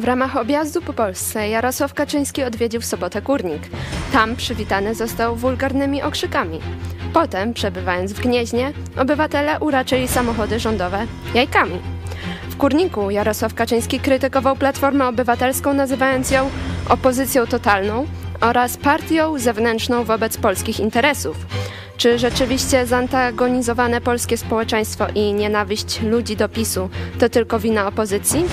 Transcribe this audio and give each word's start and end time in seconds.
W 0.00 0.04
ramach 0.04 0.36
objazdu 0.36 0.82
po 0.82 0.92
Polsce 0.92 1.48
Jarosław 1.48 1.94
Kaczyński 1.94 2.42
odwiedził 2.42 2.80
w 2.80 2.84
sobotę 2.84 3.22
Kurnik. 3.22 3.62
Tam 4.12 4.36
przywitany 4.36 4.94
został 4.94 5.36
wulgarnymi 5.36 6.02
okrzykami. 6.02 6.60
Potem, 7.12 7.54
przebywając 7.54 8.12
w 8.12 8.20
Gnieźnie, 8.20 8.72
obywatele 8.96 9.58
uraczyli 9.58 10.08
samochody 10.08 10.60
rządowe 10.60 11.06
jajkami. 11.34 11.78
W 12.50 12.56
Kurniku 12.56 13.10
Jarosław 13.10 13.54
Kaczyński 13.54 14.00
krytykował 14.00 14.56
Platformę 14.56 15.08
Obywatelską, 15.08 15.72
nazywając 15.72 16.30
ją 16.30 16.50
opozycją 16.88 17.46
totalną 17.46 18.06
oraz 18.40 18.76
partią 18.76 19.38
zewnętrzną 19.38 20.04
wobec 20.04 20.36
polskich 20.36 20.80
interesów. 20.80 21.36
Czy 21.96 22.18
rzeczywiście 22.18 22.86
zantagonizowane 22.86 24.00
polskie 24.00 24.36
społeczeństwo 24.36 25.06
i 25.14 25.32
nienawiść 25.32 26.00
ludzi 26.02 26.36
do 26.36 26.48
PiSu 26.48 26.88
to 27.18 27.28
tylko 27.28 27.58
wina 27.58 27.86
opozycji? 27.86 28.44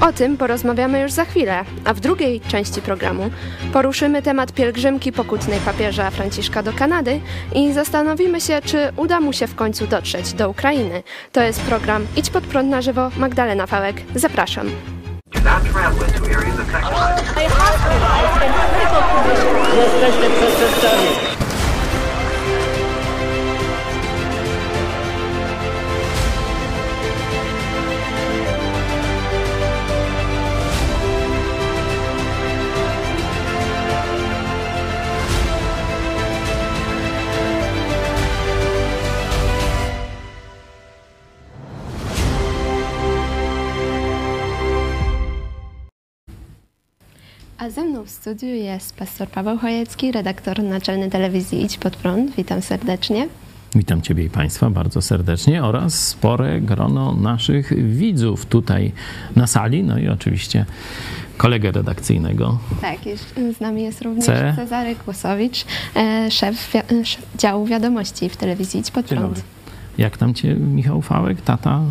O 0.00 0.12
tym 0.12 0.36
porozmawiamy 0.36 1.00
już 1.00 1.12
za 1.12 1.24
chwilę, 1.24 1.64
a 1.84 1.94
w 1.94 2.00
drugiej 2.00 2.40
części 2.40 2.82
programu 2.82 3.30
poruszymy 3.72 4.22
temat 4.22 4.52
pielgrzymki 4.52 5.12
pokutnej 5.12 5.60
papieża 5.60 6.10
Franciszka 6.10 6.62
do 6.62 6.72
Kanady 6.72 7.20
i 7.54 7.72
zastanowimy 7.72 8.40
się, 8.40 8.60
czy 8.64 8.92
uda 8.96 9.20
mu 9.20 9.32
się 9.32 9.46
w 9.46 9.54
końcu 9.54 9.86
dotrzeć 9.86 10.32
do 10.32 10.50
Ukrainy. 10.50 11.02
To 11.32 11.42
jest 11.42 11.60
program 11.60 12.06
Idź 12.16 12.30
pod 12.30 12.44
prąd 12.44 12.70
na 12.70 12.82
żywo. 12.82 13.10
Magdalena 13.16 13.66
Fałek, 13.66 14.02
zapraszam. 14.14 14.70
Jesteśmy 19.76 20.30
przestępcami. 20.30 21.35
A 47.66 47.70
ze 47.70 47.84
mną 47.84 48.04
w 48.04 48.10
studiu 48.10 48.48
jest 48.48 48.96
pastor 48.96 49.28
Paweł 49.28 49.58
Chojecki, 49.58 50.12
redaktor 50.12 50.62
naczelny 50.62 51.10
telewizji 51.10 51.64
Idź 51.64 51.78
Pod 51.78 51.96
Prąd. 51.96 52.36
Witam 52.36 52.62
serdecznie. 52.62 53.28
Witam 53.74 54.02
Ciebie 54.02 54.24
i 54.24 54.30
Państwa 54.30 54.70
bardzo 54.70 55.02
serdecznie 55.02 55.64
oraz 55.64 56.08
spore 56.08 56.60
grono 56.60 57.14
naszych 57.14 57.92
widzów 57.96 58.46
tutaj 58.46 58.92
na 59.36 59.46
sali, 59.46 59.84
no 59.84 59.98
i 59.98 60.08
oczywiście 60.08 60.64
kolegę 61.36 61.72
redakcyjnego. 61.72 62.58
Tak, 62.80 62.98
z 63.56 63.60
nami 63.60 63.82
jest 63.82 64.02
również 64.02 64.24
C. 64.26 64.52
Cezary 64.56 64.94
Kłosowicz, 64.94 65.64
e, 65.96 66.30
szef, 66.30 66.72
wi- 66.72 66.96
e, 67.00 67.04
szef 67.04 67.22
działu 67.38 67.66
wiadomości 67.66 68.28
w 68.28 68.36
telewizji 68.36 68.80
Idź 68.80 68.90
Pod 68.90 69.06
Prąd. 69.06 69.42
Jak 69.98 70.16
tam 70.16 70.34
Cię 70.34 70.54
Michał 70.54 71.02
Fałek, 71.02 71.40
tata 71.40 71.74
mm, 71.76 71.90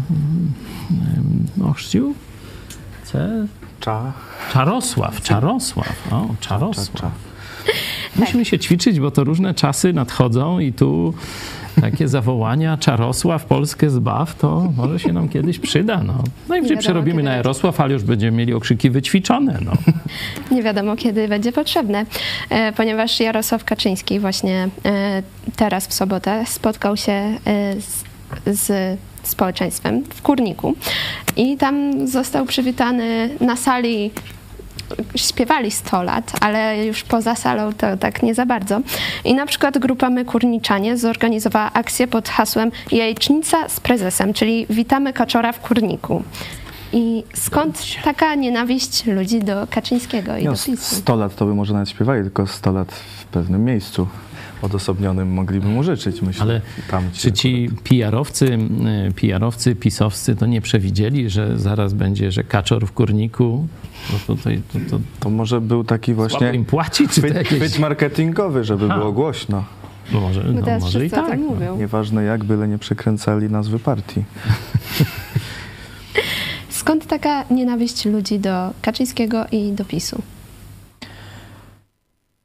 em, 1.58 1.66
ochrzcił? 1.70 2.14
C? 3.04 3.30
Cza. 3.86 4.14
Czarosław, 4.54 5.22
Czarosław, 5.22 6.14
o, 6.14 6.28
Czarosław. 6.40 6.92
Cza, 6.92 7.00
cza. 7.00 7.12
Musimy 8.16 8.46
się 8.46 8.60
ćwiczyć, 8.60 9.00
bo 9.00 9.12
to 9.12 9.24
różne 9.24 9.54
czasy 9.54 9.94
nadchodzą 9.94 10.60
i 10.60 10.74
tu 10.74 11.14
takie 11.82 12.08
zawołania 12.08 12.78
Czarosław, 12.78 13.46
Polskę 13.46 13.90
zbaw, 13.90 14.36
to 14.36 14.72
może 14.78 15.00
się 15.00 15.14
nam 15.14 15.30
kiedyś 15.30 15.60
przyda. 15.60 16.04
No. 16.04 16.14
Najwyżej 16.50 16.78
wiadomo, 16.78 16.82
przerobimy 16.82 17.24
na. 17.24 17.36
Jarosław, 17.36 17.80
ale 17.80 17.94
już 17.94 18.04
będziemy 18.04 18.38
mieli 18.38 18.54
okrzyki 18.54 18.90
wyćwiczone. 18.90 19.60
No. 19.66 19.72
Nie 20.56 20.64
wiadomo, 20.64 20.96
kiedy 20.96 21.28
będzie 21.28 21.52
potrzebne, 21.52 22.06
e, 22.50 22.74
ponieważ 22.74 23.20
Jarosław 23.20 23.64
Kaczyński 23.64 24.20
właśnie 24.20 24.70
e, 24.86 25.24
teraz 25.56 25.88
w 25.88 25.94
sobotę 25.94 26.44
spotkał 26.48 26.98
się 26.98 27.12
e, 27.12 27.38
z, 27.82 28.04
z 28.46 28.98
społeczeństwem 29.28 30.04
w 30.16 30.22
Kurniku 30.22 30.76
i 31.36 31.58
tam 31.58 32.08
został 32.08 32.46
przywitany 32.46 33.30
na 33.42 33.56
sali 33.56 34.12
śpiewali 35.16 35.72
100 35.72 36.04
lat, 36.04 36.32
ale 36.42 36.86
już 36.86 37.04
poza 37.04 37.36
salą 37.36 37.74
to 37.74 37.98
tak 37.98 38.24
nie 38.24 38.34
za 38.36 38.46
bardzo. 38.46 38.82
I 39.24 39.34
na 39.34 39.46
przykład 39.46 39.78
grupa 39.78 40.10
My 40.10 40.26
Kurniczanie 40.26 40.98
zorganizowała 40.98 41.74
akcję 41.74 42.08
pod 42.08 42.30
hasłem 42.30 42.72
Jajecznica 42.92 43.70
z 43.70 43.80
prezesem, 43.80 44.34
czyli 44.34 44.66
Witamy 44.70 45.14
Kaczora 45.14 45.52
w 45.52 45.60
Kurniku. 45.60 46.24
I 46.94 47.24
skąd 47.34 47.86
taka 48.04 48.36
nienawiść 48.36 49.06
ludzi 49.06 49.40
do 49.40 49.68
Kaczyńskiego 49.70 50.38
i 50.38 50.44
No, 50.46 50.52
do 50.52 50.58
PiSu? 50.58 50.96
100 50.96 51.16
lat 51.16 51.36
to 51.36 51.46
by 51.46 51.56
może 51.56 51.74
nawet 51.74 51.90
śpiewali, 51.90 52.22
tylko 52.24 52.48
100 52.48 52.72
lat 52.72 52.92
w 52.92 53.26
pewnym 53.26 53.66
miejscu 53.66 54.08
odosobnionym 54.62 55.34
mogliby 55.34 55.68
mu 55.68 55.84
życzyć, 55.84 56.22
myślę. 56.22 56.42
Ale 56.42 56.62
Tam 56.92 57.04
czy 57.14 57.32
ci 57.32 57.70
PR-owcy, 57.84 58.46
y, 59.10 59.14
PR-owcy, 59.22 59.76
pisowscy 59.76 60.36
to 60.36 60.46
nie 60.46 60.62
przewidzieli, 60.62 61.30
że 61.30 61.60
zaraz 61.60 61.94
będzie, 61.94 62.32
że 62.32 62.44
kaczor 62.44 62.88
w 62.88 62.92
kurniku? 62.92 63.68
No 64.14 64.20
tutaj 64.28 64.62
to, 64.74 64.80
to 64.90 65.00
To 65.20 65.30
może 65.30 65.62
był 65.62 65.84
taki 65.84 66.14
słabo 66.14 66.30
właśnie 66.30 66.54
im 66.54 66.66
płaci, 66.66 67.08
czy 67.08 67.22
to 67.22 67.28
chwyt, 67.28 67.36
jakieś... 67.36 67.60
chwyt 67.60 67.80
marketingowy, 67.80 68.64
żeby 68.64 68.88
Ha. 68.88 68.98
było 68.98 69.12
głośno. 69.12 69.64
No 70.14 70.22
może, 70.22 70.44
no 70.44 70.62
teraz 70.62 70.84
może 70.84 71.06
i 71.06 71.10
tak. 71.10 71.40
no. 71.40 71.46
mówią. 71.46 71.78
Nieważne 71.78 72.24
jak, 72.24 72.44
byle 72.44 72.68
nie 72.68 72.78
przekręcali 72.78 73.50
nazwy 73.50 73.80
partii. 73.80 74.24
Skąd 76.70 77.08
taka 77.08 77.46
nienawiść 77.52 78.06
ludzi 78.06 78.40
do 78.40 78.72
Kaczyńskiego 78.82 79.46
i 79.52 79.72
do 79.72 79.86
PiSu? 79.86 80.22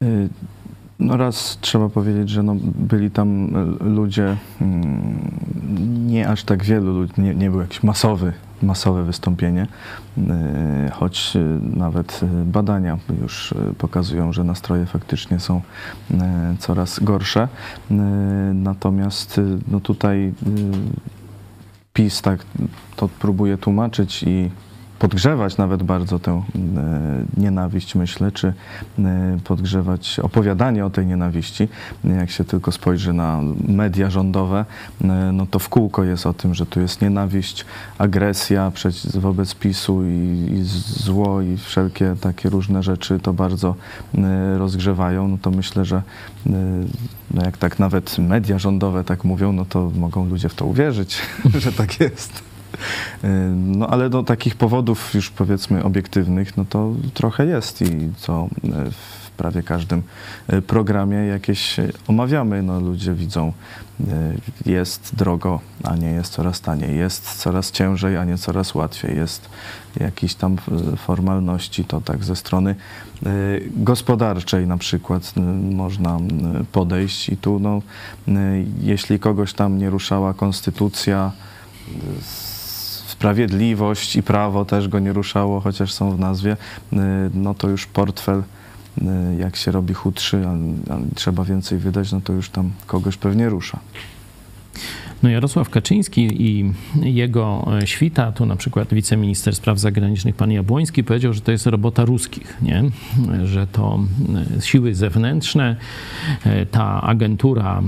Y, 0.03 0.29
No 1.01 1.17
raz 1.17 1.57
trzeba 1.61 1.89
powiedzieć, 1.89 2.29
że 2.29 2.43
no 2.43 2.55
byli 2.75 3.11
tam 3.11 3.55
y, 3.55 3.83
ludzie, 3.83 4.37
mm, 4.61 5.19
nie 6.07 6.29
aż 6.29 6.43
tak 6.43 6.63
wielu 6.63 6.93
ludzi, 6.93 7.13
nie, 7.17 7.35
nie 7.35 7.49
było 7.49 7.61
jakieś 7.61 7.83
masowy, 7.83 8.33
masowe 8.63 9.03
wystąpienie, 9.03 9.67
y, 10.17 10.21
choć 10.91 11.35
y, 11.35 11.59
nawet 11.77 12.21
badania 12.45 12.97
już 13.21 13.53
pokazują, 13.77 14.33
że 14.33 14.43
nastroje 14.43 14.85
faktycznie 14.85 15.39
są 15.39 15.61
coraz 16.59 16.99
gorsze. 16.99 17.47
Natomiast 18.53 19.41
no 19.67 19.79
tutaj 19.79 20.33
PiS 21.93 22.21
tak 22.21 22.45
to 22.95 23.09
próbuje 23.19 23.57
tłumaczyć 23.57 24.23
i 24.23 24.49
podgrzewać 25.01 25.57
nawet 25.57 25.83
bardzo 25.83 26.19
tę 26.19 26.31
e, 26.31 26.41
nienawiść, 27.37 27.95
myślę, 27.95 28.31
czy 28.31 28.53
e, 28.99 29.37
podgrzewać 29.43 30.19
opowiadanie 30.19 30.85
o 30.85 30.89
tej 30.89 31.05
nienawiści. 31.05 31.67
Jak 32.03 32.31
się 32.31 32.43
tylko 32.43 32.71
spojrzy 32.71 33.13
na 33.13 33.41
media 33.67 34.09
rządowe, 34.09 34.65
e, 35.01 35.07
no 35.07 35.45
to 35.45 35.59
w 35.59 35.69
kółko 35.69 36.03
jest 36.03 36.25
o 36.25 36.33
tym, 36.33 36.53
że 36.53 36.65
tu 36.65 36.81
jest 36.81 37.01
nienawiść, 37.01 37.65
agresja 37.97 38.71
wobec 39.13 39.55
PiSu 39.55 40.03
i, 40.05 40.47
i 40.51 40.63
zło 41.03 41.41
i 41.41 41.57
wszelkie 41.57 42.15
takie 42.21 42.49
różne 42.49 42.83
rzeczy 42.83 43.19
to 43.19 43.33
bardzo 43.33 43.75
rozgrzewają. 44.57 45.27
No 45.27 45.37
to 45.41 45.51
myślę, 45.51 45.85
że 45.85 46.01
no 47.31 47.45
jak 47.45 47.57
tak 47.57 47.79
nawet 47.79 48.17
media 48.17 48.59
rządowe 48.59 49.03
tak 49.03 49.23
mówią, 49.23 49.51
no 49.51 49.65
to 49.65 49.91
mogą 49.95 50.25
ludzie 50.25 50.49
w 50.49 50.53
to 50.53 50.65
uwierzyć, 50.65 51.21
że 51.63 51.71
tak 51.71 51.99
jest. 51.99 52.50
No 53.55 53.87
ale 53.87 54.09
do 54.09 54.23
takich 54.23 54.55
powodów 54.55 55.13
już 55.13 55.29
powiedzmy 55.29 55.83
obiektywnych, 55.83 56.57
no 56.57 56.65
to 56.69 56.93
trochę 57.13 57.45
jest 57.45 57.81
i 57.81 58.09
co 58.17 58.47
e, 58.63 58.91
w 58.91 59.31
prawie 59.37 59.63
każdym 59.63 60.03
e, 60.47 60.61
programie 60.61 61.17
jakieś 61.17 61.75
omawiamy. 62.07 62.63
No 62.63 62.79
ludzie 62.79 63.13
widzą, 63.13 63.53
jest 64.65 65.15
drogo, 65.15 65.59
a 65.83 65.95
nie 65.95 66.11
jest 66.11 66.33
coraz 66.33 66.61
taniej, 66.61 66.97
jest 66.97 67.35
coraz 67.35 67.71
ciężej, 67.71 68.17
a 68.17 68.25
nie 68.25 68.37
coraz 68.37 68.75
łatwiej, 68.75 69.15
jest 69.15 69.49
jakieś 69.99 70.35
tam 70.35 70.57
formalności, 70.97 71.85
to 71.85 72.01
tak 72.01 72.23
ze 72.23 72.35
strony 72.35 72.75
gospodarczej 73.75 74.67
na 74.67 74.77
przykład 74.77 75.33
można 75.71 76.17
podejść. 76.71 77.29
I 77.29 77.37
tu 77.37 77.59
no, 77.59 77.81
jeśli 78.81 79.19
kogoś 79.19 79.53
tam 79.53 79.77
nie 79.77 79.89
ruszała 79.89 80.33
konstytucja, 80.33 81.31
sprawiedliwość 83.21 84.15
i 84.15 84.23
prawo 84.23 84.65
też 84.65 84.87
go 84.87 84.99
nie 84.99 85.13
ruszało, 85.13 85.59
chociaż 85.59 85.93
są 85.93 86.11
w 86.11 86.19
nazwie, 86.19 86.57
y, 86.93 86.97
no 87.33 87.53
to 87.53 87.69
już 87.69 87.85
portfel, 87.85 88.43
y, 89.01 89.03
jak 89.39 89.55
się 89.55 89.71
robi 89.71 89.93
chudszy, 89.93 90.43
a, 90.47 90.51
a 90.93 90.97
trzeba 91.15 91.43
więcej 91.43 91.77
wydać, 91.77 92.11
no 92.11 92.21
to 92.21 92.33
już 92.33 92.49
tam 92.49 92.71
kogoś 92.87 93.17
pewnie 93.17 93.49
rusza. 93.49 93.79
No 95.23 95.29
Jarosław 95.29 95.69
Kaczyński 95.69 96.27
i 96.41 96.71
jego 97.03 97.67
świta, 97.85 98.31
to 98.31 98.45
na 98.45 98.55
przykład 98.55 98.93
wiceminister 98.93 99.55
spraw 99.55 99.79
zagranicznych 99.79 100.35
pan 100.35 100.51
Jabłoński 100.51 101.03
powiedział, 101.03 101.33
że 101.33 101.41
to 101.41 101.51
jest 101.51 101.65
robota 101.65 102.05
ruskich, 102.05 102.57
nie? 102.61 102.83
że 103.43 103.67
to 103.67 103.99
siły 104.59 104.95
zewnętrzne, 104.95 105.75
ta 106.71 107.01
agentura 107.01 107.81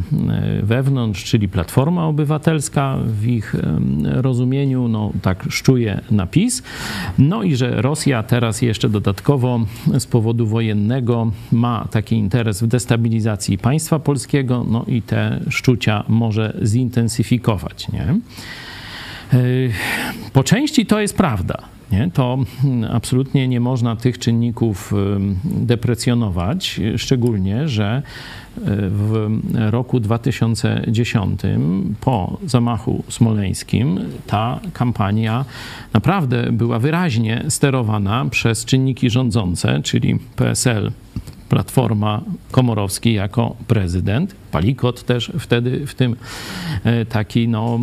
wewnątrz, 0.63 1.23
czyli 1.23 1.49
Platforma 1.49 2.07
Obywatelska 2.07 2.97
w 3.05 3.27
ich 3.27 3.55
rozumieniu, 4.03 4.87
no 4.87 5.11
tak 5.21 5.45
szczuje 5.49 6.01
napis, 6.11 6.63
no 7.17 7.43
i 7.43 7.55
że 7.55 7.81
Rosja 7.81 8.23
teraz 8.23 8.61
jeszcze 8.61 8.89
dodatkowo 8.89 9.59
z 9.99 10.05
powodu 10.05 10.47
wojennego 10.47 11.31
ma 11.51 11.87
taki 11.91 12.15
interes 12.15 12.63
w 12.63 12.67
destabilizacji 12.67 13.57
państwa 13.57 13.99
polskiego, 13.99 14.65
no 14.69 14.85
i 14.87 15.01
te 15.01 15.39
szczucia 15.49 16.03
może 16.07 16.57
zintensyfikować. 16.63 17.22
Nie? 17.93 18.15
Yy, 19.39 19.71
po 20.33 20.43
części 20.43 20.85
to 20.85 20.99
jest 21.01 21.17
prawda. 21.17 21.57
Nie? 21.91 22.09
To 22.13 22.37
absolutnie 22.91 23.47
nie 23.47 23.59
można 23.59 23.95
tych 23.95 24.19
czynników 24.19 24.93
deprecjonować, 25.45 26.79
szczególnie, 26.97 27.67
że 27.67 28.01
w 28.89 29.29
roku 29.53 29.99
2010 29.99 31.41
po 32.01 32.37
zamachu 32.45 33.03
smoleńskim 33.09 33.99
ta 34.27 34.59
kampania 34.73 35.45
naprawdę 35.93 36.51
była 36.51 36.79
wyraźnie 36.79 37.43
sterowana 37.49 38.25
przez 38.25 38.65
czynniki 38.65 39.09
rządzące, 39.09 39.81
czyli 39.83 40.19
PSL, 40.35 40.91
Platforma 41.53 42.21
Komorowski 42.51 43.13
jako 43.13 43.55
prezydent 43.67 44.35
Palikot 44.53 45.03
też 45.03 45.31
wtedy 45.39 45.87
w 45.87 45.95
tym 45.95 46.15
e, 46.83 47.05
taki, 47.05 47.47
no, 47.47 47.79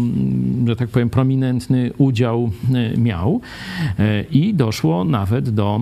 że 0.67 0.77
tak 0.77 0.89
powiem, 0.89 1.11
prominentny 1.11 1.91
udział 1.99 2.51
e, 2.75 2.99
miał. 2.99 3.41
E, 3.99 4.23
I 4.23 4.55
doszło 4.55 5.05
nawet 5.05 5.51
do 5.51 5.81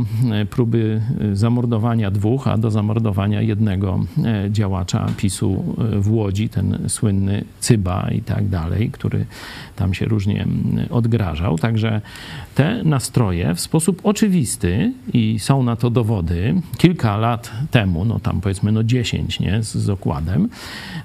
próby 0.51 1.03
zamordowania 1.33 2.11
dwóch, 2.11 2.49
a 2.49 2.59
do 2.59 2.71
zamordowania 2.71 3.43
jednego 3.43 4.05
działacza 4.51 5.07
PiSu 5.17 5.65
w 5.93 6.13
Łodzi, 6.13 6.49
ten 6.49 6.79
słynny 6.89 7.45
Cyba 7.61 8.09
i 8.11 8.23
tak 8.23 8.49
dalej, 8.49 8.91
który 8.91 9.27
tam 9.77 9.95
się 9.95 10.07
różnie 10.07 10.47
odgrażał. 10.91 11.59
Także 11.59 12.01
te 12.59 12.85
nastroje 12.85 13.55
w 13.55 13.61
sposób 13.61 14.01
oczywisty 14.05 14.93
i 15.13 15.39
są 15.39 15.63
na 15.63 15.77
to 15.77 15.91
dowody, 15.91 16.55
kilka 16.79 17.17
lat 17.17 17.51
temu, 17.71 18.05
no 18.05 18.21
tam 18.21 18.41
powiedzmy 18.41 18.73
no 18.73 18.85
10, 18.85 19.41
nie, 19.41 19.63
z, 19.63 19.75
z 19.75 19.91
okładem, 19.91 20.49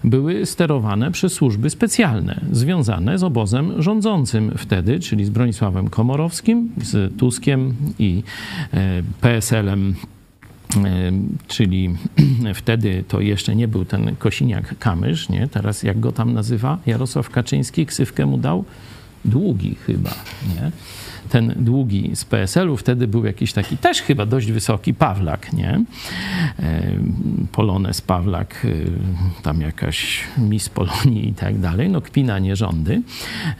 były 0.03 0.45
sterowane 0.45 1.11
przez 1.11 1.33
służby 1.33 1.69
specjalne 1.69 2.41
związane 2.51 3.17
z 3.17 3.23
obozem 3.23 3.81
rządzącym 3.81 4.51
wtedy, 4.57 4.99
czyli 4.99 5.25
z 5.25 5.29
Bronisławem 5.29 5.89
Komorowskim, 5.89 6.69
z 6.77 7.17
Tuskiem 7.17 7.75
i 7.99 8.23
e, 8.73 9.03
PSL-em 9.21 9.95
e, 10.75 11.11
czyli 11.47 11.89
wtedy 12.61 13.03
to 13.07 13.21
jeszcze 13.21 13.55
nie 13.55 13.67
był 13.67 13.85
ten 13.85 14.15
Kosiniak-Kamysz, 14.15 15.29
nie? 15.29 15.47
Teraz 15.47 15.83
jak 15.83 15.99
go 15.99 16.11
tam 16.11 16.33
nazywa 16.33 16.77
Jarosław 16.85 17.29
Kaczyński, 17.29 17.85
ksywkę 17.85 18.25
mu 18.25 18.37
dał? 18.37 18.65
Długi 19.25 19.75
chyba, 19.75 20.13
nie? 20.55 20.71
Ten 21.33 21.53
długi 21.57 22.11
z 22.15 22.25
PSL-u, 22.25 22.77
wtedy 22.77 23.07
był 23.07 23.25
jakiś 23.25 23.53
taki 23.53 23.77
też 23.77 24.01
chyba 24.01 24.25
dość 24.25 24.51
wysoki 24.51 24.93
Pawlak, 24.93 25.53
nie? 25.53 25.83
E, 26.59 26.81
Polones 27.51 28.01
Pawlak, 28.01 28.65
e, 28.65 29.41
tam 29.43 29.61
jakaś 29.61 30.23
Miss 30.37 30.69
Polonii 30.69 31.29
i 31.29 31.33
tak 31.33 31.59
dalej, 31.59 31.89
no 31.89 32.01
kpina 32.01 32.39
nie 32.39 32.55
rządy, 32.55 33.01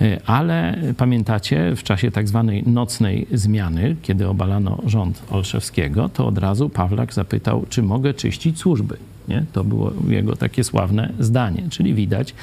e, 0.02 0.20
ale 0.26 0.78
pamiętacie, 0.98 1.76
w 1.76 1.84
czasie 1.84 2.12
tak 2.12 2.28
zwanej 2.28 2.64
nocnej 2.64 3.28
zmiany, 3.32 3.96
kiedy 4.02 4.28
obalano 4.28 4.82
rząd 4.86 5.24
Olszewskiego, 5.32 6.10
to 6.10 6.28
od 6.28 6.38
razu 6.38 6.70
Pawlak 6.70 7.14
zapytał, 7.14 7.66
czy 7.70 7.84
mogę 7.84 8.14
czyścić 8.14 8.60
służby. 8.60 8.98
Nie? 9.28 9.46
To 9.54 9.64
było 9.64 9.94
jego 10.08 10.36
takie 10.36 10.64
sławne 10.64 11.14
zdanie. 11.20 11.64
Czyli 11.70 11.94
widać, 11.94 12.34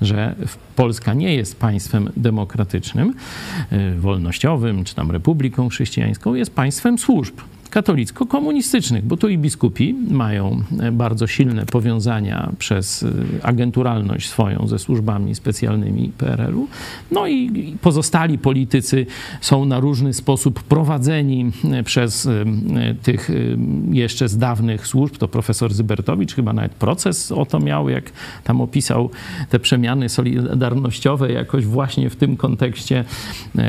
że 0.00 0.34
Polska 0.76 1.14
nie 1.14 1.34
jest 1.34 1.60
państwem 1.60 2.10
demokratycznym, 2.16 3.14
y, 3.72 4.00
wolnościowym, 4.00 4.84
czy 4.84 4.94
tam 4.94 5.10
republiką 5.10 5.68
chrześcijańską, 5.68 6.34
jest 6.34 6.54
państwem 6.54 6.98
służb 6.98 7.34
katolicko-komunistycznych, 7.70 9.04
bo 9.04 9.16
tu 9.16 9.28
i 9.28 9.38
biskupi 9.38 9.94
mają 10.10 10.62
e, 10.80 10.92
bardzo 10.92 11.26
silne 11.26 11.66
powiązania 11.66 12.52
przez 12.58 13.02
e, 13.02 13.08
agenturalność 13.42 14.28
swoją 14.28 14.66
ze 14.66 14.78
służbami 14.78 15.34
specjalnymi 15.34 16.12
PRL-u. 16.18 16.68
No 17.10 17.26
i 17.26 17.76
pozostali 17.80 18.38
politycy 18.38 19.06
są 19.40 19.64
na 19.64 19.80
różny 19.80 20.14
sposób 20.14 20.62
prowadzeni 20.62 21.50
e, 21.72 21.82
przez 21.82 22.28
tych 23.02 23.30
jeszcze 23.90 24.28
z 24.28 24.38
dawnych 24.38 24.86
służb. 24.86 25.16
To 25.16 25.28
profesor 25.28 25.74
Zybertowicz 25.74 26.34
chyba 26.34 26.52
nawet 26.52 26.72
proces 26.72 27.32
o 27.32 27.46
to 27.46 27.58
miał, 27.58 27.88
jak 27.88 28.12
tam 28.44 28.60
opisał 28.60 29.10
te 29.50 29.58
przemiany 29.58 30.08
solidarnościowe 30.08 31.32
jakoś 31.32 31.64
właśnie 31.64 32.10
w 32.10 32.16
tym 32.16 32.36
kontekście 32.36 33.04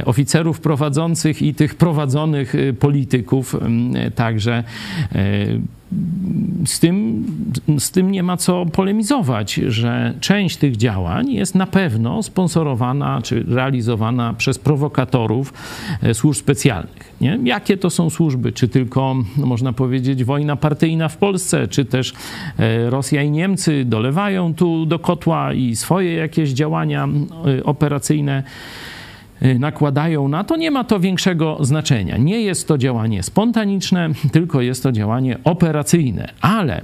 oficerów 0.06 0.60
prowadzących 0.60 1.42
i 1.42 1.54
tych 1.54 1.75
prowadzonych 1.75 2.54
polityków 2.80 3.56
Także 4.15 4.63
e, 5.12 5.45
z 6.65 6.80
tym, 6.80 7.25
z 7.80 7.91
tym 7.91 8.12
nie 8.12 8.24
ma 8.24 8.38
co 8.38 8.65
polemizować, 8.65 9.53
że 9.53 10.13
część 10.19 10.57
tych 10.57 10.77
działań 10.77 11.31
jest 11.31 11.56
na 11.56 11.68
pewno 11.68 12.24
sponsorowana 12.24 13.21
czy 13.21 13.44
realizowana 13.47 14.33
przez 14.33 14.59
prowokatorów 14.59 15.53
e, 16.03 16.13
służb 16.13 16.39
specjalnych. 16.39 17.13
Nie? 17.21 17.39
Jakie 17.44 17.77
to 17.77 17.89
są 17.89 18.09
służby? 18.09 18.51
Czy 18.51 18.68
tylko, 18.68 19.15
no 19.38 19.45
można 19.45 19.74
powiedzieć, 19.74 20.24
wojna 20.24 20.56
partyjna 20.56 21.07
w 21.07 21.18
Polsce, 21.18 21.68
czy 21.68 21.86
też 21.86 22.13
Rosja 22.89 23.24
i 23.24 23.31
Niemcy 23.31 23.86
dolewają 23.86 24.53
tu 24.53 24.86
do 24.86 25.00
kotła 25.00 25.53
i 25.53 25.75
swoje 25.75 26.13
jakieś 26.13 26.50
działania 26.50 27.07
operacyjne 27.63 28.44
Y, 28.44 28.99
nakładają 29.59 30.27
na 30.27 30.44
to, 30.44 30.56
nie 30.56 30.71
ma 30.71 30.83
to 30.83 31.00
większego 31.00 31.57
znaczenia. 31.62 32.18
Nie 32.18 32.41
jest 32.41 32.68
to 32.68 32.77
działanie 32.77 33.24
spontaniczne, 33.24 34.09
tylko 34.31 34.62
jest 34.62 34.83
to 34.83 34.91
działanie 34.91 35.38
operacyjne. 35.44 36.30
Ale 36.41 36.81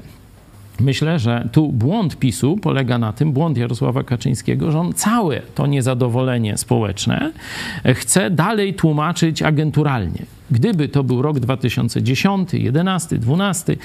Myślę, 0.80 1.20
że 1.20 1.50
tu 1.52 1.72
błąd 1.72 2.20
PiSu 2.20 2.58
polega 2.58 2.98
na 2.98 3.14
tym, 3.14 3.32
błąd 3.32 3.58
Jarosława 3.58 4.04
Kaczyńskiego, 4.04 4.72
że 4.72 4.80
on 4.80 4.94
całe 4.94 5.42
to 5.56 5.68
niezadowolenie 5.68 6.58
społeczne 6.58 7.32
chce 7.94 8.30
dalej 8.30 8.74
tłumaczyć 8.74 9.42
agenturalnie. 9.42 10.26
Gdyby 10.52 10.90
to 10.90 11.04
był 11.04 11.22
rok 11.22 11.40
2010, 11.40 12.54
11, 12.54 13.18
12, 13.18 13.76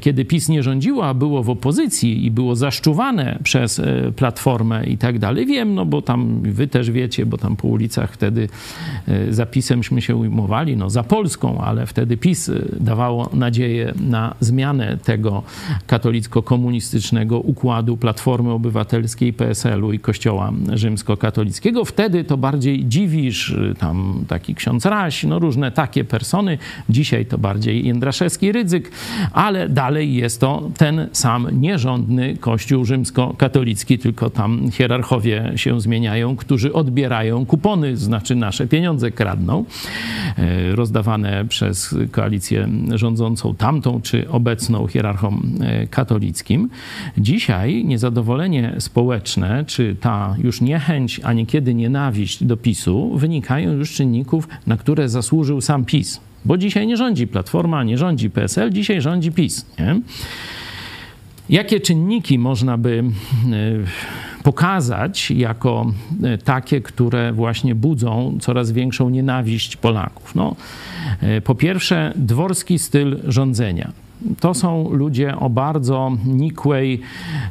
kiedy 0.00 0.24
PiS 0.24 0.48
nie 0.48 0.62
rządziło, 0.62 1.06
a 1.06 1.14
było 1.14 1.42
w 1.42 1.50
opozycji 1.50 2.26
i 2.26 2.30
było 2.30 2.56
zaszczuwane 2.56 3.38
przez 3.42 3.78
e, 3.78 4.12
Platformę 4.16 4.84
i 4.86 4.98
tak 4.98 5.18
dalej, 5.18 5.46
wiem, 5.46 5.74
no 5.74 5.86
bo 5.86 6.02
tam 6.02 6.40
wy 6.42 6.68
też 6.68 6.90
wiecie, 6.90 7.26
bo 7.26 7.38
tam 7.38 7.56
po 7.56 7.68
ulicach 7.68 8.12
wtedy 8.12 8.48
e, 9.08 9.32
zapisemśmy 9.32 10.02
się 10.02 10.16
ujmowali, 10.16 10.76
no 10.76 10.90
za 10.90 11.02
Polską, 11.02 11.60
ale 11.60 11.86
wtedy 11.86 12.16
PiS 12.16 12.48
e, 12.48 12.54
dawało 12.80 13.30
nadzieję 13.32 13.94
na 14.00 14.34
zmianę 14.40 14.98
tego 15.04 15.42
katolicko-komunistycznego 15.86 17.38
układu 17.38 17.96
Platformy 17.96 18.50
Obywatelskiej, 18.50 19.32
PSL-u 19.32 19.92
i 19.92 19.98
Kościoła 19.98 20.52
Rzymskokatolickiego. 20.74 21.84
Wtedy 21.84 22.24
to 22.24 22.36
bardziej 22.36 22.86
dziwisz, 22.86 23.56
tam 23.78 24.24
taki 24.28 24.54
ksiądz 24.54 24.86
Raś, 24.86 25.24
no 25.24 25.38
różne 25.38 25.72
takie 25.72 25.81
persony. 26.08 26.58
Dzisiaj 26.88 27.26
to 27.26 27.38
bardziej 27.38 27.86
Jędraszewski 27.86 28.52
Rydzyk, 28.52 28.90
ale 29.32 29.68
dalej 29.68 30.14
jest 30.14 30.40
to 30.40 30.70
ten 30.76 31.08
sam 31.12 31.60
nierządny 31.60 32.36
Kościół 32.36 32.84
rzymskokatolicki, 32.84 33.98
tylko 33.98 34.30
tam 34.30 34.70
hierarchowie 34.70 35.52
się 35.56 35.80
zmieniają, 35.80 36.36
którzy 36.36 36.72
odbierają 36.72 37.46
kupony, 37.46 37.96
znaczy 37.96 38.34
nasze 38.34 38.66
pieniądze 38.66 39.10
kradną, 39.10 39.64
e, 40.38 40.76
rozdawane 40.76 41.44
przez 41.48 41.94
koalicję 42.10 42.68
rządzącą 42.94 43.54
tamtą 43.54 44.00
czy 44.02 44.28
obecną 44.28 44.86
hierarchom 44.86 45.52
e, 45.60 45.86
katolickim. 45.86 46.70
Dzisiaj 47.18 47.84
niezadowolenie 47.84 48.74
społeczne, 48.78 49.64
czy 49.66 49.96
ta 50.00 50.34
już 50.38 50.60
niechęć, 50.60 51.20
a 51.24 51.32
niekiedy 51.32 51.74
nienawiść 51.74 52.44
do 52.44 52.56
PiSu 52.56 53.18
wynikają 53.18 53.72
już 53.72 53.90
z 53.90 53.96
czynników, 53.96 54.48
na 54.66 54.76
które 54.76 55.08
zasłużył 55.08 55.60
sam 55.60 55.71
sam 55.72 55.84
PiS. 55.84 56.20
Bo 56.44 56.58
dzisiaj 56.58 56.86
nie 56.86 56.96
rządzi 56.96 57.26
Platforma, 57.26 57.84
nie 57.84 57.98
rządzi 57.98 58.30
PSL, 58.30 58.70
dzisiaj 58.70 59.00
rządzi 59.00 59.32
PiS. 59.32 59.66
Nie? 59.78 60.00
Jakie 61.48 61.80
czynniki 61.80 62.38
można 62.38 62.78
by 62.78 62.98
e, 62.98 64.42
pokazać 64.42 65.30
jako 65.30 65.92
e, 66.22 66.38
takie, 66.38 66.80
które 66.80 67.32
właśnie 67.32 67.74
budzą 67.74 68.38
coraz 68.40 68.72
większą 68.72 69.10
nienawiść 69.10 69.76
Polaków? 69.76 70.34
No, 70.34 70.56
e, 71.20 71.40
po 71.40 71.54
pierwsze, 71.54 72.12
dworski 72.16 72.78
styl 72.78 73.20
rządzenia. 73.24 73.92
To 74.40 74.54
są 74.54 74.90
ludzie 74.90 75.36
o 75.36 75.50
bardzo 75.50 76.12
nikłej, 76.26 77.00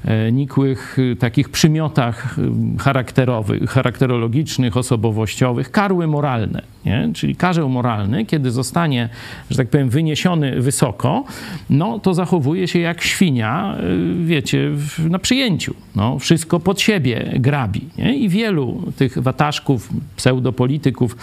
e, 0.06 0.32
nikłych 0.32 0.98
e, 1.12 1.16
takich 1.16 1.50
przymiotach 1.50 2.36
charakterowych, 2.80 3.70
charakterologicznych, 3.70 4.78
osobowościowych, 4.78 5.72
karły 5.72 6.08
moralne. 6.08 6.62
Nie? 6.86 7.10
Czyli 7.14 7.36
karzeł 7.36 7.70
moralny, 7.70 8.26
kiedy 8.26 8.52
zostanie, 8.52 9.10
że 9.50 9.58
tak 9.58 9.68
powiem, 9.68 9.90
wyniesiony 9.90 10.62
wysoko, 10.62 11.24
no 11.70 12.00
to 12.00 12.14
zachowuje 12.14 12.68
się 12.68 12.80
jak 12.80 13.02
świnia, 13.02 13.78
wiecie, 14.24 14.70
na 15.10 15.20
przyjęciu. 15.20 15.74
No, 15.96 16.20
wszystko 16.20 16.60
pod 16.60 16.82
siebie 16.82 17.34
grabi. 17.36 17.82
Nie? 17.98 18.18
I 18.18 18.30
wielu 18.30 18.82
tych 18.98 19.18
wataszków, 19.18 19.90
pseudopolityków 20.16 21.16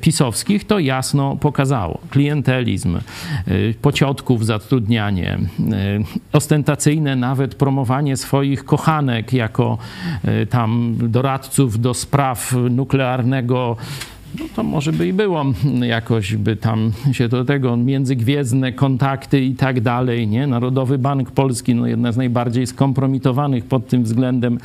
pisowskich 0.00 0.64
to 0.64 0.78
jasno 0.78 1.36
pokazało. 1.36 2.00
Klientelizm, 2.10 2.98
pociotków 3.82 4.46
zatrudnianie, 4.60 5.38
ostentacyjne 6.32 7.16
nawet 7.16 7.54
promowanie 7.54 8.16
swoich 8.16 8.64
kochanek 8.64 9.32
jako 9.32 9.78
tam 10.50 10.94
doradców 10.98 11.80
do 11.80 11.94
spraw 11.94 12.54
nuklearnego 12.70 13.76
no 14.38 14.44
to 14.56 14.62
może 14.62 14.92
by 14.92 15.08
i 15.08 15.12
było 15.12 15.44
jakoś 15.82 16.36
by 16.36 16.56
tam 16.56 16.92
się 17.12 17.28
do 17.28 17.44
tego 17.44 17.76
międzygwiezdne 17.76 18.72
kontakty 18.72 19.40
i 19.40 19.54
tak 19.54 19.80
dalej, 19.80 20.28
nie? 20.28 20.46
Narodowy 20.46 20.98
Bank 20.98 21.30
Polski, 21.30 21.74
no 21.74 21.86
jedna 21.86 22.12
z 22.12 22.16
najbardziej 22.16 22.66
skompromitowanych 22.66 23.64
pod 23.64 23.88
tym 23.88 24.02
względem 24.02 24.58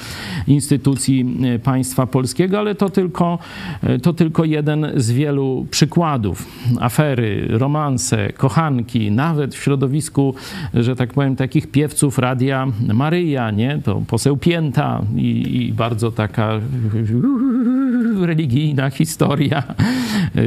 instytucji 0.47 1.37
e, 1.55 1.59
państwa 1.59 2.07
polskiego, 2.07 2.59
ale 2.59 2.75
to 2.75 2.89
tylko, 2.89 3.39
e, 3.83 3.99
to 3.99 4.13
tylko 4.13 4.43
jeden 4.43 4.91
z 4.95 5.11
wielu 5.11 5.65
przykładów. 5.71 6.47
Afery, 6.79 7.47
romanse, 7.49 8.33
kochanki, 8.33 9.11
nawet 9.11 9.55
w 9.55 9.63
środowisku, 9.63 10.35
że 10.73 10.95
tak 10.95 11.13
powiem, 11.13 11.35
takich 11.35 11.71
piewców 11.71 12.17
Radia 12.17 12.67
Maryja, 12.93 13.51
nie? 13.51 13.81
To 13.83 14.01
poseł 14.07 14.37
Pięta 14.37 15.01
i, 15.15 15.57
i 15.57 15.73
bardzo 15.73 16.11
taka 16.11 16.59
religijna 18.21 18.89
historia 18.89 19.54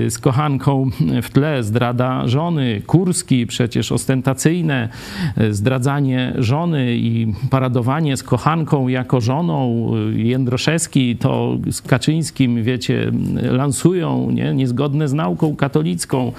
z 0.09 0.19
kochanką 0.19 0.91
w 1.23 1.31
tle, 1.31 1.63
zdrada 1.63 2.29
żony, 2.29 2.83
Kurski 2.87 3.47
przecież 3.47 3.93
ostentacyjne, 3.93 4.89
zdradzanie 5.51 6.33
żony 6.39 6.97
i 6.97 7.35
paradowanie 7.51 8.17
z 8.17 8.23
kochanką 8.23 8.89
jako 8.89 9.21
żoną. 9.21 9.91
Jędroszewski 10.17 11.17
to 11.17 11.59
z 11.71 11.83
Kaczyńskim, 11.83 12.63
wiecie, 12.63 13.13
lansują 13.43 14.31
nie? 14.31 14.55
niezgodne 14.55 15.09
z 15.09 15.13
nauką 15.13 15.57
katolicką. 15.57 16.33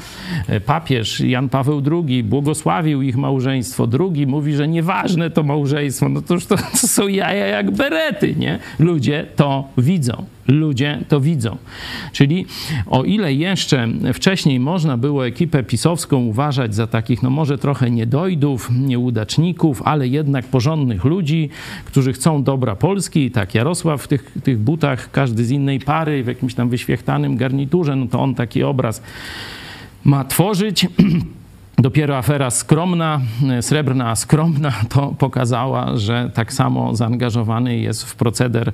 Papież 0.65 1.19
Jan 1.19 1.49
Paweł 1.49 1.81
II 1.91 2.23
błogosławił 2.23 3.01
ich 3.01 3.17
małżeństwo. 3.17 3.87
Drugi 3.87 4.27
mówi, 4.27 4.53
że 4.53 4.67
nieważne 4.67 5.29
to 5.29 5.43
małżeństwo. 5.43 6.09
No 6.09 6.21
to 6.21 6.33
już 6.33 6.45
to, 6.45 6.55
to 6.55 6.87
są 6.87 7.07
jaja 7.07 7.45
jak 7.45 7.71
berety, 7.71 8.35
nie? 8.35 8.59
Ludzie 8.79 9.25
to 9.35 9.67
widzą 9.77 10.25
ludzie 10.49 11.03
to 11.07 11.21
widzą. 11.21 11.57
Czyli 12.13 12.45
o 12.85 13.03
ile 13.03 13.33
jeszcze 13.33 13.87
wcześniej 14.13 14.59
można 14.59 14.97
było 14.97 15.27
ekipę 15.27 15.63
pisowską 15.63 16.17
uważać 16.17 16.75
za 16.75 16.87
takich, 16.87 17.23
no 17.23 17.29
może 17.29 17.57
trochę 17.57 17.91
niedojdów, 17.91 18.69
nieudaczników, 18.71 19.81
ale 19.85 20.07
jednak 20.07 20.45
porządnych 20.45 21.05
ludzi, 21.05 21.49
którzy 21.85 22.13
chcą 22.13 22.43
dobra 22.43 22.75
Polski, 22.75 23.31
tak 23.31 23.55
Jarosław 23.55 24.03
w 24.03 24.07
tych, 24.07 24.31
tych 24.43 24.59
butach, 24.59 25.11
każdy 25.11 25.45
z 25.45 25.51
innej 25.51 25.79
pary, 25.79 26.23
w 26.23 26.27
jakimś 26.27 26.53
tam 26.53 26.69
wyświechtanym 26.69 27.37
garniturze, 27.37 27.95
no 27.95 28.07
to 28.07 28.19
on 28.19 28.35
taki 28.35 28.63
obraz 28.63 29.01
ma 30.03 30.23
tworzyć. 30.23 30.87
Dopiero 31.79 32.17
afera 32.17 32.49
skromna, 32.49 33.21
srebrna 33.61 34.15
skromna, 34.15 34.71
to 34.93 35.15
pokazała, 35.17 35.97
że 35.97 36.31
tak 36.33 36.53
samo 36.53 36.95
zaangażowany 36.95 37.77
jest 37.77 38.03
w 38.03 38.15
proceder 38.15 38.71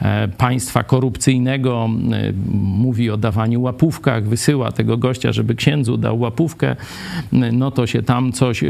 e, 0.00 0.28
państwa 0.28 0.82
korupcyjnego. 0.82 1.88
E, 2.12 2.32
mówi 2.52 3.10
o 3.10 3.16
dawaniu 3.16 3.62
łapówkach, 3.62 4.28
wysyła 4.28 4.72
tego 4.72 4.96
gościa, 4.96 5.32
żeby 5.32 5.54
księdzu 5.54 5.96
dał 5.96 6.20
łapówkę. 6.20 6.76
No 7.32 7.70
to 7.70 7.86
się 7.86 8.02
tam 8.02 8.32
coś 8.32 8.64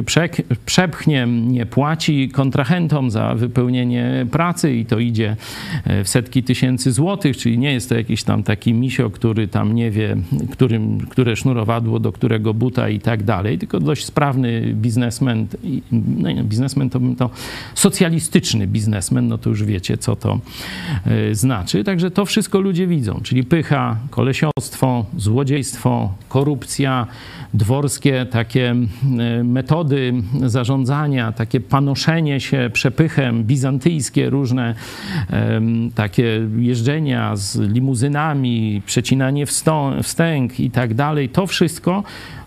przepchnie, 0.66 1.26
nie 1.26 1.66
płaci 1.66 2.28
kontrahentom 2.28 3.10
za 3.10 3.34
wypełnienie 3.34 4.26
pracy 4.30 4.74
i 4.74 4.86
to 4.86 4.98
idzie 4.98 5.36
e, 5.84 6.04
w 6.04 6.08
setki 6.08 6.42
tysięcy 6.42 6.92
złotych, 6.92 7.36
czyli 7.36 7.58
nie 7.58 7.72
jest 7.72 7.88
to 7.88 7.94
jakiś 7.94 8.22
tam 8.22 8.42
taki 8.42 8.74
misio, 8.74 9.10
który 9.10 9.48
tam 9.48 9.74
nie 9.74 9.90
wie, 9.90 10.16
którym, 10.52 10.98
które 10.98 11.36
sznurowadło 11.36 12.00
do 12.00 12.12
którego 12.12 12.54
buta 12.54 12.88
i 12.88 13.00
tak 13.00 13.22
dalej, 13.22 13.58
tylko 13.58 13.75
tylko 13.76 13.86
dość 13.86 14.04
sprawny 14.04 14.74
biznesmen, 14.74 15.46
no 15.92 16.30
nie, 16.30 16.44
biznesmen 16.44 16.90
to 16.90 17.00
bym 17.00 17.16
to 17.16 17.30
socjalistyczny 17.74 18.66
biznesmen, 18.66 19.28
no 19.28 19.38
to 19.38 19.50
już 19.50 19.64
wiecie, 19.64 19.98
co 19.98 20.16
to 20.16 20.40
y, 21.30 21.34
znaczy. 21.34 21.84
Także 21.84 22.10
to 22.10 22.24
wszystko 22.24 22.60
ludzie 22.60 22.86
widzą, 22.86 23.20
czyli 23.22 23.44
pycha, 23.44 23.96
kolesiostwo, 24.10 25.06
złodziejstwo, 25.16 26.12
korupcja, 26.28 27.06
dworskie 27.54 28.26
takie 28.30 28.74
y, 29.40 29.44
metody 29.44 30.12
zarządzania, 30.44 31.32
takie 31.32 31.60
panoszenie 31.60 32.40
się 32.40 32.70
przepychem, 32.72 33.44
bizantyjskie 33.44 34.30
różne 34.30 34.74
takie 35.94 36.48
jeżdżenia 36.58 37.36
z 37.36 37.58
limuzynami, 37.58 38.82
przecinanie 38.86 39.46
wstęg 40.02 40.60
i 40.60 40.70
tak 40.70 40.94
dalej, 40.94 41.28
to 41.28 41.46
wszystko 41.46 42.02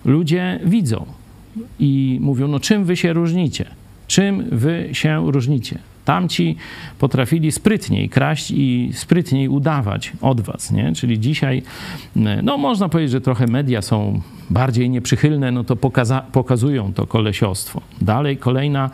ludzie 0.05 0.59
widzą 0.65 1.18
i 1.79 2.17
mówią, 2.21 2.47
no 2.47 2.59
czym 2.59 2.85
wy 2.85 2.97
się 2.97 3.13
różnicie? 3.13 3.65
Czym 4.07 4.43
wy 4.51 4.89
się 4.91 5.31
różnicie? 5.31 5.79
Tamci 6.05 6.55
potrafili 6.99 7.51
sprytniej 7.51 8.09
kraść 8.09 8.51
i 8.51 8.91
sprytniej 8.93 9.49
udawać 9.49 10.13
od 10.21 10.41
was, 10.41 10.71
nie? 10.71 10.93
Czyli 10.95 11.19
dzisiaj, 11.19 11.63
no 12.43 12.57
można 12.57 12.89
powiedzieć, 12.89 13.11
że 13.11 13.21
trochę 13.21 13.47
media 13.47 13.81
są 13.81 14.21
bardziej 14.49 14.89
nieprzychylne, 14.89 15.51
no 15.51 15.63
to 15.63 15.75
pokaza 15.75 16.21
pokazują 16.31 16.93
to 16.93 17.07
kolesiostwo. 17.07 17.81
Dalej 18.01 18.37
kolejna 18.37 18.89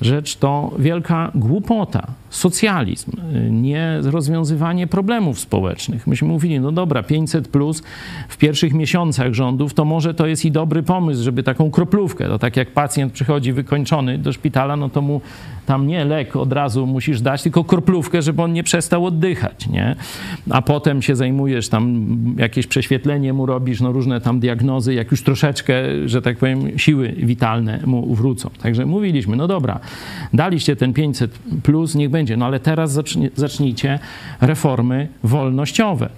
rzecz 0.00 0.36
to 0.36 0.74
wielka 0.78 1.30
głupota, 1.34 2.06
socjalizm, 2.30 3.10
nie 3.50 3.98
rozwiązywanie 4.02 4.86
problemów 4.86 5.40
społecznych. 5.40 6.06
Myśmy 6.06 6.28
mówili, 6.28 6.60
no 6.60 6.72
dobra, 6.72 7.02
500 7.02 7.48
plus 7.48 7.82
w 8.28 8.36
pierwszych 8.36 8.72
miesiącach 8.74 9.34
rządów, 9.34 9.74
to 9.74 9.84
może 9.84 10.14
to 10.14 10.26
jest 10.26 10.44
i 10.44 10.50
dobry 10.50 10.82
pomysł, 10.82 11.22
żeby 11.22 11.42
taką 11.42 11.70
kroplówkę, 11.70 12.28
to 12.28 12.38
tak 12.38 12.56
jak 12.56 12.70
pacjent 12.70 13.12
przychodzi 13.12 13.52
wykończony 13.52 14.18
do 14.18 14.32
szpitala, 14.32 14.76
no 14.76 14.88
to 14.88 15.02
mu 15.02 15.20
tam 15.66 15.86
nie 15.86 16.04
lek 16.04 16.36
od 16.36 16.52
razu 16.52 16.86
musisz 16.86 17.20
dać, 17.20 17.42
tylko 17.42 17.64
kroplówkę, 17.64 18.22
żeby 18.22 18.42
on 18.42 18.52
nie 18.52 18.62
przestał 18.62 19.06
oddychać, 19.06 19.68
nie? 19.68 19.96
A 20.50 20.62
potem 20.62 21.02
się 21.02 21.16
zajmujesz 21.16 21.68
tam, 21.68 22.06
jakieś 22.38 22.66
prześwietlenie 22.66 23.32
mu 23.32 23.46
robisz, 23.46 23.80
no 23.80 23.92
różne 23.92 24.20
tam 24.20 24.40
diagnozy, 24.40 24.94
jak 24.94 25.10
już 25.10 25.22
troszeczkę, 25.22 25.74
że 26.06 26.22
tak 26.22 26.38
powiem, 26.38 26.78
siły 26.78 27.14
witalne 27.16 27.80
mu 27.86 28.14
wrócą. 28.14 28.50
Także 28.62 28.86
mówiliśmy, 28.86 29.36
no 29.36 29.48
dobra, 29.48 29.80
daliście 30.32 30.76
ten 30.76 30.92
500 30.92 31.38
plus, 31.62 31.94
niech 31.94 32.10
będzie, 32.10 32.19
no 32.36 32.46
ale 32.46 32.60
teraz 32.60 32.98
zacznijcie 33.34 33.98
reformy 34.40 35.08
wolnościowe 35.24 36.08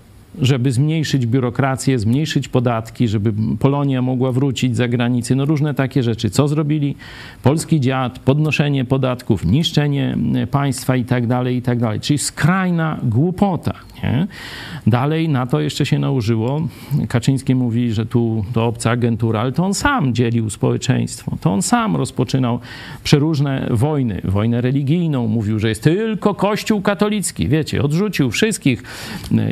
żeby 0.40 0.72
zmniejszyć 0.72 1.26
biurokrację, 1.26 1.98
zmniejszyć 1.98 2.48
podatki, 2.48 3.08
żeby 3.08 3.32
Polonia 3.58 4.02
mogła 4.02 4.32
wrócić 4.32 4.76
za 4.76 4.88
granicę, 4.88 5.34
no 5.34 5.44
różne 5.44 5.74
takie 5.74 6.02
rzeczy. 6.02 6.30
Co 6.30 6.48
zrobili? 6.48 6.96
Polski 7.42 7.80
dziad, 7.80 8.18
podnoszenie 8.18 8.84
podatków, 8.84 9.44
niszczenie 9.44 10.16
państwa 10.50 10.96
i 10.96 11.04
tak 11.04 11.26
dalej, 11.26 11.56
i 11.56 11.62
tak 11.62 11.78
dalej. 11.78 12.00
Czyli 12.00 12.18
skrajna 12.18 12.98
głupota. 13.02 13.74
Nie? 14.02 14.26
Dalej 14.86 15.28
na 15.28 15.46
to 15.46 15.60
jeszcze 15.60 15.86
się 15.86 15.98
nałożyło. 15.98 16.68
Kaczyński 17.08 17.54
mówi, 17.54 17.92
że 17.92 18.06
tu 18.06 18.44
to 18.52 18.66
obca 18.66 18.90
agentura, 18.90 19.40
ale 19.40 19.52
to 19.52 19.64
on 19.64 19.74
sam 19.74 20.14
dzielił 20.14 20.50
społeczeństwo. 20.50 21.36
To 21.40 21.52
on 21.52 21.62
sam 21.62 21.96
rozpoczynał 21.96 22.60
przeróżne 23.04 23.66
wojny. 23.70 24.20
Wojnę 24.24 24.60
religijną. 24.60 25.26
Mówił, 25.26 25.58
że 25.58 25.68
jest 25.68 25.82
tylko 25.82 26.34
Kościół 26.34 26.82
katolicki. 26.82 27.48
Wiecie, 27.48 27.82
odrzucił 27.82 28.30
wszystkich 28.30 28.82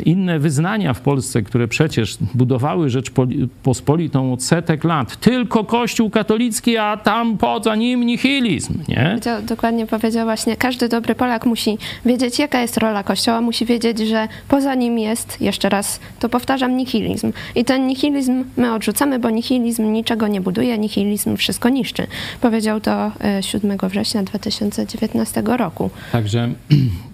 inne 0.04 0.38
wyznania 0.38 0.94
w 0.94 1.00
Polsce, 1.00 1.42
które 1.42 1.68
przecież 1.68 2.18
budowały 2.34 2.90
Rzeczpospolitą 2.90 4.32
od 4.32 4.42
setek 4.42 4.84
lat. 4.84 5.16
Tylko 5.16 5.64
Kościół 5.64 6.10
katolicki, 6.10 6.76
a 6.76 6.96
tam 6.96 7.38
poza 7.38 7.76
nim 7.76 8.06
nihilizm. 8.06 8.74
Nie? 8.88 9.18
Dokładnie 9.42 9.86
powiedział 9.86 10.24
właśnie, 10.24 10.56
każdy 10.56 10.88
dobry 10.88 11.14
Polak 11.14 11.46
musi 11.46 11.78
wiedzieć, 12.04 12.38
jaka 12.38 12.60
jest 12.60 12.76
rola 12.76 13.02
Kościoła, 13.02 13.40
musi 13.40 13.66
wiedzieć, 13.66 13.98
że 13.98 14.28
Poza 14.48 14.74
nim 14.74 14.98
jest, 14.98 15.40
jeszcze 15.40 15.68
raz 15.68 16.00
to 16.18 16.28
powtarzam, 16.28 16.76
nihilizm. 16.76 17.32
I 17.54 17.64
ten 17.64 17.86
nihilizm 17.86 18.44
my 18.56 18.74
odrzucamy, 18.74 19.18
bo 19.18 19.30
nihilizm 19.30 19.92
niczego 19.92 20.28
nie 20.28 20.40
buduje, 20.40 20.78
nihilizm 20.78 21.36
wszystko 21.36 21.68
niszczy. 21.68 22.06
Powiedział 22.40 22.80
to 22.80 23.12
7 23.40 23.70
e, 23.82 23.88
września 23.88 24.22
2019 24.22 25.42
roku. 25.46 25.90
Także 26.12 26.50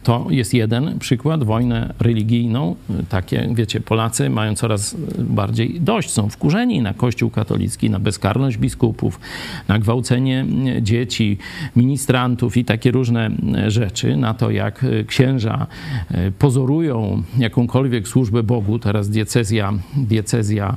to 0.06 0.26
jest 0.30 0.54
jeden 0.54 0.98
przykład, 0.98 1.44
wojnę 1.44 1.94
religijną. 1.98 2.76
Takie, 3.08 3.48
wiecie, 3.54 3.80
Polacy 3.80 4.30
mają 4.30 4.54
coraz 4.54 4.96
bardziej 5.18 5.80
dość, 5.80 6.10
są 6.10 6.28
wkurzeni 6.28 6.82
na 6.82 6.94
Kościół 6.94 7.30
katolicki, 7.30 7.90
na 7.90 7.98
bezkarność 7.98 8.56
biskupów, 8.56 9.20
na 9.68 9.78
gwałcenie 9.78 10.46
dzieci, 10.82 11.38
ministrantów 11.76 12.56
i 12.56 12.64
takie 12.64 12.90
różne 12.90 13.30
rzeczy, 13.68 14.16
na 14.16 14.34
to 14.34 14.50
jak 14.50 14.84
księża 15.06 15.66
pozorują 16.38 17.22
jakąkolwiek 17.38 18.08
służbę 18.08 18.42
Bogu. 18.42 18.78
Teraz 18.78 19.10
diecezja, 19.10 19.72
diecezja 19.96 20.76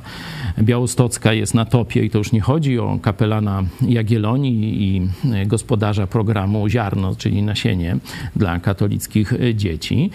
białostocka 0.58 1.32
jest 1.32 1.54
na 1.54 1.64
topie 1.64 2.04
i 2.04 2.10
to 2.10 2.18
już 2.18 2.32
nie 2.32 2.40
chodzi 2.40 2.78
o 2.78 2.98
kapelana 3.02 3.62
Jagiellonii 3.82 4.82
i 4.82 5.08
gospodarza 5.46 6.06
programu 6.06 6.68
Ziarno, 6.68 7.16
czyli 7.16 7.42
nasienie 7.42 7.96
dla 8.36 8.60
katolickich 8.60 9.19
dzieci, 9.54 10.10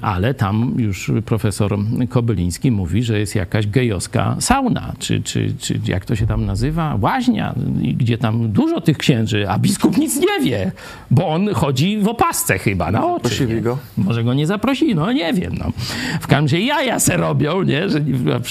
ale 0.00 0.34
tam 0.34 0.74
już 0.76 1.12
profesor 1.24 1.78
Kobyliński 2.08 2.70
mówi, 2.70 3.02
że 3.02 3.18
jest 3.18 3.34
jakaś 3.34 3.66
gejowska 3.66 4.36
sauna, 4.40 4.92
czy, 4.98 5.22
czy, 5.22 5.54
czy 5.58 5.80
jak 5.86 6.04
to 6.04 6.16
się 6.16 6.26
tam 6.26 6.46
nazywa, 6.46 6.98
łaźnia, 7.00 7.54
gdzie 7.96 8.18
tam 8.18 8.52
dużo 8.52 8.80
tych 8.80 8.98
księży, 8.98 9.48
a 9.48 9.58
biskup 9.58 9.96
nic 9.96 10.16
nie 10.16 10.44
wie, 10.44 10.72
bo 11.10 11.28
on 11.28 11.54
chodzi 11.54 11.98
w 11.98 12.08
opasce 12.08 12.58
chyba 12.58 12.90
na 12.90 13.06
oczy. 13.06 13.28
Zaprosili 13.28 13.62
go? 13.62 13.78
Może 13.96 14.24
go 14.24 14.34
nie 14.34 14.46
zaprosili, 14.46 14.94
no 14.94 15.12
nie 15.12 15.32
wiem. 15.32 15.54
No. 15.58 15.72
W 16.20 16.26
każdym 16.26 16.44
razie 16.44 16.60
jaja 16.60 17.00
se 17.00 17.16
robią, 17.16 17.62
nie? 17.62 17.88
że 17.88 18.00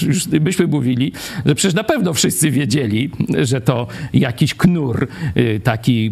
już 0.06 0.28
byśmy 0.28 0.66
mówili, 0.66 1.12
że 1.46 1.54
przecież 1.54 1.74
na 1.74 1.84
pewno 1.84 2.14
wszyscy 2.14 2.50
wiedzieli, 2.50 3.10
że 3.42 3.60
to 3.60 3.86
jakiś 4.12 4.54
knur 4.54 5.08
y, 5.36 5.60
taki 5.64 6.10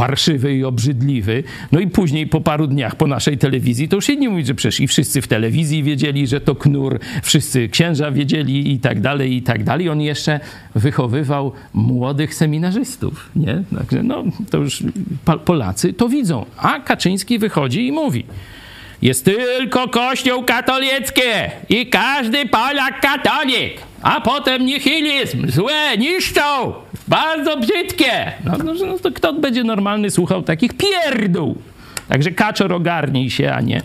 parszywy 0.00 0.56
i 0.56 0.64
obrzydliwy. 0.64 1.42
No 1.72 1.80
i 1.80 1.86
później 1.86 2.26
po 2.26 2.40
paru 2.40 2.66
dniach 2.66 2.96
po 2.96 3.06
naszej 3.06 3.38
telewizji, 3.38 3.88
to 3.88 3.96
już 3.96 4.06
się 4.06 4.16
nie 4.16 4.28
mówi, 4.28 4.44
że 4.44 4.54
przecież 4.54 4.80
i 4.80 4.88
wszyscy 4.88 5.22
w 5.22 5.28
telewizji 5.28 5.82
wiedzieli, 5.82 6.26
że 6.26 6.40
to 6.40 6.54
knur, 6.54 6.98
wszyscy 7.22 7.68
księża 7.68 8.10
wiedzieli 8.10 8.72
i 8.72 8.78
tak 8.78 9.00
dalej, 9.00 9.36
i 9.36 9.42
tak 9.42 9.64
dalej. 9.64 9.88
On 9.88 10.00
jeszcze 10.00 10.40
wychowywał 10.74 11.52
młodych 11.74 12.34
seminarzystów, 12.34 13.30
nie? 13.36 13.62
Także 13.78 14.02
no, 14.02 14.24
to 14.50 14.58
już 14.58 14.82
Polacy 15.44 15.92
to 15.92 16.08
widzą. 16.08 16.46
A 16.56 16.80
Kaczyński 16.80 17.38
wychodzi 17.38 17.86
i 17.86 17.92
mówi, 17.92 18.24
jest 19.02 19.24
tylko 19.24 19.88
kościół 19.88 20.42
katolicki 20.42 21.20
i 21.68 21.86
każdy 21.86 22.46
Polak 22.46 23.00
katolik. 23.00 23.80
A 24.02 24.20
potem 24.20 24.66
nihilizm, 24.66 25.50
złe, 25.50 25.98
niszczą, 25.98 26.72
bardzo 27.10 27.56
brzydkie. 27.56 28.32
No, 28.44 28.52
no, 28.64 28.74
no 28.86 28.98
to 28.98 29.12
kto 29.12 29.32
będzie 29.32 29.64
normalny 29.64 30.10
słuchał 30.10 30.42
takich 30.42 30.70
pierdół? 30.74 31.58
Także 32.08 32.30
kaczor 32.30 32.72
ogarnij 32.72 33.30
się, 33.30 33.52
a 33.52 33.60
nie 33.60 33.82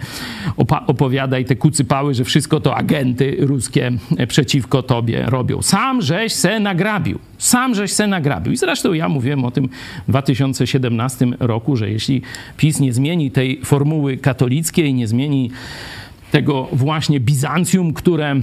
opowiadaj 0.88 1.46
te 1.46 1.56
kucypały, 1.56 2.14
że 2.14 2.24
wszystko 2.24 2.60
to 2.60 2.76
agenty 2.76 3.38
ruskie 3.40 3.92
przeciwko 4.28 4.84
tobie 4.84 5.24
robią. 5.28 5.62
Sam 5.62 6.02
żeś 6.02 6.34
se 6.34 6.60
nagrabił. 6.60 7.20
Sam 7.38 7.76
żeś 7.76 7.94
se 7.94 8.08
nagrabił. 8.08 8.54
I 8.54 8.58
zresztą 8.58 8.94
ja 8.94 9.10
mówiłem 9.10 9.46
o 9.46 9.52
tym 9.52 9.70
w 10.08 10.10
2017 10.10 11.28
roku, 11.40 11.76
że 11.76 11.90
jeśli 11.90 12.22
PiS 12.58 12.80
nie 12.80 12.94
zmieni 12.94 13.32
tej 13.32 13.62
formuły 13.66 14.18
katolickiej, 14.18 14.94
nie 14.94 15.08
zmieni 15.08 15.52
tego 16.32 16.68
właśnie 16.72 17.20
Bizancjum, 17.20 17.94
które 17.94 18.36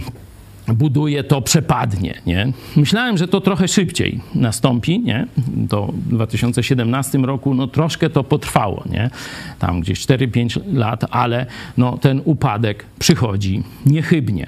buduje, 0.68 1.24
to 1.24 1.42
przepadnie. 1.42 2.14
Nie? 2.26 2.52
Myślałem, 2.76 3.18
że 3.18 3.28
to 3.28 3.40
trochę 3.40 3.68
szybciej 3.68 4.20
nastąpi. 4.34 5.00
Nie? 5.00 5.26
W 5.36 6.08
2017 6.08 7.18
roku 7.18 7.54
no, 7.54 7.66
troszkę 7.66 8.10
to 8.10 8.24
potrwało. 8.24 8.84
Nie? 8.90 9.10
Tam 9.58 9.80
gdzieś 9.80 10.00
4-5 10.06 10.60
lat, 10.72 11.04
ale 11.10 11.46
no, 11.76 11.98
ten 11.98 12.22
upadek 12.24 12.84
przychodzi 12.98 13.62
niechybnie. 13.86 14.46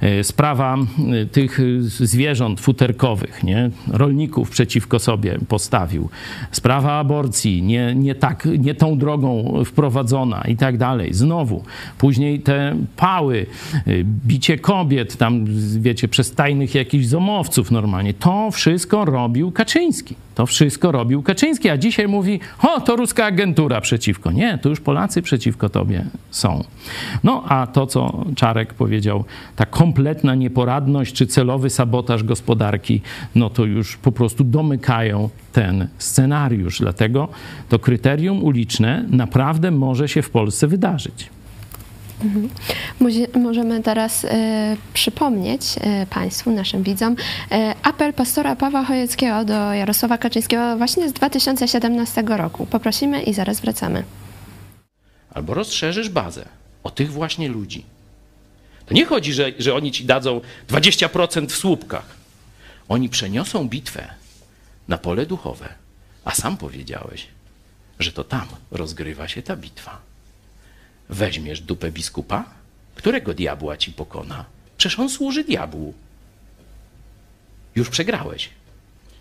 E, 0.00 0.24
sprawa 0.24 0.76
e, 0.76 1.26
tych 1.26 1.60
zwierząt 1.80 2.60
futerkowych, 2.60 3.44
nie? 3.44 3.70
rolników 3.88 4.50
przeciwko 4.50 4.98
sobie 4.98 5.38
postawił. 5.48 6.08
Sprawa 6.50 6.98
aborcji, 6.98 7.62
nie, 7.62 7.94
nie, 7.94 8.14
tak, 8.14 8.48
nie 8.58 8.74
tą 8.74 8.98
drogą 8.98 9.54
wprowadzona 9.64 10.42
i 10.48 10.56
tak 10.56 10.78
dalej. 10.78 11.14
Znowu. 11.14 11.64
Później 11.98 12.40
te 12.40 12.76
pały, 12.96 13.46
e, 13.74 13.80
bicie 14.04 14.58
kobiet, 14.58 15.16
tam 15.16 15.49
wiecie, 15.78 16.08
przez 16.08 16.34
tajnych 16.34 16.74
jakichś 16.74 17.06
zomowców 17.06 17.70
normalnie. 17.70 18.14
To 18.14 18.50
wszystko 18.50 19.04
robił 19.04 19.52
Kaczyński. 19.52 20.14
To 20.34 20.46
wszystko 20.46 20.92
robił 20.92 21.22
Kaczyński, 21.22 21.68
a 21.68 21.76
dzisiaj 21.76 22.08
mówi, 22.08 22.40
o, 22.62 22.80
to 22.80 22.96
ruska 22.96 23.24
agentura 23.24 23.80
przeciwko. 23.80 24.32
Nie, 24.32 24.58
to 24.58 24.68
już 24.68 24.80
Polacy 24.80 25.22
przeciwko 25.22 25.68
tobie 25.68 26.04
są. 26.30 26.64
No, 27.24 27.44
a 27.48 27.66
to, 27.66 27.86
co 27.86 28.24
Czarek 28.36 28.74
powiedział, 28.74 29.24
ta 29.56 29.66
kompletna 29.66 30.34
nieporadność 30.34 31.14
czy 31.14 31.26
celowy 31.26 31.70
sabotaż 31.70 32.24
gospodarki, 32.24 33.00
no 33.34 33.50
to 33.50 33.64
już 33.64 33.96
po 33.96 34.12
prostu 34.12 34.44
domykają 34.44 35.28
ten 35.52 35.88
scenariusz. 35.98 36.78
Dlatego 36.78 37.28
to 37.68 37.78
kryterium 37.78 38.44
uliczne 38.44 39.04
naprawdę 39.10 39.70
może 39.70 40.08
się 40.08 40.22
w 40.22 40.30
Polsce 40.30 40.66
wydarzyć. 40.66 41.30
Mhm. 42.24 42.50
Możemy 43.34 43.82
teraz 43.82 44.24
e, 44.24 44.76
przypomnieć 44.94 45.62
e, 45.80 46.06
Państwu, 46.06 46.50
naszym 46.50 46.82
widzom, 46.82 47.16
e, 47.50 47.74
apel 47.82 48.12
pastora 48.12 48.56
Pawła 48.56 48.84
Chojeckiego 48.84 49.44
do 49.44 49.72
Jarosława 49.72 50.18
Kaczyńskiego 50.18 50.76
właśnie 50.76 51.08
z 51.08 51.12
2017 51.12 52.22
roku. 52.26 52.66
Poprosimy 52.66 53.22
i 53.22 53.34
zaraz 53.34 53.60
wracamy. 53.60 54.04
Albo 55.34 55.54
rozszerzysz 55.54 56.08
bazę 56.08 56.44
o 56.82 56.90
tych 56.90 57.12
właśnie 57.12 57.48
ludzi. 57.48 57.84
To 58.86 58.94
nie 58.94 59.04
chodzi, 59.04 59.32
że, 59.32 59.52
że 59.58 59.74
oni 59.74 59.92
ci 59.92 60.04
dadzą 60.04 60.40
20% 60.68 61.46
w 61.46 61.56
słupkach. 61.56 62.16
Oni 62.88 63.08
przeniosą 63.08 63.68
bitwę 63.68 64.08
na 64.88 64.98
pole 64.98 65.26
duchowe, 65.26 65.68
a 66.24 66.30
sam 66.34 66.56
powiedziałeś, 66.56 67.26
że 67.98 68.12
to 68.12 68.24
tam 68.24 68.46
rozgrywa 68.70 69.28
się 69.28 69.42
ta 69.42 69.56
bitwa 69.56 70.09
weźmiesz 71.10 71.60
dupę 71.60 71.92
biskupa? 71.92 72.44
Którego 72.94 73.34
diabła 73.34 73.76
ci 73.76 73.92
pokona? 73.92 74.44
Przecież 74.78 74.98
on 74.98 75.10
służy 75.10 75.44
diabłu. 75.44 75.94
Już 77.74 77.90
przegrałeś. 77.90 78.50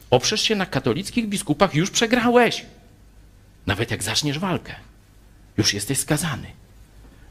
Oprzesz 0.10 0.42
się 0.42 0.56
na 0.56 0.66
katolickich 0.66 1.28
biskupach, 1.28 1.76
już 1.76 1.92
przegrałeś. 1.92 2.66
Nawet 3.66 3.92
jak 3.92 4.04
zaczniesz 4.04 4.40
walkę, 4.40 4.76
już 5.58 5.74
jesteś 5.74 6.00
skazany 6.00 6.48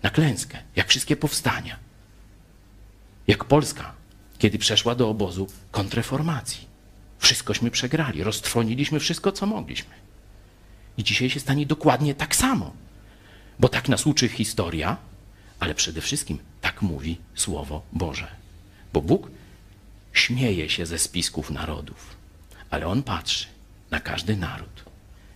na 0.02 0.10
klęskę, 0.10 0.58
jak 0.76 0.88
wszystkie 0.88 1.16
powstania. 1.16 1.76
Jak 3.26 3.44
Polska, 3.44 3.92
kiedy 4.38 4.58
przeszła 4.58 4.94
do 4.94 5.08
obozu 5.08 5.46
kontreformacji. 5.70 6.68
Wszystkośmy 7.18 7.70
przegrali, 7.70 8.22
roztrwoniliśmy 8.22 9.00
wszystko, 9.00 9.32
co 9.32 9.46
mogliśmy. 9.46 9.94
I 10.98 11.04
dzisiaj 11.04 11.30
się 11.30 11.40
stanie 11.40 11.66
dokładnie 11.66 12.14
tak 12.14 12.36
samo. 12.36 12.72
Bo 13.58 13.68
tak 13.68 13.88
nas 13.88 14.06
uczy 14.06 14.28
historia, 14.28 14.96
ale 15.60 15.74
przede 15.74 16.00
wszystkim 16.00 16.38
tak 16.60 16.82
mówi 16.82 17.18
Słowo 17.34 17.82
Boże. 17.92 18.28
Bo 18.92 19.02
Bóg 19.02 19.30
śmieje 20.12 20.70
się 20.70 20.86
ze 20.86 20.98
spisków 20.98 21.50
narodów, 21.50 22.16
ale 22.70 22.86
On 22.86 23.02
patrzy 23.02 23.46
na 23.90 24.00
każdy 24.00 24.36
naród 24.36 24.84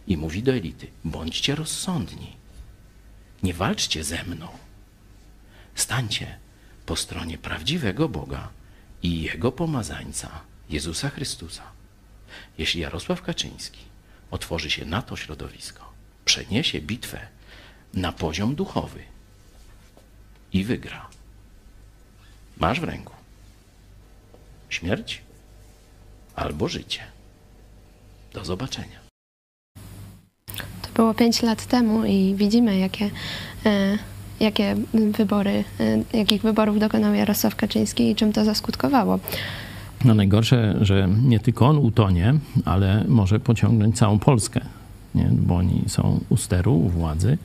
i 0.07 0.17
mówi 0.17 0.43
do 0.43 0.53
elity: 0.53 0.87
bądźcie 1.05 1.55
rozsądni, 1.55 2.37
nie 3.43 3.55
walczcie 3.55 4.05
ze 4.05 4.25
mną. 4.25 4.49
Stańcie 5.75 6.39
po 6.87 6.97
stronie 6.97 7.39
prawdziwego 7.39 8.09
Boga 8.09 8.49
i 9.03 9.23
Jego 9.23 9.53
pomazańca, 9.53 10.41
Jezusa 10.71 11.11
Chrystusa. 11.11 11.63
Jeśli 12.59 12.81
Jarosław 12.81 13.23
Kaczyński 13.23 13.81
otworzy 14.31 14.71
się 14.71 14.85
na 14.85 15.03
to 15.03 15.17
środowisko, 15.17 15.93
przeniesie 16.25 16.81
bitwę 16.81 17.29
na 17.95 18.13
poziom 18.13 18.55
duchowy 18.55 19.01
i 20.53 20.65
wygra. 20.65 21.07
Masz 22.61 22.81
w 22.81 22.85
ręku 22.85 23.13
śmierć 24.69 25.23
albo 26.37 26.69
życie. 26.69 27.01
Do 28.35 28.45
zobaczenia. 28.45 29.03
To 30.83 30.89
było 30.95 31.15
pięć 31.15 31.43
lat 31.43 31.67
temu 31.67 32.05
i 32.05 32.35
widzimy, 32.37 32.79
jakie, 32.79 33.11
e, 33.67 33.99
jakie 34.41 34.77
wybory, 34.95 35.65
e, 36.13 36.19
jakich 36.19 36.43
wyborów 36.43 36.79
dokonał 36.79 37.15
Jarosław 37.15 37.57
Kaczyński 37.57 38.11
i 38.11 38.17
czym 38.17 38.33
to 38.33 38.45
zaskutkowało. 38.45 39.19
No 40.05 40.15
najgorsze, 40.15 40.79
że 40.81 41.09
nie 41.23 41.41
tylko 41.41 41.67
on 41.67 41.79
utonie, 41.79 42.35
ale 42.65 43.05
może 43.09 43.41
pociągnąć 43.41 43.99
całą 43.99 44.19
Polskę 44.19 44.61
nie? 45.15 45.29
bo 45.33 45.57
oni 45.57 45.83
są 45.87 46.21
u 46.29 46.37
steru, 46.37 46.75
u 46.75 46.89
władzy. 46.89 47.39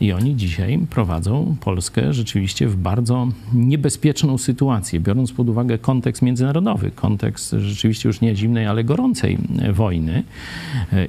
I 0.00 0.12
oni 0.12 0.36
dzisiaj 0.36 0.78
prowadzą 0.90 1.56
Polskę 1.60 2.12
rzeczywiście 2.12 2.68
w 2.68 2.76
bardzo 2.76 3.28
niebezpieczną 3.54 4.38
sytuację, 4.38 5.00
biorąc 5.00 5.32
pod 5.32 5.48
uwagę 5.48 5.78
kontekst 5.78 6.22
międzynarodowy, 6.22 6.90
kontekst 6.90 7.50
rzeczywiście 7.58 8.08
już 8.08 8.20
nie 8.20 8.36
zimnej, 8.36 8.66
ale 8.66 8.84
gorącej 8.84 9.38
wojny. 9.72 10.24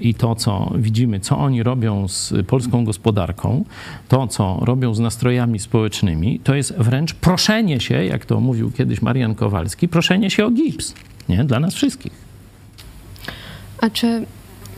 I 0.01 0.13
to, 0.13 0.35
co 0.35 0.73
widzimy, 0.75 1.19
co 1.19 1.37
oni 1.37 1.63
robią 1.63 2.07
z 2.07 2.33
polską 2.47 2.85
gospodarką, 2.85 3.65
to, 4.07 4.27
co 4.27 4.59
robią 4.61 4.93
z 4.93 4.99
nastrojami 4.99 5.59
społecznymi, 5.59 6.39
to 6.43 6.55
jest 6.55 6.73
wręcz 6.77 7.13
proszenie 7.13 7.79
się, 7.79 8.05
jak 8.05 8.25
to 8.25 8.39
mówił 8.39 8.71
kiedyś 8.71 9.01
Marian 9.01 9.35
Kowalski, 9.35 9.87
proszenie 9.87 10.29
się 10.29 10.45
o 10.45 10.51
gips 10.51 10.93
nie? 11.29 11.43
dla 11.43 11.59
nas 11.59 11.73
wszystkich. 11.73 12.13
A 13.81 13.89
czy 13.89 14.25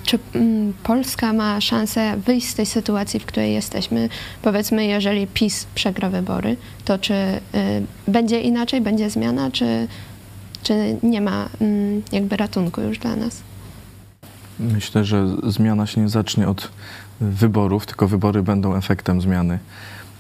czy 0.05 0.19
mm, 0.35 0.73
Polska 0.83 1.33
ma 1.33 1.61
szansę 1.61 2.17
wyjść 2.17 2.47
z 2.47 2.55
tej 2.55 2.65
sytuacji, 2.65 3.19
w 3.19 3.25
której 3.25 3.53
jesteśmy? 3.53 4.09
Powiedzmy, 4.41 4.85
jeżeli 4.85 5.27
PiS 5.27 5.67
przegra 5.75 6.09
wybory, 6.09 6.57
to 6.85 6.97
czy 6.97 7.13
y, 7.13 7.39
będzie 8.07 8.41
inaczej, 8.41 8.81
będzie 8.81 9.09
zmiana, 9.09 9.51
czy, 9.51 9.87
czy 10.63 10.97
nie 11.03 11.21
ma 11.21 11.49
y, 11.61 12.01
jakby 12.11 12.37
ratunku 12.37 12.81
już 12.81 12.99
dla 12.99 13.15
nas? 13.15 13.41
Myślę, 14.59 15.05
że 15.05 15.27
zmiana 15.43 15.87
się 15.87 16.01
nie 16.01 16.09
zacznie 16.09 16.47
od 16.47 16.71
wyborów, 17.21 17.85
tylko 17.85 18.07
wybory 18.07 18.43
będą 18.43 18.75
efektem 18.75 19.21
zmiany. 19.21 19.59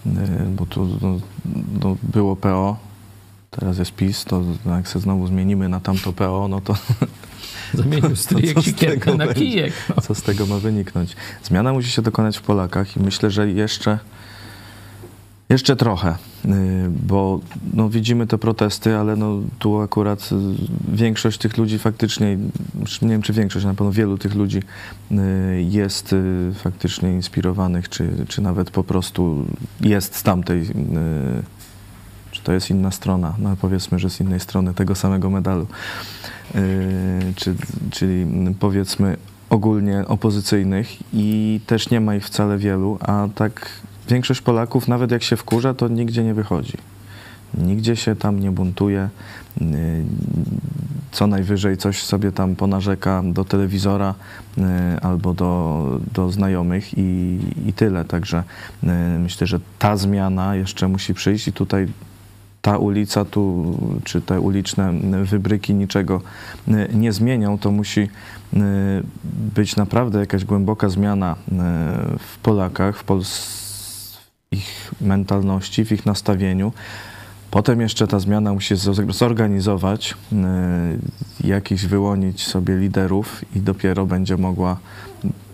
Y, 0.05 0.09
bo 0.55 0.65
tu 0.65 0.97
no, 1.01 1.19
no, 1.81 1.97
było 2.03 2.35
PO, 2.35 2.77
teraz 3.51 3.77
jest 3.77 3.91
PiS, 3.91 4.25
to 4.25 4.43
jak 4.65 4.87
się 4.87 4.99
znowu 4.99 5.27
zmienimy 5.27 5.69
na 5.69 5.79
tamto 5.79 6.13
PO, 6.13 6.47
no 6.47 6.61
to 6.61 6.75
Zamienił 7.83 8.15
stryjek 8.15 8.61
siekierkę 8.61 9.15
na 9.15 9.33
kijek. 9.33 9.73
No. 9.89 10.01
Co 10.01 10.15
z 10.15 10.21
tego 10.21 10.45
ma 10.45 10.57
wyniknąć? 10.57 11.15
Zmiana 11.43 11.73
musi 11.73 11.91
się 11.91 12.01
dokonać 12.01 12.37
w 12.37 12.41
Polakach 12.41 12.97
i 12.97 12.99
myślę, 12.99 13.31
że 13.31 13.51
jeszcze, 13.51 13.99
jeszcze 15.49 15.75
trochę, 15.75 16.15
y, 16.45 16.49
bo 16.89 17.39
no, 17.73 17.89
widzimy 17.89 18.27
te 18.27 18.37
protesty, 18.37 18.95
ale 18.95 19.15
no, 19.15 19.39
tu 19.59 19.79
akurat 19.79 20.29
y, 20.31 20.35
większość 20.95 21.37
tych 21.37 21.57
ludzi 21.57 21.79
faktycznie, 21.79 22.37
nie 23.01 23.09
wiem 23.09 23.21
czy 23.21 23.33
większość, 23.33 23.65
na 23.65 23.73
pewno 23.73 23.91
wielu 23.91 24.17
tych 24.17 24.35
ludzi 24.35 24.59
y, 25.11 25.15
jest 25.69 26.15
faktycznie 26.53 27.11
inspirowanych, 27.11 27.89
czy, 27.89 28.09
czy 28.27 28.41
nawet 28.41 28.71
po 28.71 28.83
prostu 28.83 29.45
jest 29.81 30.15
z 30.15 30.23
tamtej 30.23 30.65
to 32.43 32.53
jest 32.53 32.69
inna 32.69 32.91
strona, 32.91 33.33
no 33.39 33.55
powiedzmy, 33.61 33.99
że 33.99 34.09
z 34.09 34.19
innej 34.19 34.39
strony 34.39 34.73
tego 34.73 34.95
samego 34.95 35.29
medalu. 35.29 35.67
Yy, 36.55 36.61
czy, 37.35 37.55
czyli 37.91 38.25
powiedzmy 38.59 39.17
ogólnie 39.49 40.07
opozycyjnych 40.07 40.87
i 41.13 41.59
też 41.67 41.89
nie 41.89 42.01
ma 42.01 42.15
ich 42.15 42.25
wcale 42.25 42.57
wielu, 42.57 42.97
a 43.01 43.27
tak 43.35 43.69
większość 44.09 44.41
Polaków, 44.41 44.87
nawet 44.87 45.11
jak 45.11 45.23
się 45.23 45.37
wkurza, 45.37 45.73
to 45.73 45.87
nigdzie 45.87 46.23
nie 46.23 46.33
wychodzi. 46.33 46.77
Nigdzie 47.57 47.95
się 47.95 48.15
tam 48.15 48.39
nie 48.39 48.51
buntuje. 48.51 49.09
Yy, 49.61 49.67
co 51.11 51.27
najwyżej 51.27 51.77
coś 51.77 52.03
sobie 52.03 52.31
tam 52.31 52.55
ponarzeka 52.55 53.23
do 53.25 53.45
telewizora 53.45 54.15
yy, 54.57 54.63
albo 55.01 55.33
do, 55.33 55.99
do 56.13 56.31
znajomych 56.31 56.97
i, 56.97 57.39
i 57.65 57.73
tyle. 57.73 58.05
Także 58.05 58.43
myślę, 59.19 59.47
że 59.47 59.59
ta 59.79 59.97
zmiana 59.97 60.55
jeszcze 60.55 60.87
musi 60.87 61.13
przyjść 61.13 61.47
i 61.47 61.53
tutaj 61.53 61.87
ta 62.61 62.77
ulica 62.77 63.25
tu, 63.25 63.77
czy 64.03 64.21
te 64.21 64.41
uliczne 64.41 64.93
wybryki 65.23 65.73
niczego 65.73 66.21
nie 66.93 67.11
zmienią, 67.13 67.57
to 67.57 67.71
musi 67.71 68.09
być 69.55 69.75
naprawdę 69.75 70.19
jakaś 70.19 70.45
głęboka 70.45 70.89
zmiana 70.89 71.35
w 72.19 72.37
Polakach, 72.37 72.97
w, 72.97 73.03
Pols 73.03 73.39
w 74.51 74.55
ich 74.55 74.91
mentalności, 75.01 75.85
w 75.85 75.91
ich 75.91 76.05
nastawieniu. 76.05 76.73
Potem 77.51 77.81
jeszcze 77.81 78.07
ta 78.07 78.19
zmiana 78.19 78.53
musi 78.53 78.75
zorganizować, 79.09 80.15
jakiś 81.43 81.85
wyłonić 81.85 82.47
sobie 82.47 82.77
liderów 82.77 83.45
i 83.55 83.59
dopiero 83.59 84.05
będzie 84.05 84.37
mogła 84.37 84.77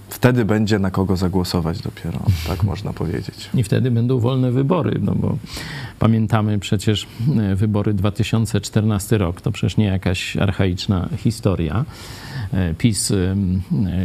wtedy 0.10 0.46
będzie 0.46 0.80
na 0.80 0.92
kogo 0.92 1.16
zagłosować 1.16 1.82
dopiero, 1.82 2.20
tak 2.48 2.64
można 2.64 2.94
powiedzieć. 2.94 3.50
I 3.54 3.64
wtedy 3.64 3.92
będą 3.92 4.20
wolne 4.20 4.52
wybory, 4.52 5.00
no 5.02 5.16
bo 5.16 5.38
pamiętamy 6.00 6.60
przecież 6.60 7.08
e, 7.38 7.56
wybory 7.56 7.94
2014 7.94 9.18
rok, 9.18 9.42
to 9.42 9.52
przecież 9.52 9.78
nie 9.78 9.86
jakaś 9.86 10.38
archaiczna 10.38 11.10
historia. 11.18 11.86
E, 12.54 12.74
PiS 12.74 13.12
e, 13.12 13.36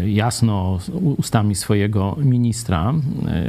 jasno 0.09 0.78
ustami 1.18 1.55
swojego 1.55 2.16
ministra 2.24 2.94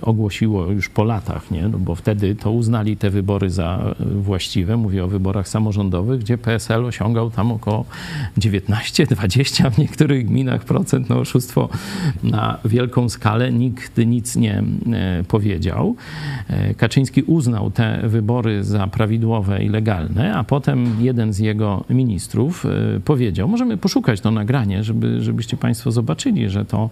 ogłosiło 0.02 0.66
już 0.66 0.90
po 0.90 1.04
latach, 1.04 1.52
nie? 1.52 1.68
No 1.68 1.78
bo 1.78 1.96
wtedy 1.96 2.36
to 2.36 2.52
uznali 2.52 2.98
te 2.98 3.10
wybory 3.10 3.50
za 3.50 3.96
właściwe. 4.00 4.78
Mówię 4.78 5.04
o 5.04 5.08
wyborach 5.08 5.48
samorządowych, 5.48 6.20
gdzie 6.20 6.38
PSL 6.38 6.86
osiągał 6.86 7.32
tam 7.32 7.52
około 7.52 7.86
19-20 8.38 9.72
w 9.72 9.78
niektórych 9.78 10.26
gminach 10.26 10.66
procent. 10.66 11.10
No 11.10 11.20
oszustwo 11.20 11.70
na 12.24 12.58
wielką 12.66 13.10
skalę. 13.10 13.52
Nikt 13.52 13.98
nic 13.98 14.36
nie 14.36 14.64
powiedział. 15.28 15.96
Kaczyński 16.78 17.24
uznał 17.24 17.72
te 17.72 18.10
wybory 18.10 18.64
za 18.64 18.88
prawidłowe 18.88 19.64
i 19.64 19.70
legalne, 19.70 20.36
a 20.36 20.44
potem 20.44 20.96
jeden 21.00 21.34
z 21.34 21.40
jego 21.40 21.84
ministrów 21.90 22.66
powiedział, 23.06 23.48
możemy 23.48 23.78
poszukać 23.78 24.22
to 24.22 24.32
nagranie, 24.32 24.83
żeby, 24.84 25.24
żebyście 25.24 25.58
Państwo 25.58 25.92
zobaczyli, 25.92 26.50
że 26.50 26.66
to 26.66 26.90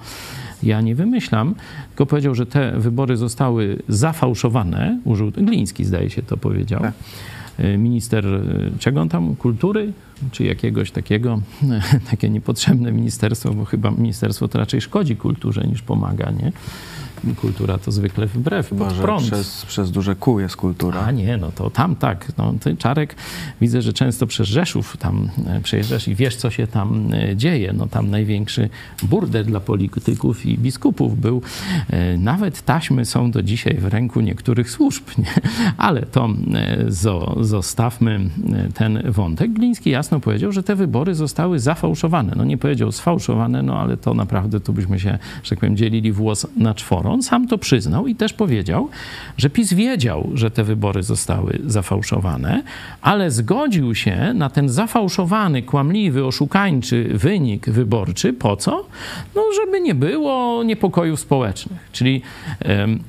ja 0.63 0.81
nie 0.81 0.95
wymyślam, 0.95 1.55
tylko 1.89 2.05
powiedział, 2.05 2.35
że 2.35 2.45
te 2.45 2.79
wybory 2.79 3.17
zostały 3.17 3.81
zafałszowane. 3.87 4.99
Użył, 5.03 5.31
Gliński 5.31 5.85
zdaje 5.85 6.09
się 6.09 6.21
to 6.21 6.37
powiedział. 6.37 6.81
Tak. 6.81 6.93
E, 7.57 7.77
minister, 7.77 8.25
e, 8.25 8.41
czego 8.79 9.01
on 9.01 9.09
tam, 9.09 9.35
kultury, 9.35 9.93
czy 10.31 10.43
jakiegoś 10.43 10.91
takiego, 10.91 11.41
takie 12.11 12.29
niepotrzebne 12.29 12.91
ministerstwo, 12.91 13.53
bo 13.53 13.65
chyba 13.65 13.91
ministerstwo 13.91 14.47
to 14.47 14.59
raczej 14.59 14.81
szkodzi 14.81 15.15
kulturze 15.15 15.63
niż 15.67 15.81
pomaga, 15.81 16.31
nie? 16.31 16.51
Kultura 17.41 17.77
to 17.77 17.91
zwykle 17.91 18.27
wbrew, 18.27 18.69
Chyba, 18.69 18.85
pod 18.85 18.93
prąd. 18.93 19.27
Przez, 19.27 19.65
przez 19.65 19.91
duże 19.91 20.15
kół 20.15 20.39
jest 20.39 20.55
kultura. 20.55 21.01
A 21.01 21.11
nie, 21.11 21.37
no 21.37 21.51
to 21.51 21.69
tam 21.69 21.95
tak. 21.95 22.31
No, 22.37 22.53
ty, 22.59 22.77
Czarek, 22.77 23.15
widzę, 23.61 23.81
że 23.81 23.93
często 23.93 24.27
przez 24.27 24.47
Rzeszów 24.47 24.97
tam 24.97 25.29
e, 25.47 25.61
przejeżdżasz 25.61 26.07
i 26.07 26.15
wiesz, 26.15 26.35
co 26.35 26.49
się 26.49 26.67
tam 26.67 27.13
e, 27.13 27.35
dzieje. 27.35 27.73
No 27.73 27.87
tam 27.87 28.09
największy 28.09 28.69
burdel 29.03 29.45
dla 29.45 29.59
polityków 29.59 30.45
i 30.45 30.57
biskupów 30.57 31.19
był. 31.19 31.41
E, 31.89 32.17
nawet 32.17 32.61
taśmy 32.61 33.05
są 33.05 33.31
do 33.31 33.43
dzisiaj 33.43 33.77
w 33.77 33.85
ręku 33.85 34.21
niektórych 34.21 34.71
służb, 34.71 35.03
nie? 35.17 35.33
ale 35.77 36.01
to 36.01 36.29
zo, 36.87 37.37
zostawmy 37.39 38.19
ten 38.73 39.11
wątek. 39.11 39.53
Gliński 39.53 39.89
jasno 39.89 40.19
powiedział, 40.19 40.51
że 40.51 40.63
te 40.63 40.75
wybory 40.75 41.15
zostały 41.15 41.59
zafałszowane. 41.59 42.33
No 42.37 42.45
nie 42.45 42.57
powiedział 42.57 42.91
sfałszowane, 42.91 43.63
no 43.63 43.79
ale 43.79 43.97
to 43.97 44.13
naprawdę 44.13 44.59
tu 44.59 44.73
byśmy 44.73 44.99
się, 44.99 45.17
że 45.43 45.49
tak 45.49 45.59
powiem, 45.59 45.77
dzielili 45.77 46.11
włos 46.11 46.47
na 46.55 46.73
czworo. 46.73 47.10
On 47.11 47.23
sam 47.23 47.47
to 47.47 47.57
przyznał 47.57 48.07
i 48.07 48.15
też 48.15 48.33
powiedział, 48.33 48.89
że 49.37 49.49
PiS 49.49 49.73
wiedział, 49.73 50.29
że 50.33 50.51
te 50.51 50.63
wybory 50.63 51.03
zostały 51.03 51.59
zafałszowane, 51.65 52.63
ale 53.01 53.31
zgodził 53.31 53.95
się 53.95 54.33
na 54.33 54.49
ten 54.49 54.69
zafałszowany, 54.69 55.61
kłamliwy, 55.61 56.25
oszukańczy 56.25 57.09
wynik 57.13 57.69
wyborczy. 57.69 58.33
Po 58.33 58.55
co? 58.55 58.85
No, 59.35 59.41
żeby 59.61 59.81
nie 59.81 59.95
było 59.95 60.63
niepokojów 60.63 61.19
społecznych. 61.19 61.89
Czyli 61.91 62.21
um, 62.65 62.99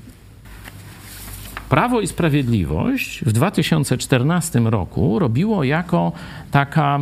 Prawo 1.68 2.00
i 2.00 2.06
Sprawiedliwość 2.06 3.24
w 3.24 3.32
2014 3.32 4.60
roku 4.60 5.18
robiło 5.18 5.64
jako 5.64 6.12
taka 6.50 6.98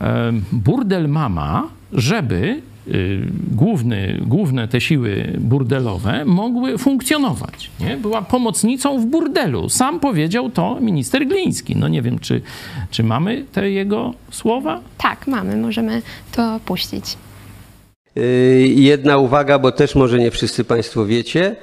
um, 0.00 0.44
burdel 0.52 1.08
mama, 1.08 1.68
żeby 1.92 2.62
główny, 3.52 4.20
główne 4.26 4.68
te 4.68 4.80
siły 4.80 5.32
burdelowe 5.38 6.24
mogły 6.24 6.78
funkcjonować. 6.78 7.70
Nie? 7.80 7.96
Była 7.96 8.22
pomocnicą 8.22 9.00
w 9.00 9.06
burdelu. 9.06 9.68
Sam 9.68 10.00
powiedział 10.00 10.50
to 10.50 10.78
minister 10.80 11.26
Gliński. 11.26 11.76
No 11.76 11.88
nie 11.88 12.02
wiem, 12.02 12.18
czy, 12.18 12.40
czy 12.90 13.02
mamy 13.02 13.44
te 13.52 13.70
jego 13.70 14.14
słowa? 14.30 14.80
Tak, 14.98 15.26
mamy. 15.26 15.56
Możemy 15.56 16.02
to 16.32 16.60
puścić. 16.64 17.16
Y, 18.16 18.72
jedna 18.76 19.16
uwaga, 19.18 19.58
bo 19.58 19.72
też 19.72 19.94
może 19.94 20.18
nie 20.18 20.30
wszyscy 20.30 20.64
Państwo 20.64 21.06
wiecie. 21.06 21.56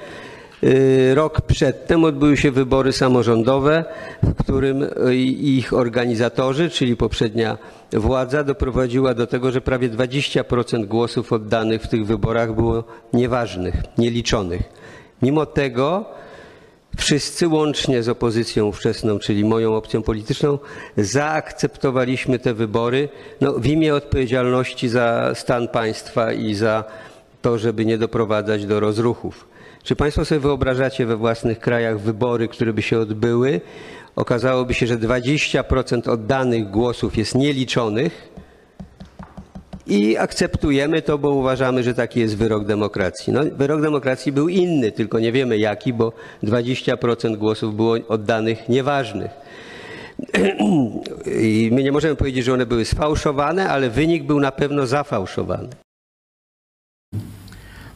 Y, 0.63 1.15
rok 1.15 1.41
przedtem 1.41 2.03
odbyły 2.03 2.37
się 2.37 2.51
wybory 2.51 2.93
samorządowe, 2.93 3.85
w 4.23 4.43
którym 4.43 4.85
ich 5.41 5.73
organizatorzy, 5.73 6.69
czyli 6.69 6.97
poprzednia 6.97 7.57
władza, 7.93 8.43
doprowadziła 8.43 9.13
do 9.13 9.27
tego, 9.27 9.51
że 9.51 9.61
prawie 9.61 9.89
20% 9.89 10.85
głosów 10.85 11.33
oddanych 11.33 11.81
w 11.81 11.87
tych 11.87 12.05
wyborach 12.05 12.55
było 12.55 12.83
nieważnych, 13.13 13.75
nieliczonych. 13.97 14.61
Mimo 15.21 15.45
tego 15.45 16.05
wszyscy 16.97 17.47
łącznie 17.47 18.03
z 18.03 18.09
opozycją 18.09 18.65
ówczesną, 18.65 19.19
czyli 19.19 19.45
moją 19.45 19.75
opcją 19.75 20.01
polityczną, 20.01 20.59
zaakceptowaliśmy 20.97 22.39
te 22.39 22.53
wybory 22.53 23.09
no, 23.41 23.53
w 23.53 23.65
imię 23.65 23.95
odpowiedzialności 23.95 24.89
za 24.89 25.31
stan 25.35 25.67
państwa 25.67 26.33
i 26.33 26.53
za 26.53 26.83
to, 27.41 27.57
żeby 27.57 27.85
nie 27.85 27.97
doprowadzać 27.97 28.65
do 28.65 28.79
rozruchów. 28.79 29.52
Czy 29.83 29.95
Państwo 29.95 30.25
sobie 30.25 30.39
wyobrażacie 30.39 31.05
we 31.05 31.17
własnych 31.17 31.59
krajach 31.59 31.99
wybory, 31.99 32.47
które 32.47 32.73
by 32.73 32.81
się 32.81 32.99
odbyły? 32.99 33.61
Okazałoby 34.15 34.73
się, 34.73 34.87
że 34.87 34.97
20% 34.97 36.09
oddanych 36.09 36.69
głosów 36.69 37.17
jest 37.17 37.35
nieliczonych 37.35 38.29
i 39.87 40.17
akceptujemy 40.17 41.01
to, 41.01 41.17
bo 41.17 41.31
uważamy, 41.31 41.83
że 41.83 41.93
taki 41.93 42.19
jest 42.19 42.37
wyrok 42.37 42.65
demokracji. 42.65 43.33
No, 43.33 43.41
wyrok 43.57 43.81
demokracji 43.81 44.31
był 44.31 44.49
inny, 44.49 44.91
tylko 44.91 45.19
nie 45.19 45.31
wiemy 45.31 45.57
jaki, 45.57 45.93
bo 45.93 46.13
20% 46.43 47.37
głosów 47.37 47.75
było 47.75 47.95
oddanych 48.07 48.69
nieważnych. 48.69 49.31
I 51.41 51.69
my 51.71 51.83
nie 51.83 51.91
możemy 51.91 52.15
powiedzieć, 52.15 52.45
że 52.45 52.53
one 52.53 52.65
były 52.65 52.85
sfałszowane, 52.85 53.69
ale 53.69 53.89
wynik 53.89 54.23
był 54.23 54.39
na 54.39 54.51
pewno 54.51 54.87
zafałszowany. 54.87 55.82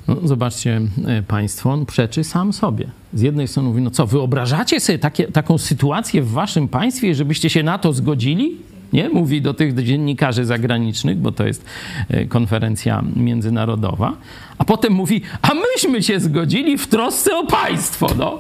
No, 0.08 0.16
zobaczcie 0.24 0.82
e, 1.06 1.24
Państwo, 1.24 1.72
on 1.72 1.86
przeczy 1.86 2.24
sam 2.24 2.54
sobie. 2.54 2.88
Z 3.14 3.22
jednej 3.22 3.48
strony 3.48 3.70
mówi, 3.70 3.82
no 3.82 3.92
co, 3.92 4.08
wyobrażacie 4.08 4.80
sobie 4.80 5.00
takie, 5.00 5.28
taką 5.28 5.58
sytuację 5.58 6.22
w 6.22 6.32
waszym 6.32 6.68
państwie, 6.68 7.16
żebyście 7.16 7.50
się 7.50 7.64
na 7.64 7.78
to 7.78 7.94
zgodzili? 7.94 8.56
Nie? 8.94 9.10
Mówi 9.10 9.42
do 9.42 9.54
tych 9.54 9.84
dziennikarzy 9.84 10.46
zagranicznych, 10.46 11.18
bo 11.18 11.32
to 11.32 11.48
jest 11.48 11.66
e, 12.10 12.26
konferencja 12.26 13.04
międzynarodowa. 13.16 14.14
A 14.58 14.66
potem 14.66 14.94
mówi, 14.94 15.22
a 15.42 15.52
myśmy 15.54 16.04
się 16.04 16.20
zgodzili 16.20 16.78
w 16.78 16.88
trosce 16.88 17.38
o 17.38 17.46
państwo. 17.46 18.08
No, 18.18 18.40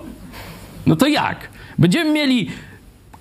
no 0.85 0.95
to 0.95 1.07
jak? 1.07 1.49
Będziemy 1.77 2.11
mieli 2.11 2.49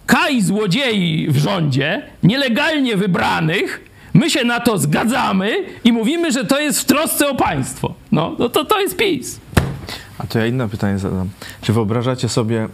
kaj 0.07 0.43
złodziei 0.43 1.27
w 1.31 1.37
rządzie, 1.37 2.03
nielegalnie 2.23 2.97
wybranych, 2.97 3.81
My 4.17 4.31
się 4.31 4.45
na 4.45 4.61
to 4.61 4.79
zgadzamy 4.79 5.65
i 5.85 5.93
mówimy, 5.93 6.33
że 6.33 6.45
to 6.45 6.61
jest 6.61 6.81
w 6.81 6.85
trosce 6.85 7.29
o 7.29 7.35
państwo. 7.35 7.95
No, 8.13 8.37
no 8.39 8.49
to 8.49 8.65
to 8.65 8.81
jest 8.81 8.97
PiS. 8.97 9.41
A 10.19 10.27
to 10.27 10.39
ja 10.39 10.47
inne 10.47 10.69
pytanie 10.69 10.99
zadam. 10.99 11.29
Czy 11.61 11.73
wyobrażacie 11.73 12.29
sobie 12.29 12.69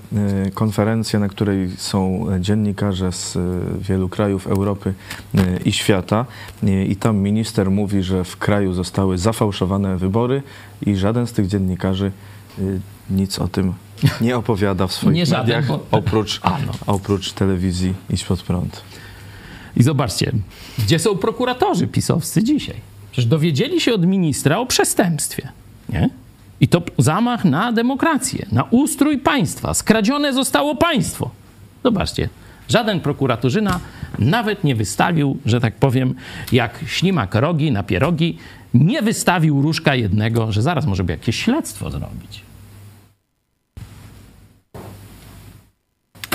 y, 0.47 0.51
konferencję, 0.55 1.19
na 1.19 1.29
której 1.29 1.71
są 1.77 2.27
dziennikarze 2.41 3.13
z 3.13 3.37
y, 3.37 3.41
wielu 3.79 4.09
krajów 4.09 4.47
Europy 4.47 4.95
y, 5.35 5.61
i 5.65 5.73
świata 5.73 6.27
i 6.89 6.97
tam 6.97 7.17
minister 7.17 7.71
mówi, 7.71 8.03
że 8.03 8.25
w 8.25 8.37
kraju 8.37 8.73
zostały 8.73 9.19
zafałszowane 9.19 9.97
wybory 9.97 10.43
i 10.87 10.97
żaden 10.97 11.27
z 11.27 11.33
tych 11.33 11.47
dziennikarzy 11.47 12.13
nic 13.11 13.39
o 13.39 13.49
tym 13.49 13.73
nie 14.21 14.37
opowiada 14.37 14.87
w 14.87 14.93
swoich 14.93 15.15
nie 15.15 15.23
mediach, 15.23 15.47
żaden, 15.47 15.65
bo... 15.67 15.87
oprócz, 15.91 16.41
A, 16.43 16.59
no. 16.67 16.73
oprócz 16.87 17.33
telewizji 17.33 17.95
Idź 18.11 18.25
Pod 18.25 18.43
Prąd. 18.43 18.83
I 19.77 19.83
zobaczcie, 19.83 20.33
gdzie 20.79 20.99
są 20.99 21.17
prokuratorzy 21.17 21.87
pisowscy 21.87 22.45
dzisiaj? 22.45 22.77
Przecież 23.13 23.27
dowiedzieli 23.27 23.81
się 23.81 23.95
od 23.95 24.07
ministra 24.07 24.59
o 24.59 24.67
przestępstwie. 24.67 25.49
Nie? 25.89 26.11
I 26.61 26.69
to 26.69 26.83
zamach 26.99 27.45
na 27.45 27.73
demokrację, 27.73 28.47
na 28.53 28.65
ustrój 28.71 29.19
państwa. 29.19 29.75
Skradzione 29.75 30.33
zostało 30.33 30.77
państwo. 30.77 31.31
Zobaczcie, 31.85 32.29
żaden 32.69 33.01
prokuratorzyna 33.01 33.81
nawet 34.19 34.65
nie 34.65 34.75
wystawił, 34.75 35.39
że 35.47 35.61
tak 35.61 35.75
powiem, 35.75 36.15
jak 36.53 36.81
ślimak 36.87 37.35
rogi 37.35 37.73
na 37.73 37.83
pierogi, 37.83 38.39
nie 38.75 39.03
wystawił 39.03 39.63
różka 39.63 39.95
jednego, 39.95 40.53
że 40.53 40.63
zaraz 40.63 40.87
może 40.87 41.05
by 41.05 41.13
jakieś 41.13 41.37
śledztwo 41.37 41.91
zrobić. 41.91 42.43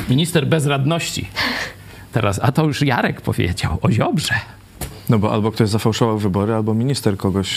Minister 0.09 0.47
bezradności 0.47 1.27
teraz, 2.11 2.39
a 2.43 2.51
to 2.51 2.65
już 2.65 2.81
Jarek 2.81 3.21
powiedział 3.21 3.77
o 3.81 3.91
Ziobrze. 3.91 4.35
No 5.09 5.19
bo 5.19 5.33
albo 5.33 5.51
ktoś 5.51 5.69
zafałszował 5.69 6.17
wybory, 6.17 6.53
albo 6.53 6.73
minister 6.73 7.17
kogoś 7.17 7.49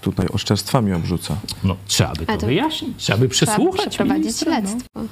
tutaj 0.00 0.26
oszczerstwami 0.32 0.92
obrzuca. 0.92 1.36
No 1.64 1.76
trzeba 1.86 2.12
by 2.12 2.26
to, 2.26 2.36
to 2.36 2.46
wyjaśnić, 2.46 2.96
trzeba 2.96 3.18
by 3.18 3.28
przesłuchać 3.28 3.74
Trzeba 3.74 3.90
przeprowadzić 3.90 4.24
ministra, 4.24 4.60
no. 4.60 4.68
śledztwo. 4.68 4.88
No. 4.94 5.04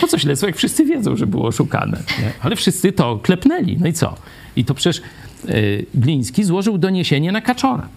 Po 0.00 0.06
co 0.06 0.18
śledztwo, 0.18 0.46
jak 0.46 0.56
wszyscy 0.56 0.84
wiedzą, 0.84 1.16
że 1.16 1.26
było 1.26 1.46
oszukane. 1.46 2.02
Nie? 2.18 2.32
Ale 2.40 2.56
wszyscy 2.56 2.92
to 2.92 3.18
klepnęli. 3.22 3.76
No 3.80 3.86
i 3.86 3.92
co? 3.92 4.14
I 4.56 4.64
to 4.64 4.74
przecież 4.74 5.02
yy, 5.44 5.86
Gliński 5.94 6.44
złożył 6.44 6.78
doniesienie 6.78 7.32
na 7.32 7.40
Kaczora. 7.40 7.88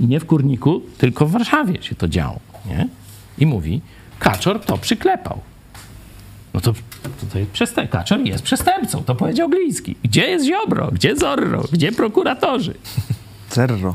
I 0.00 0.06
nie 0.06 0.20
w 0.20 0.26
Kurniku, 0.26 0.82
tylko 0.98 1.26
w 1.26 1.30
Warszawie 1.30 1.82
się 1.82 1.94
to 1.94 2.08
działo. 2.08 2.40
Nie? 2.66 2.88
I 3.38 3.46
mówi, 3.46 3.80
Kaczor 4.18 4.60
to 4.60 4.78
przyklepał. 4.78 5.40
No 6.56 6.62
to, 6.62 7.38
jest 7.38 7.50
przestęp... 7.50 7.90
Kaczor 7.90 8.20
jest 8.20 8.44
przestępcą, 8.44 9.04
to 9.04 9.14
powiedział 9.14 9.48
Gliński. 9.48 9.96
Gdzie 10.04 10.28
jest 10.28 10.46
Ziobro? 10.46 10.90
Gdzie 10.92 11.16
Zorro? 11.16 11.64
Gdzie 11.72 11.92
prokuratorzy? 11.92 12.74
Zerro. 13.54 13.94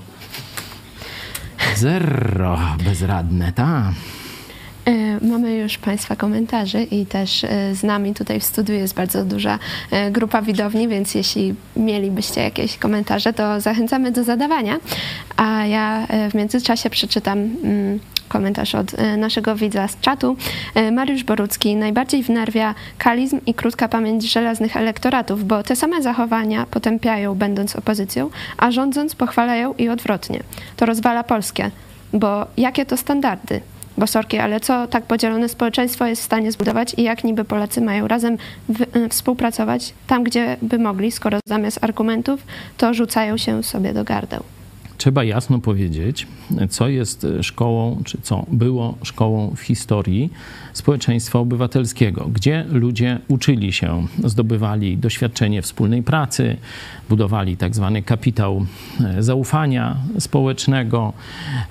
Zerro. 1.76 2.60
Bezradne, 2.86 3.52
tak. 3.52 3.94
Mamy 5.22 5.58
już 5.58 5.78
Państwa 5.78 6.16
komentarze 6.16 6.84
i 6.84 7.06
też 7.06 7.44
e, 7.44 7.76
z 7.76 7.84
nami 7.84 8.14
tutaj 8.14 8.40
w 8.40 8.44
studiu 8.44 8.76
jest 8.76 8.94
bardzo 8.94 9.26
duża 9.26 9.60
e, 9.92 10.12
grupa 10.12 10.42
widowni, 10.42 10.88
więc 10.88 11.16
jeśli 11.16 11.56
mielibyście 11.76 12.42
jakieś 12.42 12.78
komentarze, 12.78 13.34
to 13.34 13.62
zachęcamy 13.62 14.12
do 14.12 14.24
zadawania. 14.24 14.80
A 15.38 15.66
ja 15.66 16.08
w 16.32 16.36
międzyczasie 16.36 16.90
przeczytam 16.90 17.38
mm, 17.38 18.00
komentarz 18.32 18.76
od 18.76 18.96
naszego 19.18 19.56
widza 19.56 19.88
z 19.88 20.00
czatu. 20.00 20.38
Mariusz 20.92 21.24
Borucki. 21.24 21.76
Najbardziej 21.76 22.24
wnerwia 22.24 22.76
kalizm 22.98 23.40
i 23.46 23.54
krótka 23.54 23.88
pamięć 23.88 24.32
żelaznych 24.32 24.78
elektoratów, 24.78 25.48
bo 25.48 25.64
te 25.64 25.76
same 25.76 26.02
zachowania 26.02 26.66
potępiają 26.66 27.36
będąc 27.36 27.76
opozycją, 27.76 28.30
a 28.58 28.72
rządząc 28.72 29.16
pochwalają 29.16 29.74
i 29.74 29.90
odwrotnie. 29.90 30.40
To 30.76 30.86
rozwala 30.86 31.24
Polskę, 31.24 31.72
bo 32.14 32.46
jakie 32.58 32.86
to 32.86 32.98
standardy? 32.98 33.62
Bo 33.98 34.08
sorki, 34.08 34.38
ale 34.38 34.60
co 34.60 34.88
tak 34.88 35.04
podzielone 35.04 35.50
społeczeństwo 35.50 36.06
jest 36.06 36.22
w 36.22 36.26
stanie 36.26 36.52
zbudować 36.52 36.94
i 36.98 37.04
jak 37.04 37.24
niby 37.24 37.44
Polacy 37.44 37.82
mają 37.82 38.08
razem 38.08 38.38
w, 38.70 39.10
współpracować 39.10 39.94
tam, 40.08 40.24
gdzie 40.24 40.58
by 40.62 40.80
mogli, 40.80 41.12
skoro 41.12 41.40
zamiast 41.46 41.84
argumentów 41.84 42.44
to 42.78 42.94
rzucają 42.94 43.38
się 43.38 43.64
sobie 43.64 43.94
do 43.94 44.04
gardeł 44.04 44.44
trzeba 45.02 45.24
jasno 45.24 45.60
powiedzieć, 45.60 46.28
co 46.70 46.88
jest 46.88 47.28
szkołą, 47.42 48.02
czy 48.06 48.18
co 48.22 48.46
było 48.52 48.98
szkołą 49.04 49.54
w 49.56 49.62
historii 49.62 50.30
społeczeństwa 50.74 51.40
obywatelskiego, 51.40 52.30
gdzie 52.34 52.66
ludzie 52.70 53.20
uczyli 53.28 53.74
się, 53.74 54.08
zdobywali 54.24 54.98
doświadczenie 54.98 55.62
wspólnej 55.62 56.04
pracy, 56.04 56.58
budowali 57.10 57.58
tak 57.58 57.76
zwany 57.76 58.02
kapitał 58.02 58.66
e, 59.04 59.24
zaufania 59.24 59.98
społecznego, 60.20 61.14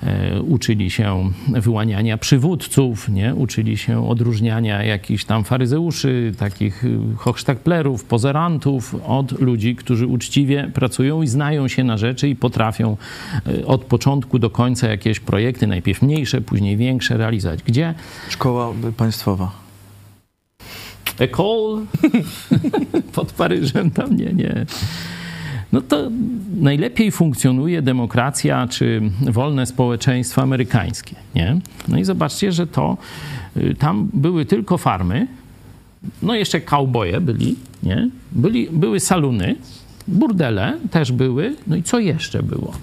e, 0.03 0.41
uczyli 0.41 0.91
się 0.91 1.31
wyłaniania 1.47 2.17
przywódców, 2.17 3.09
nie? 3.09 3.35
uczyli 3.35 3.77
się 3.77 4.09
odróżniania 4.09 4.83
jakichś 4.83 5.25
tam 5.25 5.43
faryzeuszy, 5.43 6.33
takich 6.37 6.83
y, 6.83 6.99
hochsztaplerów, 7.17 8.03
pozerantów 8.03 8.95
od 9.07 9.41
ludzi, 9.41 9.75
którzy 9.75 10.07
uczciwie 10.07 10.71
pracują 10.73 11.21
i 11.21 11.27
znają 11.27 11.67
się 11.67 11.83
na 11.83 11.97
rzeczy 11.97 12.29
i 12.29 12.35
potrafią 12.35 12.91
e, 12.91 13.20
od 13.65 13.85
początku 13.85 14.39
do 14.39 14.49
końca 14.49 14.87
jakieś 14.87 15.19
projekty, 15.19 15.67
najpierw 15.67 16.01
mniejsze, 16.01 16.41
później 16.41 16.77
większe 16.77 17.17
realizować. 17.17 17.63
Gdzie? 17.63 17.93
Szkoła 18.29 18.73
państwowa. 18.97 19.51
Ecole 21.19 21.85
pod 23.15 23.31
Paryżem, 23.31 23.91
tam 23.91 24.15
nie, 24.17 24.33
nie. 24.33 24.65
No 25.71 25.81
to 25.81 26.11
najlepiej 26.59 27.11
funkcjonuje 27.11 27.81
demokracja 27.81 28.67
czy 28.67 29.01
wolne 29.21 29.65
społeczeństwo 29.65 30.41
amerykańskie, 30.41 31.15
nie? 31.35 31.59
No 31.87 31.97
i 31.97 32.03
zobaczcie, 32.03 32.51
że 32.51 32.67
to 32.67 32.97
y, 33.57 33.75
tam 33.79 34.09
były 34.13 34.45
tylko 34.45 34.77
farmy, 34.77 35.27
no 36.21 36.35
jeszcze 36.35 36.61
kauboje 36.61 37.21
byli, 37.21 37.55
nie? 37.83 38.09
Byli, 38.31 38.67
były 38.71 38.99
saluny, 38.99 39.55
burdele 40.07 40.77
też 40.91 41.11
były, 41.11 41.55
no 41.67 41.75
i 41.75 41.83
co 41.83 41.99
jeszcze 41.99 42.43
było? 42.43 42.73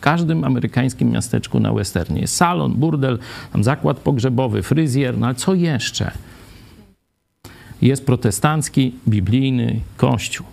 W 0.00 0.02
każdym 0.02 0.44
amerykańskim 0.44 1.10
miasteczku 1.10 1.60
na 1.60 1.72
westernie 1.72 2.26
salon, 2.26 2.74
burdel, 2.74 3.18
zakład 3.60 3.98
pogrzebowy, 3.98 4.62
fryzjer, 4.62 5.18
no 5.18 5.26
ale 5.26 5.34
co 5.34 5.54
jeszcze? 5.54 6.10
Jest 7.82 8.06
protestancki, 8.06 8.94
biblijny 9.08 9.80
kościół. 9.96 10.46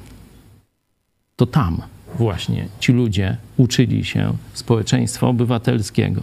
To 1.36 1.46
tam 1.46 1.82
właśnie 2.18 2.68
ci 2.80 2.94
ludzie 2.94 3.38
uczyli 3.58 4.06
się 4.06 4.34
społeczeństwa 4.54 5.28
obywatelskiego 5.28 6.22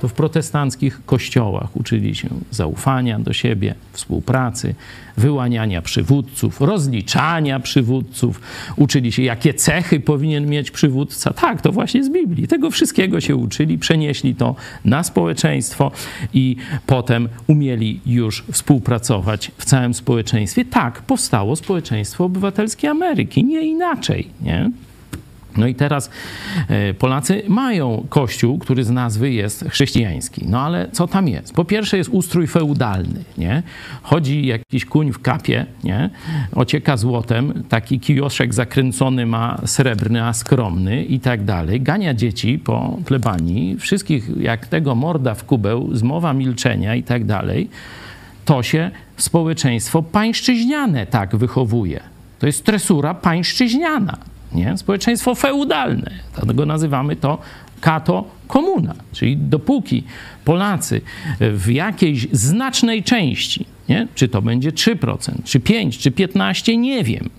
to 0.00 0.08
w 0.08 0.12
protestanckich 0.12 1.04
kościołach 1.06 1.76
uczyli 1.76 2.14
się 2.14 2.28
zaufania 2.50 3.18
do 3.18 3.32
siebie, 3.32 3.74
współpracy, 3.92 4.74
wyłaniania 5.16 5.82
przywódców, 5.82 6.60
rozliczania 6.60 7.60
przywódców, 7.60 8.40
uczyli 8.76 9.12
się, 9.12 9.22
jakie 9.22 9.54
cechy 9.54 10.00
powinien 10.00 10.46
mieć 10.46 10.70
przywódca. 10.70 11.32
Tak, 11.32 11.62
to 11.62 11.72
właśnie 11.72 12.04
z 12.04 12.08
Biblii. 12.08 12.48
Tego 12.48 12.70
wszystkiego 12.70 13.20
się 13.20 13.36
uczyli, 13.36 13.78
przenieśli 13.78 14.34
to 14.34 14.54
na 14.84 15.02
społeczeństwo 15.02 15.90
i 16.34 16.56
potem 16.86 17.28
umieli 17.46 18.00
już 18.06 18.44
współpracować 18.52 19.50
w 19.58 19.64
całym 19.64 19.94
społeczeństwie. 19.94 20.64
Tak, 20.64 21.02
powstało 21.02 21.56
społeczeństwo 21.56 22.24
obywatelskie 22.24 22.90
Ameryki, 22.90 23.44
nie 23.44 23.60
inaczej, 23.60 24.28
nie? 24.42 24.70
No 25.56 25.66
i 25.66 25.74
teraz 25.74 26.10
e, 26.68 26.94
Polacy 26.94 27.42
mają 27.48 28.06
kościół, 28.08 28.58
który 28.58 28.84
z 28.84 28.90
nazwy 28.90 29.32
jest 29.32 29.64
chrześcijański. 29.70 30.46
No 30.48 30.60
ale 30.60 30.88
co 30.92 31.08
tam 31.08 31.28
jest? 31.28 31.54
Po 31.54 31.64
pierwsze 31.64 31.96
jest 31.96 32.10
ustrój 32.10 32.46
feudalny, 32.46 33.24
nie? 33.38 33.62
Chodzi 34.02 34.46
jakiś 34.46 34.84
kuń 34.84 35.12
w 35.12 35.18
kapie, 35.18 35.66
nie? 35.84 36.10
Ocieka 36.54 36.96
złotem, 36.96 37.62
taki 37.68 38.00
kijoszek 38.00 38.54
zakręcony 38.54 39.26
ma 39.26 39.60
srebrny, 39.64 40.24
a 40.24 40.32
skromny 40.32 41.04
i 41.04 41.20
tak 41.20 41.44
dalej. 41.44 41.80
Gania 41.80 42.14
dzieci 42.14 42.58
po 42.58 42.98
plebanii, 43.06 43.76
wszystkich 43.76 44.30
jak 44.40 44.66
tego 44.66 44.94
morda 44.94 45.34
w 45.34 45.44
kubeł, 45.44 45.94
zmowa 45.94 46.32
milczenia 46.32 46.94
i 46.94 47.02
tak 47.02 47.24
dalej. 47.24 47.70
To 48.44 48.62
się 48.62 48.90
społeczeństwo 49.16 50.02
pańszczyźniane 50.02 51.06
tak 51.06 51.36
wychowuje. 51.36 52.00
To 52.38 52.46
jest 52.46 52.64
tresura 52.64 53.14
pańszczyźniana 53.14 54.18
nie? 54.52 54.76
społeczeństwo 54.76 55.34
feudalne. 55.34 56.10
Dlatego 56.34 56.66
nazywamy 56.66 57.16
to 57.16 57.38
kato 57.80 58.24
komuna. 58.48 58.94
Czyli 59.12 59.36
dopóki 59.36 60.04
Polacy 60.44 61.00
w 61.40 61.70
jakiejś 61.70 62.26
znacznej 62.32 63.02
części, 63.02 63.66
nie? 63.88 64.08
czy 64.14 64.28
to 64.28 64.42
będzie 64.42 64.72
3%, 64.72 65.42
czy 65.44 65.60
5%, 65.60 65.98
czy 65.98 66.10
15%, 66.10 66.78
nie 66.78 67.04
wiem. 67.04 67.30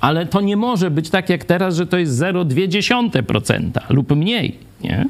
Ale 0.00 0.26
to 0.26 0.40
nie 0.40 0.56
może 0.56 0.90
być 0.90 1.10
tak 1.10 1.28
jak 1.28 1.44
teraz, 1.44 1.76
że 1.76 1.86
to 1.86 1.98
jest 1.98 2.12
0,2% 2.12 3.70
lub 3.88 4.16
mniej. 4.16 4.58
Nie? 4.82 5.06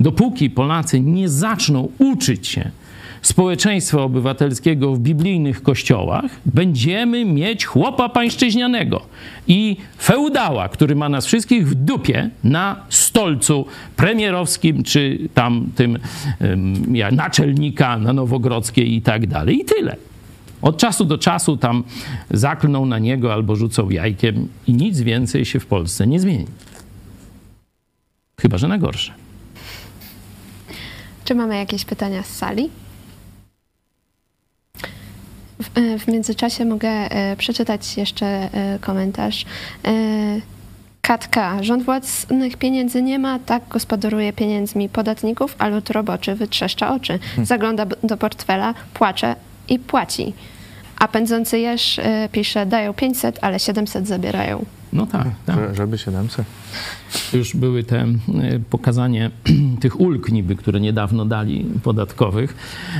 Dopóki 0.00 0.50
Polacy 0.50 1.00
nie 1.00 1.28
zaczną 1.28 1.88
uczyć 1.98 2.48
się 2.48 2.70
społeczeństwa 3.22 4.02
obywatelskiego 4.02 4.94
w 4.94 4.98
biblijnych 4.98 5.62
kościołach, 5.62 6.24
będziemy 6.46 7.24
mieć 7.24 7.64
chłopa 7.64 8.08
pańszczyźnianego 8.08 9.02
i 9.48 9.76
feudała, 10.02 10.68
który 10.68 10.96
ma 10.96 11.08
nas 11.08 11.26
wszystkich 11.26 11.68
w 11.68 11.74
dupie 11.74 12.30
na 12.44 12.76
stolcu 12.88 13.66
premierowskim, 13.96 14.82
czy 14.82 15.18
tam 15.34 15.66
tym 15.74 15.98
um, 16.40 17.16
naczelnika 17.16 17.98
na 17.98 18.12
Nowogrodzkiej 18.12 18.94
i 18.94 19.02
tak 19.02 19.26
dalej. 19.26 19.60
I 19.60 19.64
tyle. 19.64 19.96
Od 20.62 20.76
czasu 20.76 21.04
do 21.04 21.18
czasu 21.18 21.56
tam 21.56 21.84
zaklną 22.30 22.86
na 22.86 22.98
niego 22.98 23.32
albo 23.32 23.56
rzucą 23.56 23.90
jajkiem 23.90 24.48
i 24.66 24.72
nic 24.72 25.00
więcej 25.00 25.44
się 25.44 25.60
w 25.60 25.66
Polsce 25.66 26.06
nie 26.06 26.20
zmieni. 26.20 26.46
Chyba, 28.40 28.58
że 28.58 28.68
na 28.68 28.78
gorsze. 28.78 29.12
Czy 31.24 31.34
mamy 31.34 31.56
jakieś 31.56 31.84
pytania 31.84 32.22
z 32.22 32.36
sali? 32.36 32.70
W, 35.74 35.78
e, 35.78 35.98
w 35.98 36.08
międzyczasie 36.08 36.64
mogę 36.64 36.88
e, 36.88 37.36
przeczytać 37.36 37.96
jeszcze 37.96 38.26
e, 38.26 38.78
komentarz. 38.80 39.44
Katka. 41.02 41.62
Rząd 41.62 41.82
własnych 41.82 42.56
pieniędzy 42.56 43.02
nie 43.02 43.18
ma, 43.18 43.38
tak 43.38 43.62
gospodaruje 43.68 44.32
pieniędzmi 44.32 44.88
podatników, 44.88 45.56
a 45.58 45.68
lud 45.68 45.90
roboczy 45.90 46.34
wytrzeszcza 46.34 46.94
oczy. 46.94 47.18
Hmm. 47.18 47.46
Zagląda 47.46 47.86
do 47.86 48.16
portfela, 48.16 48.74
płacze 48.94 49.36
i 49.68 49.78
płaci. 49.78 50.32
A 50.98 51.08
pędzący 51.08 51.58
jeż 51.58 52.00
pisze, 52.32 52.66
dają 52.66 52.94
500, 52.94 53.38
ale 53.42 53.58
700 53.58 54.06
zabierają. 54.06 54.64
No 54.92 55.06
tak, 55.06 55.28
tak. 55.46 55.76
Żeby 55.76 55.98
700. 55.98 56.46
Już 57.32 57.56
były 57.56 57.84
te 57.84 58.06
pokazanie 58.70 59.30
tych 59.80 60.00
ulg 60.00 60.32
niby, 60.32 60.56
które 60.56 60.80
niedawno 60.80 61.24
dali 61.24 61.66
podatkowych 61.82 62.56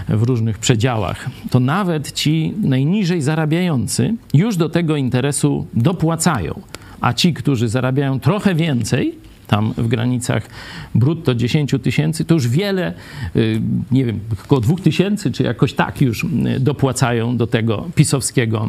w 0.09 0.23
różnych 0.23 0.59
przedziałach. 0.59 1.31
To 1.51 1.61
nawet 1.61 2.13
ci 2.13 2.55
najniżej 2.63 3.23
zarabiający 3.23 4.15
już 4.35 4.57
do 4.57 4.69
tego 4.69 4.97
interesu 4.97 5.67
dopłacają. 5.75 6.61
A 7.01 7.13
ci, 7.13 7.35
którzy 7.35 7.69
zarabiają 7.69 8.21
trochę 8.21 8.55
więcej, 8.55 9.15
tam 9.47 9.75
w 9.77 9.89
granicach 9.89 10.49
brutto 10.95 11.35
10 11.35 11.75
tysięcy, 11.83 12.25
to 12.25 12.35
już 12.35 12.49
wiele, 12.49 12.95
y, 13.37 13.61
nie 13.91 14.05
wiem, 14.05 14.21
około 14.45 14.61
2 14.61 14.77
tysięcy, 14.77 15.33
czy 15.33 15.43
jakoś 15.43 15.73
tak 15.75 16.01
już 16.01 16.27
dopłacają 16.61 17.37
do 17.37 17.47
tego 17.47 17.87
pisowskiego 17.95 18.69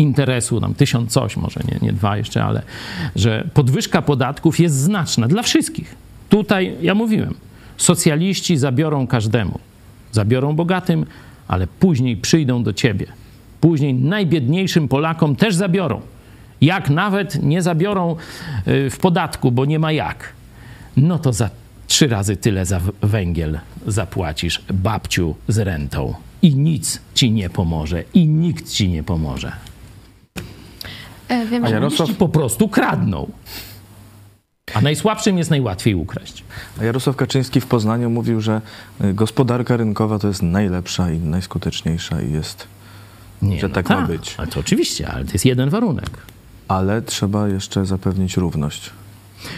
interesu, 0.00 0.60
tam 0.60 0.74
tysiąc 0.74 1.12
coś, 1.12 1.36
może 1.36 1.60
nie, 1.68 1.78
nie 1.82 1.92
dwa 1.92 2.16
jeszcze, 2.16 2.44
ale 2.44 2.62
że 3.16 3.48
podwyżka 3.54 4.02
podatków 4.02 4.60
jest 4.60 4.74
znaczna 4.74 5.28
dla 5.28 5.42
wszystkich. 5.42 5.94
Tutaj 6.28 6.76
ja 6.82 6.94
mówiłem, 6.94 7.34
socjaliści 7.76 8.56
zabiorą 8.56 9.06
każdemu, 9.06 9.58
zabiorą 10.12 10.56
bogatym, 10.56 11.06
ale 11.48 11.66
później 11.66 12.16
przyjdą 12.16 12.62
do 12.62 12.72
ciebie. 12.72 13.06
Później 13.60 13.94
najbiedniejszym 13.94 14.88
Polakom 14.88 15.36
też 15.36 15.54
zabiorą. 15.54 16.00
Jak 16.60 16.90
nawet 16.90 17.42
nie 17.42 17.62
zabiorą 17.62 18.16
y, 18.68 18.90
w 18.90 18.98
podatku, 18.98 19.52
bo 19.52 19.64
nie 19.64 19.78
ma 19.78 19.92
jak, 19.92 20.32
no 20.96 21.18
to 21.18 21.32
za 21.32 21.50
trzy 21.86 22.08
razy 22.08 22.36
tyle 22.36 22.66
za 22.66 22.80
węgiel 23.02 23.58
zapłacisz 23.86 24.62
babciu 24.72 25.34
z 25.48 25.58
rentą. 25.58 26.14
I 26.42 26.54
nic 26.54 27.00
ci 27.14 27.30
nie 27.30 27.50
pomoże, 27.50 28.04
i 28.14 28.26
nikt 28.28 28.70
ci 28.70 28.88
nie 28.88 29.02
pomoże. 29.02 29.52
E, 31.30 31.46
wiem, 31.46 31.64
A 31.64 31.68
Jarosław 31.68 32.14
po 32.14 32.28
prostu 32.28 32.68
kradną. 32.68 33.30
A 34.74 34.80
najsłabszym 34.80 35.38
jest 35.38 35.50
najłatwiej 35.50 35.94
ukraść. 35.94 36.44
A 36.80 36.84
Jarosław 36.84 37.16
Kaczyński 37.16 37.60
w 37.60 37.66
Poznaniu 37.66 38.10
mówił, 38.10 38.40
że 38.40 38.60
y, 39.04 39.14
gospodarka 39.14 39.76
rynkowa 39.76 40.18
to 40.18 40.28
jest 40.28 40.42
najlepsza 40.42 41.10
i 41.10 41.18
najskuteczniejsza 41.18 42.22
i 42.22 42.32
jest, 42.32 42.66
Nie, 43.42 43.60
że 43.60 43.68
no 43.68 43.74
tak 43.74 43.88
ta, 43.88 44.00
ma 44.00 44.06
być. 44.06 44.34
Ale 44.38 44.46
to 44.46 44.60
oczywiście, 44.60 45.08
ale 45.08 45.24
to 45.24 45.32
jest 45.32 45.44
jeden 45.44 45.70
warunek. 45.70 46.10
Ale 46.68 47.02
trzeba 47.02 47.48
jeszcze 47.48 47.86
zapewnić 47.86 48.36
równość 48.36 48.90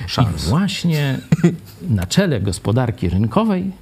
szans. 0.07 0.47
I 0.47 0.51
właśnie 0.51 1.19
na 1.91 2.07
czele 2.07 2.41
gospodarki 2.41 3.09
rynkowej 3.09 3.73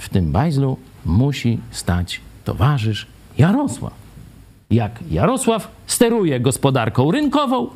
w 0.00 0.08
tym 0.08 0.32
bajzlu 0.32 0.78
musi 1.04 1.58
stać 1.70 2.20
towarzysz 2.44 3.06
Jarosław 3.38 4.05
jak 4.70 5.00
Jarosław 5.10 5.68
steruje 5.86 6.40
gospodarką 6.40 7.10
rynkową, 7.10 7.68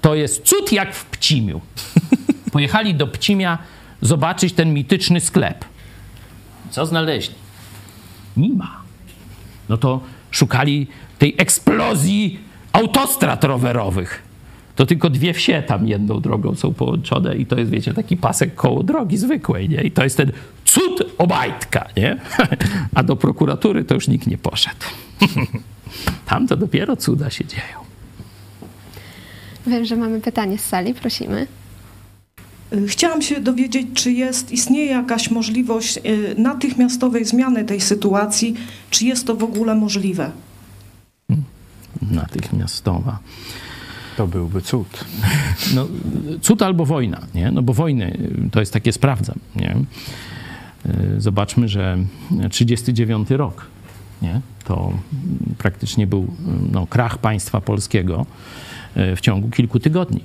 to 0.00 0.14
jest 0.14 0.44
cud 0.44 0.72
jak 0.72 0.94
w 0.94 1.04
Pcimiu. 1.04 1.60
Pojechali 2.52 2.94
do 2.94 3.06
Pcimia 3.06 3.58
zobaczyć 4.00 4.52
ten 4.52 4.74
mityczny 4.74 5.20
sklep. 5.20 5.64
Co 6.70 6.86
znaleźli? 6.86 7.34
Nie 8.36 8.48
ma. 8.48 8.82
No 9.68 9.76
to 9.76 10.00
szukali 10.30 10.86
tej 11.18 11.34
eksplozji 11.38 12.38
autostrad 12.72 13.44
rowerowych. 13.44 14.22
To 14.76 14.86
tylko 14.86 15.10
dwie 15.10 15.34
wsie 15.34 15.62
tam 15.66 15.88
jedną 15.88 16.20
drogą 16.20 16.54
są 16.54 16.74
połączone 16.74 17.36
i 17.36 17.46
to 17.46 17.58
jest, 17.58 17.70
wiecie, 17.70 17.94
taki 17.94 18.16
pasek 18.16 18.54
koło 18.54 18.82
drogi 18.82 19.16
zwykłej, 19.16 19.68
nie? 19.68 19.82
I 19.82 19.90
to 19.90 20.04
jest 20.04 20.16
ten 20.16 20.32
cud 20.64 21.02
Obajtka, 21.18 21.88
nie? 21.96 22.16
A 22.94 23.02
do 23.02 23.16
prokuratury 23.16 23.84
to 23.84 23.94
już 23.94 24.08
nikt 24.08 24.26
nie 24.26 24.38
poszedł. 24.38 24.86
Tam 26.26 26.46
to 26.46 26.56
dopiero 26.56 26.96
cuda 26.96 27.30
się 27.30 27.44
dzieją. 27.44 27.78
Wiem, 29.66 29.84
że 29.84 29.96
mamy 29.96 30.20
pytanie 30.20 30.58
z 30.58 30.64
sali, 30.64 30.94
prosimy. 30.94 31.46
Chciałam 32.86 33.22
się 33.22 33.40
dowiedzieć, 33.40 33.86
czy 33.94 34.12
jest, 34.12 34.52
istnieje 34.52 34.86
jakaś 34.86 35.30
możliwość 35.30 35.96
y, 35.96 36.34
natychmiastowej 36.38 37.24
zmiany 37.24 37.64
tej 37.64 37.80
sytuacji, 37.80 38.54
czy 38.90 39.06
jest 39.06 39.26
to 39.26 39.34
w 39.34 39.44
ogóle 39.44 39.74
możliwe? 39.74 40.30
Natychmiastowa. 42.02 43.18
To 44.16 44.26
byłby 44.26 44.62
cud. 44.62 44.88
No, 45.74 45.88
cud 46.40 46.62
albo 46.62 46.86
wojna, 46.86 47.20
nie? 47.34 47.50
No 47.50 47.62
bo 47.62 47.72
wojny 47.72 48.18
to 48.52 48.60
jest 48.60 48.72
takie 48.72 48.92
sprawdzam, 48.92 49.38
nie? 49.56 49.76
Y, 50.86 51.20
zobaczmy, 51.20 51.68
że 51.68 51.98
39 52.50 53.30
rok 53.30 53.66
nie? 54.22 54.40
To 54.68 54.92
praktycznie 55.58 56.06
był 56.06 56.26
no, 56.72 56.86
krach 56.86 57.18
państwa 57.18 57.60
polskiego 57.60 58.26
e, 58.94 59.16
w 59.16 59.20
ciągu 59.20 59.48
kilku 59.48 59.80
tygodni. 59.80 60.20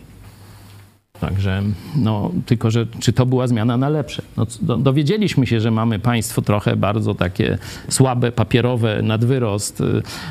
Także, 1.20 1.64
no, 1.96 2.32
tylko 2.46 2.72
że 2.72 2.86
czy 3.00 3.14
to 3.14 3.26
była 3.26 3.48
zmiana 3.48 3.78
na 3.78 3.90
lepsze? 3.90 4.22
No, 4.38 4.78
dowiedzieliśmy 4.78 5.48
się, 5.48 5.60
że 5.60 5.72
mamy 5.72 6.00
państwo 6.00 6.42
trochę 6.42 6.76
bardzo 6.76 7.16
takie 7.16 7.58
słabe, 7.90 8.32
papierowe, 8.32 9.02
nadwyrost, 9.02 9.82
e, 9.82 9.84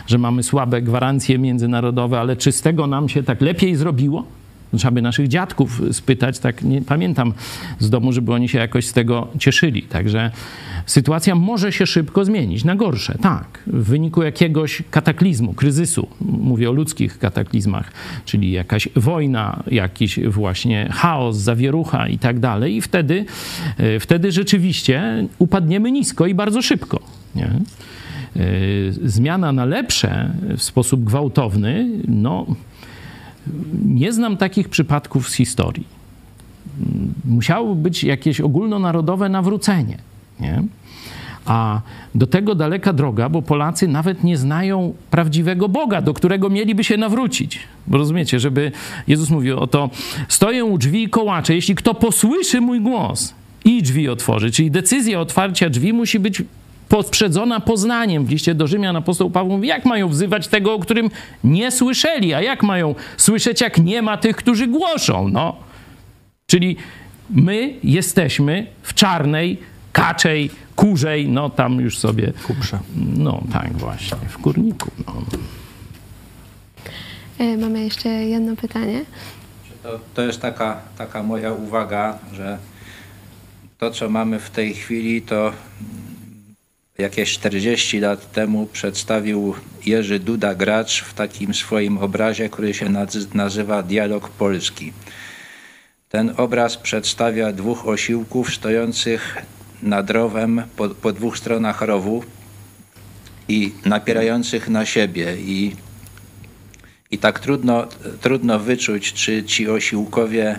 że 0.06 0.18
mamy 0.18 0.42
słabe 0.42 0.82
gwarancje 0.82 1.38
międzynarodowe, 1.38 2.20
ale 2.20 2.36
czy 2.36 2.52
z 2.52 2.60
tego 2.60 2.86
nam 2.86 3.08
się 3.08 3.22
tak 3.22 3.40
lepiej 3.40 3.76
zrobiło? 3.76 4.24
Trzeba 4.78 4.90
by 4.90 5.02
naszych 5.02 5.28
dziadków 5.28 5.82
spytać, 5.92 6.38
tak 6.38 6.62
nie 6.62 6.82
pamiętam 6.82 7.32
z 7.78 7.90
domu, 7.90 8.12
żeby 8.12 8.32
oni 8.32 8.48
się 8.48 8.58
jakoś 8.58 8.86
z 8.86 8.92
tego 8.92 9.28
cieszyli. 9.38 9.82
Także 9.82 10.30
sytuacja 10.86 11.34
może 11.34 11.72
się 11.72 11.86
szybko 11.86 12.24
zmienić 12.24 12.64
na 12.64 12.76
gorsze, 12.76 13.18
tak, 13.20 13.62
w 13.66 13.84
wyniku 13.84 14.22
jakiegoś 14.22 14.82
kataklizmu, 14.90 15.54
kryzysu. 15.54 16.08
Mówię 16.20 16.70
o 16.70 16.72
ludzkich 16.72 17.18
kataklizmach, 17.18 17.92
czyli 18.24 18.52
jakaś 18.52 18.88
wojna, 18.96 19.62
jakiś 19.70 20.20
właśnie 20.20 20.88
chaos, 20.92 21.36
zawierucha 21.36 22.08
i 22.08 22.18
tak 22.18 22.40
dalej. 22.40 22.76
I 22.76 22.80
wtedy, 22.80 23.24
e, 23.78 24.00
wtedy 24.00 24.32
rzeczywiście 24.32 25.26
upadniemy 25.38 25.92
nisko 25.92 26.26
i 26.26 26.34
bardzo 26.34 26.62
szybko. 26.62 27.00
Nie? 27.34 27.44
E, 27.46 27.52
zmiana 29.04 29.52
na 29.52 29.64
lepsze 29.64 30.34
w 30.56 30.62
sposób 30.62 31.04
gwałtowny, 31.04 31.88
no 32.08 32.46
nie 33.84 34.12
znam 34.12 34.36
takich 34.36 34.68
przypadków 34.68 35.28
z 35.28 35.34
historii. 35.34 35.86
musiało 37.24 37.74
być 37.74 38.04
jakieś 38.04 38.40
ogólnonarodowe 38.40 39.28
nawrócenie. 39.28 39.98
Nie? 40.40 40.62
A 41.46 41.80
do 42.14 42.26
tego 42.26 42.54
daleka 42.54 42.92
droga, 42.92 43.28
bo 43.28 43.42
Polacy 43.42 43.88
nawet 43.88 44.24
nie 44.24 44.36
znają 44.36 44.94
prawdziwego 45.10 45.68
Boga, 45.68 46.02
do 46.02 46.14
którego 46.14 46.50
mieliby 46.50 46.84
się 46.84 46.96
nawrócić. 46.96 47.58
Bo 47.86 47.98
rozumiecie, 47.98 48.40
żeby 48.40 48.72
Jezus 49.08 49.30
mówił 49.30 49.58
o 49.58 49.66
to, 49.66 49.90
stoję 50.28 50.64
u 50.64 50.78
drzwi 50.78 51.02
i 51.02 51.08
kołaczę, 51.08 51.54
jeśli 51.54 51.74
kto 51.74 51.94
posłyszy 51.94 52.60
mój 52.60 52.80
głos 52.80 53.34
i 53.64 53.82
drzwi 53.82 54.08
otworzy, 54.08 54.50
czyli 54.50 54.70
decyzja 54.70 55.20
otwarcia 55.20 55.70
drzwi 55.70 55.92
musi 55.92 56.18
być 56.18 56.42
poprzedzona 56.92 57.60
poznaniem. 57.60 58.24
W 58.24 58.30
liście 58.30 58.54
do 58.54 58.66
Rzymian 58.66 58.96
apostoł 58.96 59.30
Paweł 59.30 59.52
mówi, 59.52 59.68
jak 59.68 59.84
mają 59.84 60.08
wzywać 60.08 60.48
tego, 60.48 60.74
o 60.74 60.78
którym 60.78 61.10
nie 61.44 61.70
słyszeli, 61.70 62.34
a 62.34 62.40
jak 62.40 62.62
mają 62.62 62.94
słyszeć, 63.16 63.60
jak 63.60 63.78
nie 63.78 64.02
ma 64.02 64.16
tych, 64.16 64.36
którzy 64.36 64.66
głoszą, 64.66 65.28
no. 65.28 65.56
Czyli 66.46 66.76
my 67.30 67.74
jesteśmy 67.84 68.66
w 68.82 68.94
czarnej, 68.94 69.58
kaczej, 69.92 70.50
kurzej, 70.76 71.28
no 71.28 71.50
tam 71.50 71.80
już 71.80 71.98
sobie... 71.98 72.32
Kuprze. 72.46 72.78
No 73.16 73.42
tak 73.52 73.72
właśnie, 73.72 74.16
w 74.28 74.38
kurniku. 74.38 74.90
No. 75.06 75.14
E, 77.38 77.56
Mamy 77.56 77.84
jeszcze 77.84 78.08
jedno 78.08 78.56
pytanie. 78.56 79.04
To, 79.82 80.00
to 80.14 80.22
jest 80.22 80.40
taka, 80.40 80.80
taka 80.98 81.22
moja 81.22 81.52
uwaga, 81.52 82.18
że 82.32 82.58
to, 83.78 83.90
co 83.90 84.10
mamy 84.10 84.38
w 84.38 84.50
tej 84.50 84.74
chwili, 84.74 85.22
to 85.22 85.52
jakieś 86.98 87.32
40 87.32 88.00
lat 88.00 88.32
temu 88.32 88.66
przedstawił 88.66 89.54
Jerzy 89.86 90.18
Duda 90.18 90.54
Gracz 90.54 91.02
w 91.02 91.14
takim 91.14 91.54
swoim 91.54 91.98
obrazie, 91.98 92.48
który 92.48 92.74
się 92.74 92.86
naz- 92.86 93.34
nazywa 93.34 93.82
Dialog 93.82 94.28
Polski. 94.28 94.92
Ten 96.08 96.34
obraz 96.36 96.76
przedstawia 96.76 97.52
dwóch 97.52 97.88
osiłków 97.88 98.54
stojących 98.54 99.36
nad 99.82 100.10
rowem 100.10 100.62
po, 100.76 100.88
po 100.88 101.12
dwóch 101.12 101.38
stronach 101.38 101.80
rowu 101.80 102.24
i 103.48 103.72
napierających 103.84 104.68
na 104.68 104.86
siebie. 104.86 105.36
I, 105.36 105.76
i 107.10 107.18
tak 107.18 107.40
trudno, 107.40 107.86
trudno 108.20 108.58
wyczuć, 108.58 109.12
czy 109.12 109.44
ci 109.44 109.68
osiłkowie 109.68 110.58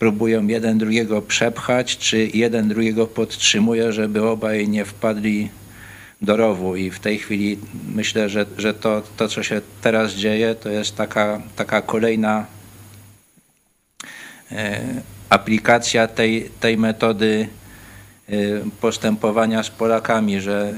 próbują 0.00 0.46
jeden 0.46 0.78
drugiego 0.78 1.22
przepchać, 1.22 1.98
czy 1.98 2.28
jeden 2.34 2.68
drugiego 2.68 3.06
podtrzymuje, 3.06 3.92
żeby 3.92 4.28
obaj 4.28 4.68
nie 4.68 4.84
wpadli 4.84 5.48
do 6.22 6.36
rowu. 6.36 6.76
I 6.76 6.90
w 6.90 6.98
tej 6.98 7.18
chwili 7.18 7.58
myślę, 7.94 8.28
że, 8.28 8.46
że 8.58 8.74
to, 8.74 9.02
to, 9.16 9.28
co 9.28 9.42
się 9.42 9.60
teraz 9.82 10.12
dzieje, 10.14 10.54
to 10.54 10.68
jest 10.68 10.96
taka, 10.96 11.42
taka 11.56 11.82
kolejna 11.82 12.46
e, 14.52 14.80
aplikacja 15.28 16.08
tej, 16.08 16.50
tej 16.60 16.78
metody 16.78 17.48
e, 18.28 18.32
postępowania 18.80 19.62
z 19.62 19.70
Polakami, 19.70 20.40
że 20.40 20.74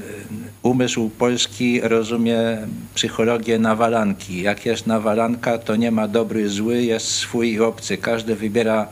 umysł 0.61 1.09
polski 1.09 1.81
rozumie 1.81 2.67
psychologię 2.95 3.59
nawalanki. 3.59 4.41
Jak 4.41 4.65
jest 4.65 4.87
nawalanka, 4.87 5.57
to 5.57 5.75
nie 5.75 5.91
ma 5.91 6.07
dobry, 6.07 6.49
zły, 6.49 6.83
jest 6.83 7.07
swój 7.07 7.51
i 7.51 7.59
obcy. 7.59 7.97
Każdy 7.97 8.35
wybiera 8.35 8.87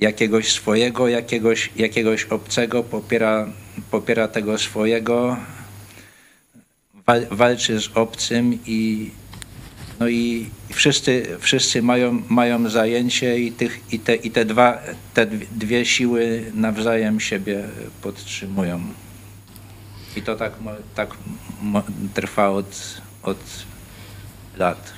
jakiegoś 0.00 0.52
swojego, 0.52 1.08
jakiegoś, 1.08 1.70
jakiegoś 1.76 2.24
obcego, 2.24 2.84
popiera, 2.84 3.48
popiera 3.90 4.28
tego 4.28 4.58
swojego, 4.58 5.36
wal, 7.06 7.26
walczy 7.30 7.80
z 7.80 7.88
obcym 7.94 8.58
i 8.66 9.10
no 10.00 10.08
i 10.08 10.50
wszyscy, 10.72 11.36
wszyscy 11.40 11.82
mają, 11.82 12.22
mają 12.28 12.68
zajęcie 12.70 13.38
i, 13.38 13.52
tych, 13.52 13.80
i, 13.92 13.98
te, 13.98 14.14
i 14.14 14.30
te, 14.30 14.44
dwa, 14.44 14.78
te 15.14 15.26
dwie 15.52 15.84
siły 15.84 16.52
nawzajem 16.54 17.20
siebie 17.20 17.64
podtrzymują. 18.02 18.80
I 20.16 20.22
to 20.22 20.36
tak, 20.36 20.52
tak 20.94 21.16
trwa 22.14 22.48
od, 22.50 23.00
od 23.22 23.38
lat. 24.56 24.95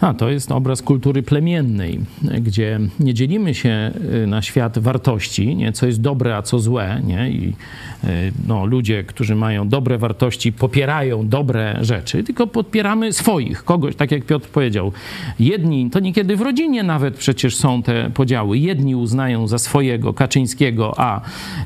A, 0.00 0.14
to 0.14 0.30
jest 0.30 0.52
obraz 0.52 0.82
kultury 0.82 1.22
plemiennej, 1.22 2.00
gdzie 2.40 2.80
nie 3.00 3.14
dzielimy 3.14 3.54
się 3.54 3.90
y, 4.24 4.26
na 4.26 4.42
świat 4.42 4.78
wartości, 4.78 5.56
nie, 5.56 5.72
co 5.72 5.86
jest 5.86 6.00
dobre, 6.00 6.36
a 6.36 6.42
co 6.42 6.58
złe. 6.58 7.00
Nie? 7.04 7.30
I 7.30 7.48
y, 8.04 8.32
no, 8.48 8.66
ludzie, 8.66 9.04
którzy 9.04 9.34
mają 9.34 9.68
dobre 9.68 9.98
wartości, 9.98 10.52
popierają 10.52 11.28
dobre 11.28 11.78
rzeczy, 11.80 12.24
tylko 12.24 12.46
podpieramy 12.46 13.12
swoich, 13.12 13.64
kogoś, 13.64 13.96
tak 13.96 14.10
jak 14.10 14.24
Piotr 14.24 14.48
powiedział. 14.48 14.92
Jedni, 15.38 15.90
to 15.90 16.00
niekiedy 16.00 16.36
w 16.36 16.40
rodzinie 16.40 16.82
nawet 16.82 17.14
przecież 17.14 17.56
są 17.56 17.82
te 17.82 18.10
podziały. 18.10 18.58
Jedni 18.58 18.96
uznają 18.96 19.48
za 19.48 19.58
swojego 19.58 20.14
Kaczyńskiego, 20.14 20.94
a 20.96 21.20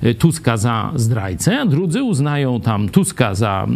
y, 0.04 0.14
Tuska 0.14 0.56
za 0.56 0.92
zdrajcę, 0.94 1.60
a 1.60 1.66
drudzy 1.66 2.02
uznają 2.02 2.60
tam 2.60 2.88
Tuska 2.88 3.34
za 3.34 3.66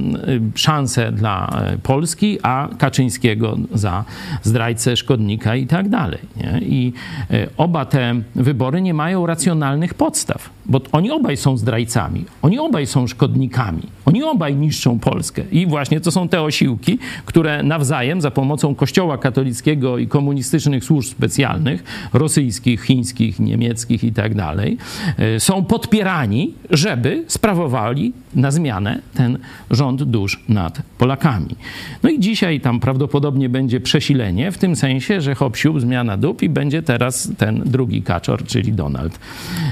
szansę 0.54 1.12
dla 1.12 1.62
Polski, 1.82 2.38
a 2.42 2.68
Kaczyńskiego 2.78 3.58
za 3.74 4.04
zdrajcę, 4.42 4.96
szkodnika 4.96 5.56
i 5.56 5.66
tak 5.66 5.88
dalej. 5.88 6.20
Nie? 6.36 6.60
I 6.60 6.92
e, 7.30 7.46
oba 7.56 7.84
te 7.84 8.14
wybory 8.34 8.82
nie 8.82 8.94
mają 8.94 9.26
racjonalnych 9.26 9.94
podstaw, 9.94 10.50
bo 10.70 10.80
oni 10.92 11.10
obaj 11.10 11.36
są 11.36 11.56
zdrajcami, 11.56 12.24
oni 12.42 12.58
obaj 12.58 12.86
są 12.86 13.06
szkodnikami, 13.06 13.82
oni 14.04 14.22
obaj 14.22 14.56
niszczą 14.56 14.98
Polskę. 14.98 15.42
I 15.52 15.66
właśnie 15.66 16.00
to 16.00 16.10
są 16.10 16.28
te 16.28 16.42
osiłki, 16.42 16.98
które 17.24 17.62
nawzajem 17.62 18.20
za 18.20 18.30
pomocą 18.30 18.74
Kościoła 18.74 19.18
katolickiego 19.18 19.98
i 19.98 20.06
komunistycznych 20.06 20.84
służb 20.84 21.10
specjalnych, 21.10 21.84
rosyjskich, 22.12 22.82
chińskich, 22.82 23.40
niemieckich 23.40 24.04
i 24.04 24.12
tak 24.12 24.34
dalej, 24.34 24.78
e, 25.18 25.40
są 25.40 25.64
podpierani, 25.64 26.54
żeby 26.70 27.24
sprawowali 27.26 28.12
na 28.34 28.50
zmianę 28.50 29.00
ten 29.14 29.38
rząd 29.70 30.02
dusz 30.02 30.44
nad 30.48 30.82
Polakami. 30.98 31.56
No 32.02 32.10
i 32.10 32.20
dzisiaj 32.20 32.60
tam 32.60 32.80
prawdopodobnie 32.80 33.48
będzie 33.48 33.80
przesilenie, 33.80 34.52
w 34.52 34.58
tym 34.58 34.76
sensie, 34.76 35.20
że 35.20 35.34
hop 35.34 35.56
siup, 35.56 35.80
zmiana 35.80 36.16
dup 36.16 36.42
i 36.42 36.48
będzie 36.48 36.82
teraz 36.82 37.32
ten 37.38 37.62
drugi 37.66 38.02
kaczor, 38.02 38.44
czyli 38.44 38.72
Donald 38.72 39.18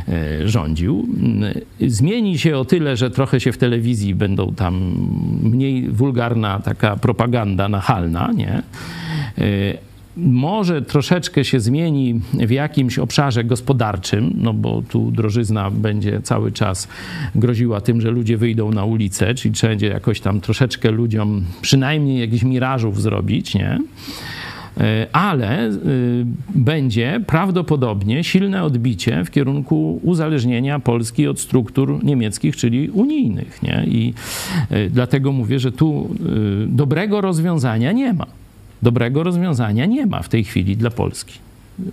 e, 0.08 0.48
rządził. 0.88 1.06
Zmieni 1.80 2.38
się 2.38 2.56
o 2.56 2.64
tyle, 2.64 2.96
że 2.96 3.10
trochę 3.10 3.40
się 3.40 3.52
w 3.52 3.58
telewizji 3.58 4.14
będą 4.14 4.54
tam 4.54 4.94
mniej 5.42 5.88
wulgarna 5.90 6.60
taka 6.60 6.96
propaganda 6.96 7.68
nachalna, 7.68 8.32
nie? 8.32 8.62
E, 9.38 9.88
może 10.16 10.82
troszeczkę 10.82 11.44
się 11.44 11.60
zmieni 11.60 12.20
w 12.34 12.50
jakimś 12.50 12.98
obszarze 12.98 13.44
gospodarczym, 13.44 14.30
no 14.34 14.54
bo 14.54 14.82
tu 14.82 15.10
drożyzna 15.10 15.70
będzie 15.70 16.20
cały 16.22 16.52
czas 16.52 16.88
groziła 17.34 17.80
tym, 17.80 18.00
że 18.00 18.10
ludzie 18.10 18.36
wyjdą 18.36 18.72
na 18.72 18.84
ulicę, 18.84 19.34
czyli 19.34 19.54
trzeba 19.54 19.70
będzie 19.70 19.86
jakoś 19.86 20.20
tam 20.20 20.40
troszeczkę 20.40 20.90
ludziom 20.90 21.44
przynajmniej 21.62 22.20
jakichś 22.20 22.42
mirażów 22.42 23.02
zrobić, 23.02 23.54
nie? 23.54 23.78
E, 24.80 25.06
Ale 25.12 25.68
y, 25.68 26.26
będzie 26.54 27.20
prawdopodobnie 27.26 28.24
silne 28.24 28.64
odbicie 28.64 29.24
w 29.24 29.30
kierunku 29.30 30.00
uzależnienia 30.02 30.78
Polski 30.78 31.28
od 31.28 31.40
struktur 31.40 32.04
niemieckich, 32.04 32.56
czyli 32.56 32.90
unijnych. 32.90 33.62
Nie? 33.62 33.84
I 33.86 34.14
y, 34.72 34.90
dlatego 34.90 35.32
mówię, 35.32 35.58
że 35.58 35.72
tu 35.72 36.14
dobrego 36.66 37.20
rozwiązania 37.20 37.92
nie 37.92 38.12
ma 38.12 38.26
dobrego 38.82 39.22
rozwiązania 39.22 39.86
nie 39.86 40.06
ma 40.06 40.22
w 40.22 40.28
tej 40.28 40.44
chwili 40.44 40.76
dla 40.76 40.90
Polski. 40.90 41.38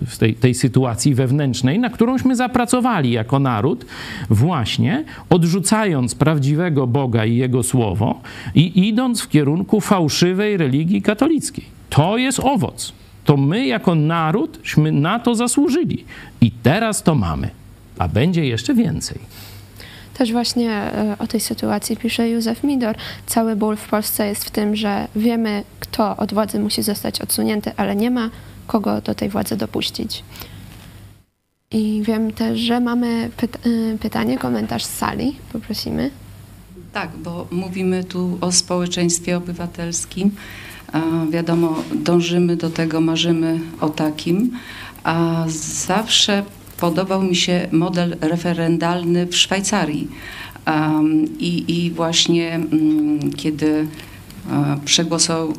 W 0.06 0.18
tej, 0.18 0.34
tej 0.34 0.54
sytuacji 0.54 1.14
wewnętrznej, 1.14 1.78
na 1.78 1.90
którąśmy 1.90 2.36
zapracowali 2.36 3.10
jako 3.10 3.38
naród, 3.38 3.86
właśnie 4.30 5.04
odrzucając 5.30 6.14
prawdziwego 6.14 6.86
Boga 6.86 7.24
i 7.24 7.36
Jego 7.36 7.62
słowo 7.62 8.20
i 8.54 8.88
idąc 8.88 9.20
w 9.20 9.28
kierunku 9.28 9.80
fałszywej 9.80 10.56
religii 10.56 11.02
katolickiej. 11.02 11.64
To 11.90 12.16
jest 12.16 12.40
owoc. 12.40 12.92
To 13.24 13.36
my 13.36 13.66
jako 13.66 13.94
naródśmy 13.94 14.92
na 14.92 15.18
to 15.18 15.34
zasłużyli. 15.34 16.04
I 16.40 16.50
teraz 16.50 17.02
to 17.02 17.14
mamy. 17.14 17.50
A 17.98 18.08
będzie 18.08 18.46
jeszcze 18.46 18.74
więcej. 18.74 19.18
Też 20.14 20.32
właśnie 20.32 20.70
e, 20.70 21.16
o 21.18 21.26
tej 21.26 21.40
sytuacji 21.40 21.96
pisze 21.96 22.28
Józef 22.28 22.64
Midor. 22.64 22.96
Cały 23.26 23.56
ból 23.56 23.76
w 23.76 23.88
Polsce 23.88 24.26
jest 24.26 24.44
w 24.44 24.50
tym, 24.50 24.76
że 24.76 25.08
wiemy, 25.16 25.62
kto 25.80 26.16
od 26.16 26.34
władzy 26.34 26.58
musi 26.58 26.82
zostać 26.82 27.20
odsunięty, 27.20 27.70
ale 27.76 27.96
nie 27.96 28.10
ma 28.10 28.30
kogo 28.66 29.00
do 29.00 29.14
tej 29.14 29.28
władzy 29.28 29.56
dopuścić. 29.56 30.24
I 31.70 32.02
wiem 32.06 32.32
też, 32.32 32.58
że 32.58 32.80
mamy 32.80 33.30
y, 33.66 33.98
pytanie, 34.00 34.38
komentarz 34.38 34.84
z 34.84 34.96
sali. 34.96 35.36
Poprosimy. 35.52 36.10
Tak, 36.92 37.10
bo 37.16 37.46
mówimy 37.50 38.04
tu 38.04 38.38
o 38.40 38.52
społeczeństwie 38.52 39.36
obywatelskim. 39.36 40.30
Wiadomo, 41.30 41.76
dążymy 41.94 42.56
do 42.56 42.70
tego, 42.70 43.00
marzymy 43.00 43.60
o 43.80 43.88
takim. 43.88 44.50
A 45.04 45.44
zawsze 45.86 46.42
podobał 46.80 47.22
mi 47.22 47.36
się 47.36 47.68
model 47.72 48.16
referendalny 48.20 49.26
w 49.26 49.36
Szwajcarii. 49.36 50.08
I, 51.38 51.64
I 51.68 51.90
właśnie 51.90 52.54
mm, 52.54 53.32
kiedy 53.32 53.86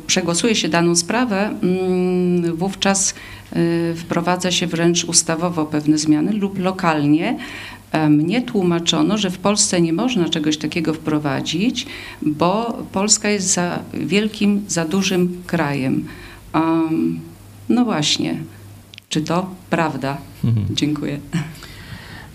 przegłosuje 0.06 0.54
się 0.54 0.68
daną 0.68 0.96
sprawę, 0.96 1.54
mm, 1.62 2.56
wówczas 2.56 3.14
y, 3.56 3.94
wprowadza 3.96 4.50
się 4.50 4.66
wręcz 4.66 5.04
ustawowo 5.04 5.66
pewne 5.66 5.98
zmiany 5.98 6.32
lub 6.32 6.58
lokalnie. 6.58 7.38
E, 7.92 8.08
Mnie 8.08 8.42
tłumaczono, 8.42 9.18
że 9.18 9.30
w 9.30 9.38
Polsce 9.38 9.80
nie 9.80 9.92
można 9.92 10.28
czegoś 10.28 10.56
takiego 10.56 10.94
wprowadzić, 10.94 11.86
bo 12.22 12.78
Polska 12.92 13.30
jest 13.30 13.52
za 13.52 13.78
wielkim, 13.94 14.64
za 14.68 14.84
dużym 14.84 15.42
krajem. 15.46 16.06
Um, 16.54 17.20
no 17.68 17.84
właśnie, 17.84 18.36
czy 19.08 19.20
to 19.20 19.50
prawda? 19.70 20.16
Dziękuję. 20.70 21.20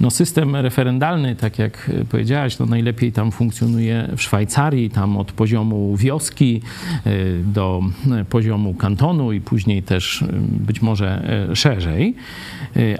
No 0.04 0.12
system 0.12 0.56
referendalny, 0.56 1.36
tak 1.36 1.60
jak 1.60 1.91
powiedziałaś, 2.10 2.60
no 2.60 2.66
najlepiej 2.66 3.12
tam 3.12 3.32
funkcjonuje 3.32 4.10
w 4.18 4.22
Szwajcarii, 4.22 4.89
tam 4.89 5.18
od 5.18 5.32
poziomu 5.32 5.97
wioski 5.97 6.62
y, 7.08 7.43
do 7.45 7.82
poziomu 8.30 8.74
kantonu 8.74 9.32
i 9.32 9.41
później 9.41 9.84
też 9.84 10.24
być 10.49 10.82
może 10.82 11.24
szerzej. 11.54 12.16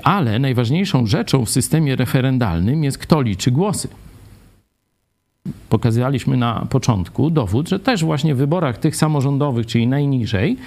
Ale 0.04 0.39
najważniejszą 0.39 1.06
rzeczą 1.06 1.45
w 1.45 1.49
systemie 1.49 1.95
referendalnym 1.95 2.84
jest 2.84 2.97
kto 2.97 3.22
liczy 3.22 3.51
głosy. 3.51 3.88
Pokazywaliśmy 5.70 6.38
na 6.38 6.68
początku 6.70 7.30
dowód, 7.30 7.70
że 7.70 7.80
też 7.80 8.04
właśnie 8.04 8.36
w 8.36 8.38
wyborach 8.38 8.78
tych 8.78 8.95
samorządowych, 8.95 9.66
czyli 9.66 9.88
najniżej, 9.88 10.58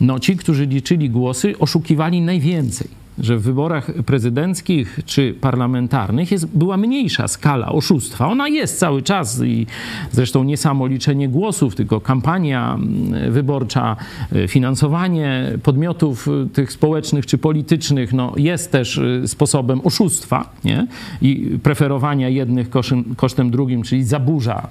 no 0.00 0.18
ci, 0.18 0.36
którzy 0.36 0.66
liczyli 0.66 1.10
głosy, 1.10 1.58
oszukiwali 1.58 2.20
najwięcej 2.20 2.99
że 3.20 3.38
w 3.38 3.42
wyborach 3.42 3.92
prezydenckich 4.06 5.00
czy 5.06 5.34
parlamentarnych 5.40 6.32
jest, 6.32 6.46
była 6.46 6.76
mniejsza 6.76 7.28
skala 7.28 7.68
oszustwa. 7.72 8.26
Ona 8.26 8.48
jest 8.48 8.78
cały 8.78 9.02
czas 9.02 9.42
i 9.42 9.66
zresztą 10.12 10.44
nie 10.44 10.56
samo 10.56 10.86
liczenie 10.86 11.28
głosów, 11.28 11.74
tylko 11.74 12.00
kampania 12.00 12.74
mm, 12.74 13.32
wyborcza, 13.32 13.96
y, 14.36 14.48
finansowanie 14.48 15.52
podmiotów 15.62 16.28
y, 16.28 16.48
tych 16.52 16.72
społecznych 16.72 17.26
czy 17.26 17.38
politycznych 17.38 18.12
no, 18.12 18.32
jest 18.36 18.72
też 18.72 18.96
y, 18.98 19.22
sposobem 19.26 19.80
oszustwa 19.84 20.50
nie? 20.64 20.86
i 21.22 21.58
preferowania 21.62 22.28
jednych 22.28 22.70
kosztem, 23.16 23.50
drugim, 23.50 23.82
czyli 23.82 24.04
zaburza 24.04 24.68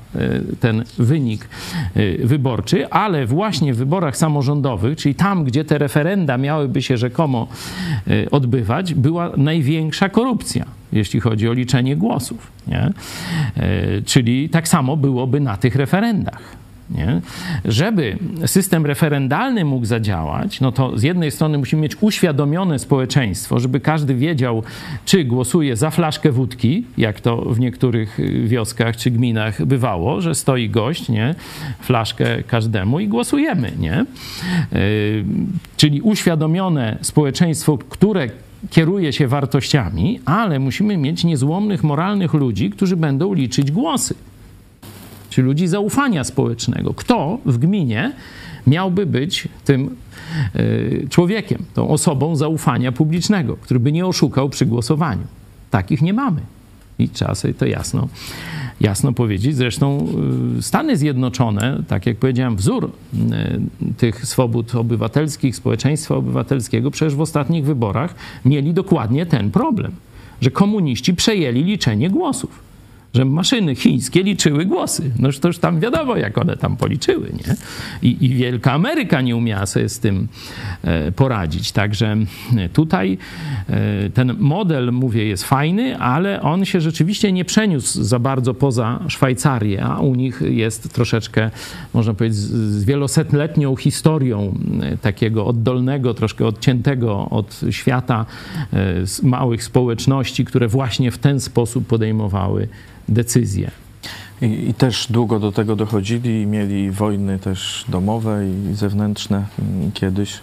ten 0.59 0.83
wynik 0.97 1.49
wyborczy, 2.23 2.89
ale 2.89 3.25
właśnie 3.25 3.73
w 3.73 3.77
wyborach 3.77 4.17
samorządowych, 4.17 4.97
czyli 4.97 5.15
tam, 5.15 5.43
gdzie 5.43 5.65
te 5.65 5.77
referenda 5.77 6.37
miałyby 6.37 6.81
się 6.81 6.97
rzekomo 6.97 7.47
y, 8.07 8.27
odbywać, 8.39 8.93
była 8.93 9.31
największa 9.37 10.09
korupcja, 10.09 10.65
jeśli 10.91 11.19
chodzi 11.19 11.49
o 11.49 11.53
liczenie 11.53 11.95
głosów. 11.95 12.51
Nie? 12.67 12.89
Y, 13.97 14.03
Czyli 14.05 14.49
tak 14.49 14.67
samo 14.67 14.97
byłoby 14.97 15.39
na 15.39 15.57
tych 15.57 15.75
referendach. 15.75 16.41
Nie? 16.91 17.21
Żeby 17.65 18.17
system 18.45 18.85
referendalny 18.85 19.65
mógł 19.65 19.85
zadziałać, 19.85 20.61
no 20.61 20.71
to 20.71 20.97
z 20.97 21.03
jednej 21.03 21.31
strony 21.31 21.57
musimy 21.57 21.81
mieć 21.81 21.97
uświadomione 22.01 22.79
społeczeństwo, 22.79 23.59
żeby 23.59 23.79
każdy 23.79 24.15
wiedział, 24.15 24.63
czy 25.05 25.23
głosuje 25.23 25.75
za 25.75 25.89
flaszkę 25.89 26.31
wódki, 26.31 26.85
jak 26.97 27.21
to 27.21 27.37
w 27.37 27.59
niektórych 27.59 28.19
y, 28.19 28.47
wioskach 28.47 28.97
czy 28.97 29.11
gminach 29.11 29.65
bywało, 29.65 30.21
że 30.21 30.35
stoi 30.35 30.69
gość, 30.69 31.09
nie? 31.09 31.35
flaszkę 31.81 32.43
każdemu 32.43 32.99
i 32.99 33.07
głosujemy. 33.07 33.71
Nie? 33.79 34.05
Yy, 34.71 34.79
czyli 35.77 36.01
uświadomione 36.01 36.97
społeczeństwo, 37.01 37.77
które 37.77 38.29
kieruje 38.69 39.13
się 39.13 39.27
wartościami, 39.27 40.19
ale 40.25 40.59
musimy 40.59 40.97
mieć 40.97 41.23
niezłomnych, 41.23 41.83
moralnych 41.83 42.33
ludzi, 42.33 42.69
którzy 42.69 42.97
będą 42.97 43.33
liczyć 43.33 43.71
głosy 43.71 44.15
czy 45.29 45.41
ludzi 45.41 45.67
zaufania 45.67 46.23
społecznego. 46.23 46.93
Kto 46.93 47.39
w 47.45 47.57
gminie 47.57 48.11
miałby 48.67 49.05
być 49.05 49.47
tym 49.65 49.95
y, 50.55 51.07
człowiekiem, 51.09 51.63
tą 51.73 51.89
osobą 51.89 52.35
zaufania 52.35 52.91
publicznego, 52.91 53.57
który 53.57 53.79
by 53.79 53.91
nie 53.91 54.05
oszukał 54.05 54.49
przy 54.49 54.65
głosowaniu? 54.65 55.23
Takich 55.71 56.01
nie 56.01 56.13
mamy. 56.13 56.41
I 56.99 57.09
trzeba 57.09 57.35
sobie 57.35 57.53
to 57.53 57.65
jasno, 57.65 58.07
jasno 58.81 59.13
powiedzieć. 59.13 59.55
Zresztą 59.55 60.07
y, 60.57 60.61
Stany 60.61 60.97
Zjednoczone, 60.97 61.83
tak 61.87 62.05
jak 62.05 62.17
powiedziałem, 62.17 62.55
wzór 62.55 62.91
y, 63.13 63.19
tych 63.97 64.25
swobód 64.25 64.75
obywatelskich, 64.75 65.55
społeczeństwa 65.55 66.15
obywatelskiego, 66.15 66.91
przecież 66.91 67.15
w 67.15 67.21
ostatnich 67.21 67.65
wyborach 67.65 68.15
mieli 68.45 68.73
dokładnie 68.73 69.25
ten 69.25 69.51
problem, 69.51 69.91
że 70.41 70.51
komuniści 70.51 71.13
przejęli 71.13 71.63
liczenie 71.63 72.09
głosów 72.09 72.68
że 73.13 73.25
maszyny 73.25 73.75
chińskie 73.75 74.23
liczyły 74.23 74.65
głosy. 74.65 75.11
No 75.19 75.29
to 75.41 75.47
już 75.47 75.57
tam 75.57 75.79
wiadomo, 75.79 76.17
jak 76.17 76.37
one 76.37 76.57
tam 76.57 76.77
policzyły, 76.77 77.31
nie? 77.33 77.55
I, 78.01 78.25
I 78.25 78.29
Wielka 78.29 78.71
Ameryka 78.71 79.21
nie 79.21 79.35
umiała 79.35 79.65
sobie 79.65 79.89
z 79.89 79.99
tym 79.99 80.27
e, 80.83 81.11
poradzić. 81.11 81.71
Także 81.71 82.17
tutaj 82.73 83.17
e, 83.69 84.09
ten 84.09 84.35
model, 84.39 84.91
mówię, 84.91 85.25
jest 85.25 85.43
fajny, 85.43 85.97
ale 85.97 86.41
on 86.41 86.65
się 86.65 86.81
rzeczywiście 86.81 87.31
nie 87.31 87.45
przeniósł 87.45 88.03
za 88.03 88.19
bardzo 88.19 88.53
poza 88.53 88.99
Szwajcarię, 89.07 89.83
a 89.83 89.99
u 89.99 90.15
nich 90.15 90.41
jest 90.49 90.93
troszeczkę, 90.93 91.51
można 91.93 92.13
powiedzieć, 92.13 92.39
z, 92.39 92.83
wielosetletnią 92.83 93.75
historią 93.75 94.55
e, 94.81 94.97
takiego 94.97 95.45
oddolnego, 95.45 96.13
troszkę 96.13 96.45
odciętego 96.45 97.29
od 97.29 97.61
świata 97.69 98.25
e, 98.73 98.77
małych 99.23 99.63
społeczności, 99.63 100.45
które 100.45 100.67
właśnie 100.67 101.11
w 101.11 101.17
ten 101.17 101.39
sposób 101.39 101.87
podejmowały 101.87 102.67
decyzje. 103.09 103.71
I, 104.41 104.69
I 104.69 104.73
też 104.73 105.07
długo 105.09 105.39
do 105.39 105.51
tego 105.51 105.75
dochodzili 105.75 106.41
i 106.41 106.47
mieli 106.47 106.91
wojny 106.91 107.39
też 107.39 107.85
domowe 107.87 108.45
i 108.47 108.73
zewnętrzne 108.75 109.45
mm, 109.59 109.91
kiedyś, 109.91 110.39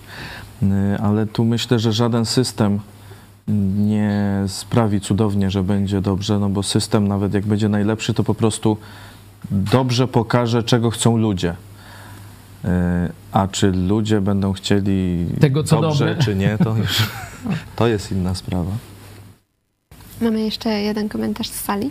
Y, 0.63 0.99
ale 1.03 1.27
tu 1.27 1.45
myślę, 1.45 1.79
że 1.79 1.93
żaden 1.93 2.27
system 2.27 2.81
nie 3.77 4.45
sprawi 4.49 5.01
cudownie, 5.01 5.51
że 5.51 5.63
będzie 5.63 6.01
dobrze, 6.01 6.39
no 6.39 6.49
bo 6.49 6.63
system 6.63 7.09
nawet 7.09 7.35
jak 7.35 7.47
będzie 7.47 7.69
najlepszy, 7.69 8.15
to 8.15 8.25
po 8.25 8.35
prostu 8.35 8.77
dobrze 9.51 10.09
pokaże, 10.09 10.63
czego 10.63 10.91
chcą 10.91 11.17
ludzie. 11.17 11.51
Y, 12.65 12.69
A 13.33 13.49
czy 13.49 13.73
ludzie 13.73 14.21
będą 14.21 14.53
chcieli 14.53 15.27
Tego, 15.41 15.65
co 15.65 15.81
dobrze, 15.81 16.07
dobre. 16.07 16.23
czy 16.23 16.35
nie, 16.35 16.59
to 16.59 16.77
już 16.77 17.03
to 17.77 17.87
jest 17.87 18.13
inna 18.13 18.35
sprawa. 18.35 18.71
Mamy 20.21 20.41
jeszcze 20.41 20.71
jeden 20.71 21.09
komentarz 21.09 21.49
z 21.49 21.61
sali. 21.65 21.91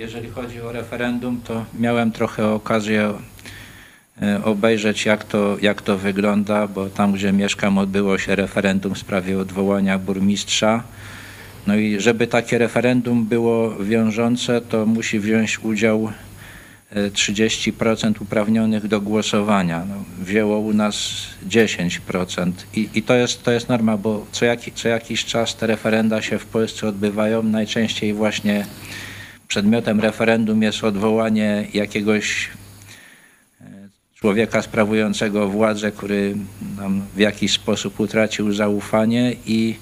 Jeżeli 0.00 0.30
chodzi 0.30 0.60
o 0.60 0.72
referendum, 0.72 1.40
to 1.44 1.64
miałem 1.78 2.12
trochę 2.12 2.48
okazję 2.48 3.12
e, 4.22 4.44
obejrzeć, 4.44 5.04
jak 5.04 5.24
to, 5.24 5.56
jak 5.62 5.82
to 5.82 5.98
wygląda, 5.98 6.66
bo 6.66 6.86
tam, 6.86 7.12
gdzie 7.12 7.32
mieszkam, 7.32 7.78
odbyło 7.78 8.18
się 8.18 8.36
referendum 8.36 8.94
w 8.94 8.98
sprawie 8.98 9.38
odwołania 9.38 9.98
burmistrza. 9.98 10.82
No 11.66 11.76
i 11.76 12.00
żeby 12.00 12.26
takie 12.26 12.58
referendum 12.58 13.26
było 13.26 13.76
wiążące, 13.76 14.60
to 14.60 14.86
musi 14.86 15.20
wziąć 15.20 15.58
udział 15.58 16.12
e, 16.90 17.10
30% 17.10 18.22
uprawnionych 18.22 18.88
do 18.88 19.00
głosowania. 19.00 19.84
No, 19.88 19.94
wzięło 20.24 20.58
u 20.58 20.72
nas 20.72 21.26
10%. 21.48 22.52
I, 22.74 22.88
i 22.94 23.02
to, 23.02 23.14
jest, 23.14 23.42
to 23.42 23.50
jest 23.50 23.68
norma, 23.68 23.96
bo 23.96 24.26
co, 24.32 24.44
jaki, 24.44 24.72
co 24.72 24.88
jakiś 24.88 25.24
czas 25.24 25.56
te 25.56 25.66
referenda 25.66 26.22
się 26.22 26.38
w 26.38 26.46
Polsce 26.46 26.88
odbywają. 26.88 27.42
Najczęściej 27.42 28.14
właśnie 28.14 28.64
przedmiotem 29.50 30.00
referendum 30.00 30.62
jest 30.62 30.84
odwołanie 30.84 31.66
jakiegoś 31.74 32.48
e, 33.60 33.64
człowieka 34.14 34.62
sprawującego 34.62 35.48
władzę, 35.48 35.92
który 35.92 36.36
nam 36.76 37.02
w 37.14 37.18
jakiś 37.18 37.52
sposób 37.52 38.00
utracił 38.00 38.52
zaufanie 38.52 39.36
i, 39.46 39.74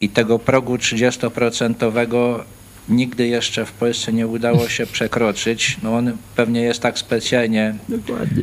i 0.00 0.08
tego 0.08 0.38
progu 0.38 0.76
30% 0.76 2.44
nigdy 2.88 3.26
jeszcze 3.26 3.66
w 3.66 3.72
Polsce 3.72 4.12
nie 4.12 4.26
udało 4.26 4.68
się 4.68 4.86
przekroczyć. 4.96 5.76
No 5.82 5.96
on 5.96 6.16
pewnie 6.36 6.60
jest 6.60 6.80
tak 6.80 6.98
specjalnie 6.98 7.74
Dokładnie. 7.88 8.42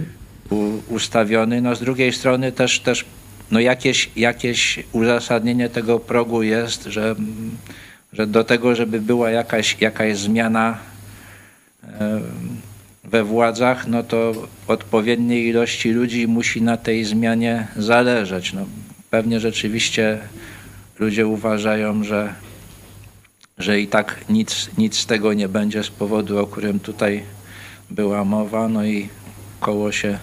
ustawiony. 0.89 1.61
No 1.61 1.75
z 1.75 1.79
drugiej 1.79 2.13
strony 2.13 2.51
też, 2.51 2.79
też 2.79 3.05
no 3.51 3.59
jakieś, 3.59 4.11
jakieś 4.15 4.79
uzasadnienie 4.91 5.69
tego 5.69 5.99
progu 5.99 6.43
jest, 6.43 6.83
że, 6.83 7.09
mm, 7.11 7.57
że 8.17 8.27
do 8.27 8.43
tego, 8.43 8.75
żeby 8.75 9.01
była 9.01 9.31
jakaś, 9.31 9.77
jakaś 9.81 10.17
zmiana 10.17 10.77
we 13.03 13.23
władzach, 13.23 13.87
no 13.87 14.03
to 14.03 14.33
odpowiedniej 14.67 15.47
ilości 15.47 15.91
ludzi 15.91 16.27
musi 16.27 16.61
na 16.61 16.77
tej 16.77 17.03
zmianie 17.03 17.67
zależeć. 17.75 18.53
No, 18.53 18.65
pewnie 19.09 19.39
rzeczywiście 19.39 20.19
ludzie 20.99 21.27
uważają, 21.27 22.03
że, 22.03 22.33
że 23.57 23.79
i 23.79 23.87
tak 23.87 24.25
nic, 24.29 24.69
nic 24.77 24.97
z 24.97 25.05
tego 25.05 25.33
nie 25.33 25.47
będzie 25.47 25.83
z 25.83 25.89
powodu, 25.89 26.39
o 26.39 26.47
którym 26.47 26.79
tutaj 26.79 27.23
była 27.89 28.25
mowa, 28.25 28.67
no 28.67 28.85
i 28.85 29.09
koło 29.59 29.91
się 29.91 30.19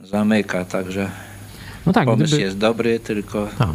zamyka, 0.00 0.64
także 0.64 1.10
No 1.86 1.92
tak, 1.92 2.04
Pomysł 2.04 2.26
gdyby- 2.26 2.42
jest 2.42 2.58
dobry, 2.58 3.00
tylko 3.00 3.48
Tak. 3.58 3.68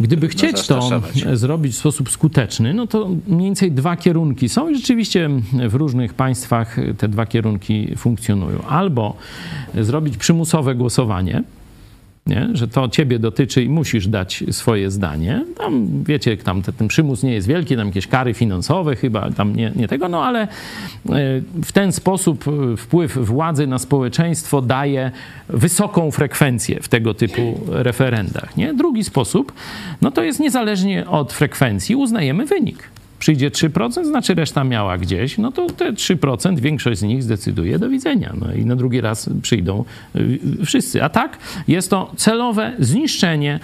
Gdyby 0.00 0.28
Trudno 0.28 0.48
chcieć 0.48 0.66
to 0.66 1.02
zrobić 1.32 1.74
w 1.74 1.78
sposób 1.78 2.10
skuteczny, 2.10 2.74
no 2.74 2.86
to 2.86 3.08
mniej 3.26 3.44
więcej 3.44 3.72
dwa 3.72 3.96
kierunki 3.96 4.48
są 4.48 4.68
i 4.68 4.76
rzeczywiście 4.76 5.30
w 5.68 5.74
różnych 5.74 6.14
państwach 6.14 6.76
te 6.98 7.08
dwa 7.08 7.26
kierunki 7.26 7.96
funkcjonują. 7.96 8.62
Albo 8.68 9.16
zrobić 9.80 10.16
przymusowe 10.16 10.74
głosowanie, 10.74 11.42
nie? 12.26 12.48
że 12.52 12.68
to 12.68 12.88
ciebie 12.88 13.18
dotyczy 13.18 13.62
i 13.62 13.68
musisz 13.68 14.08
dać 14.08 14.44
swoje 14.50 14.90
zdanie. 14.90 15.44
Tam 15.58 16.04
wiecie, 16.04 16.36
tam 16.36 16.62
te- 16.62 16.72
ten 16.72 16.88
przymus 16.88 17.22
nie 17.22 17.34
jest 17.34 17.48
wielki, 17.48 17.76
tam 17.76 17.86
jakieś 17.86 18.06
kary 18.06 18.34
finansowe 18.34 18.96
chyba, 18.96 19.30
tam 19.30 19.56
nie, 19.56 19.72
nie 19.76 19.88
tego, 19.88 20.08
no 20.08 20.24
ale 20.24 20.42
e, 20.42 20.48
w 21.64 21.72
ten 21.72 21.92
sposób 21.92 22.44
e, 22.48 22.76
wpływ 22.76 23.18
władzy 23.18 23.66
na 23.66 23.78
społeczeństwo 23.78 24.62
daje 24.62 25.10
wysoką 25.48 26.10
frekwencję 26.10 26.80
w 26.82 26.88
tego 26.88 27.14
typu 27.14 27.60
referendach. 27.68 28.56
Nie? 28.56 28.74
Drugi 28.74 29.04
sposób, 29.04 29.52
no 30.02 30.10
to 30.10 30.22
jest 30.22 30.40
niezależnie 30.40 31.06
od 31.08 31.32
frekwencji 31.32 31.96
uznajemy 31.96 32.46
wynik. 32.46 32.93
Przyjdzie 33.18 33.50
3%, 33.50 34.04
znaczy 34.04 34.34
reszta 34.34 34.64
miała 34.64 34.98
gdzieś, 34.98 35.38
no 35.38 35.52
to 35.52 35.66
te 35.66 35.92
3%, 35.92 36.58
większość 36.58 37.00
z 37.00 37.02
nich 37.02 37.22
zdecyduje 37.22 37.78
do 37.78 37.88
widzenia. 37.88 38.32
No 38.40 38.52
i 38.52 38.66
na 38.66 38.76
drugi 38.76 39.00
raz 39.00 39.30
przyjdą 39.42 39.84
y, 40.16 40.38
wszyscy. 40.64 41.02
A 41.02 41.08
tak 41.08 41.38
jest 41.68 41.90
to 41.90 42.12
celowe 42.16 42.72
zniszczenie 42.78 43.60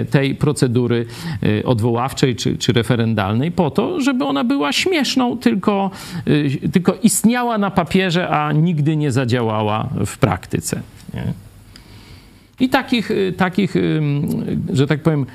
y, 0.00 0.04
tej 0.04 0.34
procedury 0.34 1.06
y, 1.42 1.64
odwoławczej 1.64 2.36
czy, 2.36 2.58
czy 2.58 2.72
referendalnej 2.72 3.52
po 3.52 3.70
to, 3.70 4.00
żeby 4.00 4.24
ona 4.24 4.44
była 4.44 4.72
śmieszną, 4.72 5.38
tylko, 5.38 5.90
y, 6.28 6.68
tylko 6.72 6.94
istniała 7.02 7.58
na 7.58 7.70
papierze, 7.70 8.28
a 8.28 8.52
nigdy 8.52 8.96
nie 8.96 9.12
zadziałała 9.12 9.88
w 10.06 10.18
praktyce. 10.18 10.80
Nie? 11.14 11.24
I 12.60 12.68
takich, 12.68 13.10
y, 13.10 13.34
takich, 13.36 13.74
że 14.72 14.86
tak 14.86 15.02
powiem, 15.02 15.26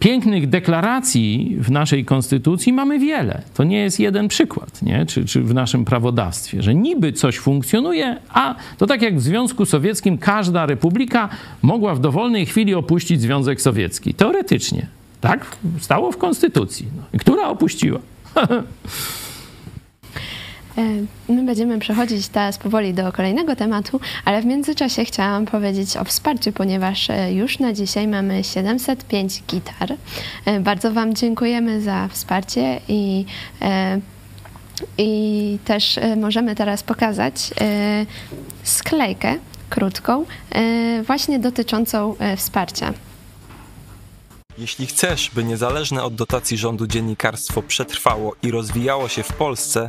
pięknych 0.00 0.48
deklaracji 0.48 1.56
w 1.60 1.70
naszej 1.70 2.04
konstytucji 2.04 2.72
mamy 2.72 2.98
wiele. 2.98 3.42
To 3.54 3.64
nie 3.64 3.78
jest 3.78 4.00
jeden 4.00 4.28
przykład, 4.28 4.82
nie? 4.82 5.06
Czy, 5.06 5.24
czy 5.24 5.42
w 5.42 5.54
naszym 5.54 5.84
prawodawstwie, 5.84 6.62
że 6.62 6.74
niby 6.74 7.12
coś 7.12 7.38
funkcjonuje, 7.38 8.16
a 8.28 8.54
to 8.78 8.86
tak 8.86 9.02
jak 9.02 9.16
w 9.16 9.20
Związku 9.20 9.66
Sowieckim 9.66 10.18
każda 10.18 10.66
republika 10.66 11.28
mogła 11.62 11.94
w 11.94 12.00
dowolnej 12.00 12.46
chwili 12.46 12.74
opuścić 12.74 13.20
Związek 13.20 13.60
Sowiecki. 13.60 14.14
Teoretycznie. 14.14 14.86
Tak 15.20 15.56
stało 15.80 16.12
w 16.12 16.16
konstytucji. 16.16 16.86
No. 16.96 17.18
Która 17.18 17.48
opuściła? 17.48 18.00
E, 20.80 21.32
My 21.32 21.44
będziemy 21.44 21.78
przechodzić 21.78 22.28
teraz 22.28 22.58
powoli 22.58 22.94
do 22.94 23.12
kolejnego 23.12 23.56
tematu, 23.56 24.00
ale 24.24 24.42
w 24.42 24.44
międzyczasie 24.44 25.04
chciałam 25.04 25.46
powiedzieć 25.46 25.96
o 25.96 26.04
wsparciu, 26.04 26.52
ponieważ 26.52 27.10
e, 27.10 27.32
już 27.32 27.58
na 27.58 27.72
dzisiaj 27.72 28.08
mamy 28.08 28.44
705 28.44 29.42
gitar. 29.48 29.92
E, 30.44 30.60
Bardzo 30.60 30.92
Wam 30.92 31.14
dziękujemy 31.14 31.80
za 31.80 32.08
wsparcie 32.08 32.80
i, 32.88 33.24
i 34.98 35.58
też 35.64 35.98
możemy 36.16 36.54
teraz 36.54 36.82
pokazać 36.82 37.50
sklejkę 38.62 39.34
krótką, 39.70 40.24
właśnie 41.06 41.38
dotyczącą 41.38 42.14
wsparcia. 42.36 42.92
Jeśli 44.58 44.86
chcesz, 44.86 45.30
by 45.34 45.44
niezależne 45.44 46.04
od 46.04 46.14
dotacji 46.14 46.58
rządu 46.58 46.86
dziennikarstwo 46.86 47.62
przetrwało 47.62 48.34
i 48.42 48.50
rozwijało 48.50 49.08
się 49.08 49.22
w 49.22 49.32
Polsce, 49.32 49.88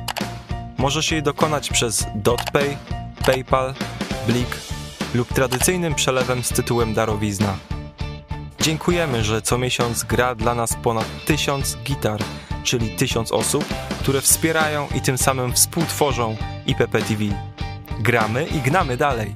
Możesz 0.81 1.11
jej 1.11 1.23
dokonać 1.23 1.69
przez 1.69 2.05
DotPay, 2.15 2.77
PayPal, 3.25 3.73
Blik 4.27 4.57
lub 5.13 5.33
tradycyjnym 5.33 5.95
przelewem 5.95 6.43
z 6.43 6.49
tytułem 6.49 6.93
darowizna. 6.93 7.57
Dziękujemy, 8.61 9.23
że 9.23 9.41
co 9.41 9.57
miesiąc 9.57 10.03
gra 10.03 10.35
dla 10.35 10.55
nas 10.55 10.75
ponad 10.83 11.05
tysiąc 11.25 11.77
gitar, 11.83 12.21
czyli 12.63 12.89
tysiąc 12.89 13.31
osób, 13.31 13.65
które 13.99 14.21
wspierają 14.21 14.87
i 14.95 15.01
tym 15.01 15.17
samym 15.17 15.53
współtworzą 15.53 16.37
IPP 16.65 17.01
TV. 17.01 17.23
Gramy 17.99 18.45
i 18.45 18.59
gnamy 18.59 18.97
dalej. 18.97 19.35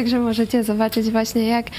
Także 0.00 0.18
możecie 0.18 0.64
zobaczyć 0.64 1.10
właśnie, 1.10 1.46
jak 1.46 1.66
e, 1.66 1.70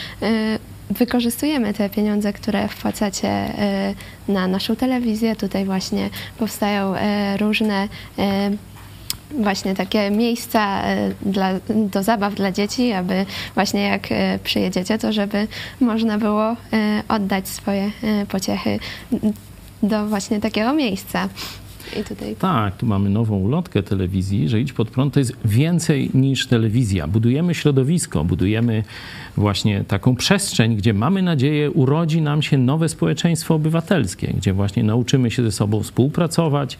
wykorzystujemy 0.89 1.73
te 1.73 1.89
pieniądze, 1.89 2.33
które 2.33 2.67
wpłacacie 2.67 3.27
e, 3.27 3.93
na 4.27 4.47
naszą 4.47 4.75
telewizję. 4.75 5.35
Tutaj 5.35 5.65
właśnie 5.65 6.09
powstają 6.37 6.95
e, 6.95 7.37
różne 7.37 7.87
właśnie 9.39 9.75
takie 9.75 10.11
miejsca 10.11 10.81
dla, 11.21 11.49
do 11.69 12.03
zabaw 12.03 12.35
dla 12.35 12.51
dzieci, 12.51 12.91
aby 12.91 13.25
właśnie 13.55 13.81
jak 13.81 14.07
przyjedziecie, 14.43 14.97
to 14.97 15.13
żeby 15.13 15.47
można 15.79 16.17
było 16.17 16.55
oddać 17.07 17.47
swoje 17.47 17.91
pociechy 18.29 18.79
do 19.83 20.07
właśnie 20.07 20.39
takiego 20.39 20.73
miejsca. 20.73 21.29
I 21.99 22.03
tutaj 22.03 22.35
Tak, 22.35 22.77
tu 22.77 22.85
mamy 22.85 23.09
nową 23.09 23.37
ulotkę 23.37 23.83
telewizji, 23.83 24.49
że 24.49 24.61
Idź 24.61 24.73
Pod 24.73 24.89
Prąd 24.89 25.13
to 25.13 25.19
jest 25.19 25.33
więcej 25.45 26.09
niż 26.13 26.47
telewizja. 26.47 27.07
Budujemy 27.07 27.55
środowisko, 27.55 28.23
budujemy 28.23 28.83
właśnie 29.37 29.83
taką 29.87 30.15
przestrzeń, 30.15 30.75
gdzie 30.75 30.93
mamy 30.93 31.21
nadzieję 31.21 31.71
urodzi 31.71 32.21
nam 32.21 32.41
się 32.41 32.57
nowe 32.57 32.89
społeczeństwo 32.89 33.55
obywatelskie, 33.55 34.33
gdzie 34.37 34.53
właśnie 34.53 34.83
nauczymy 34.83 35.31
się 35.31 35.43
ze 35.43 35.51
sobą 35.51 35.83
współpracować. 35.83 36.77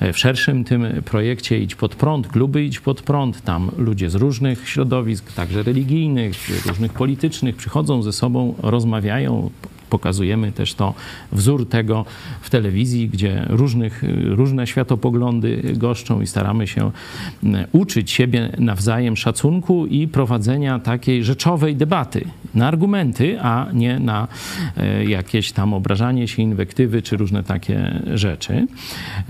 E, 0.00 0.12
W 0.12 0.18
szerszym 0.18 0.64
tym 0.64 0.86
projekcie 1.04 1.58
Idź 1.58 1.74
Pod 1.74 1.94
Prąd, 1.94 2.28
kluby 2.28 2.64
Idź 2.64 2.80
Pod 2.80 3.02
Prąd, 3.02 3.42
tam 3.42 3.70
ludzie 3.78 4.10
z 4.10 4.14
różnych 4.14 4.68
środowisk, 4.68 5.32
także 5.32 5.62
religijnych, 5.62 6.66
różnych 6.66 6.92
politycznych, 6.92 7.56
przychodzą 7.56 8.02
ze 8.02 8.12
sobą, 8.12 8.54
rozmawiają, 8.62 9.50
pokazujemy 9.92 10.52
też 10.52 10.74
to 10.74 10.94
wzór 11.32 11.68
tego 11.68 12.04
w 12.40 12.50
telewizji, 12.50 13.08
gdzie 13.08 13.46
różnych, 13.48 14.02
różne 14.24 14.66
światopoglądy 14.66 15.62
goszczą 15.76 16.20
i 16.20 16.26
staramy 16.26 16.66
się 16.66 16.90
mm, 17.42 17.66
uczyć 17.72 18.10
siebie 18.10 18.52
nawzajem 18.58 19.16
szacunku 19.16 19.86
i 19.86 20.08
prowadzenia 20.08 20.78
takiej 20.78 21.24
rzeczowej 21.24 21.76
debaty 21.76 22.24
na 22.54 22.68
argumenty, 22.68 23.40
a 23.40 23.66
nie 23.72 23.98
na 23.98 24.28
e, 24.76 25.04
jakieś 25.04 25.52
tam 25.52 25.74
obrażanie 25.74 26.28
się, 26.28 26.42
inwektywy 26.42 27.02
czy 27.02 27.16
różne 27.16 27.42
takie 27.42 28.02
rzeczy. 28.14 28.66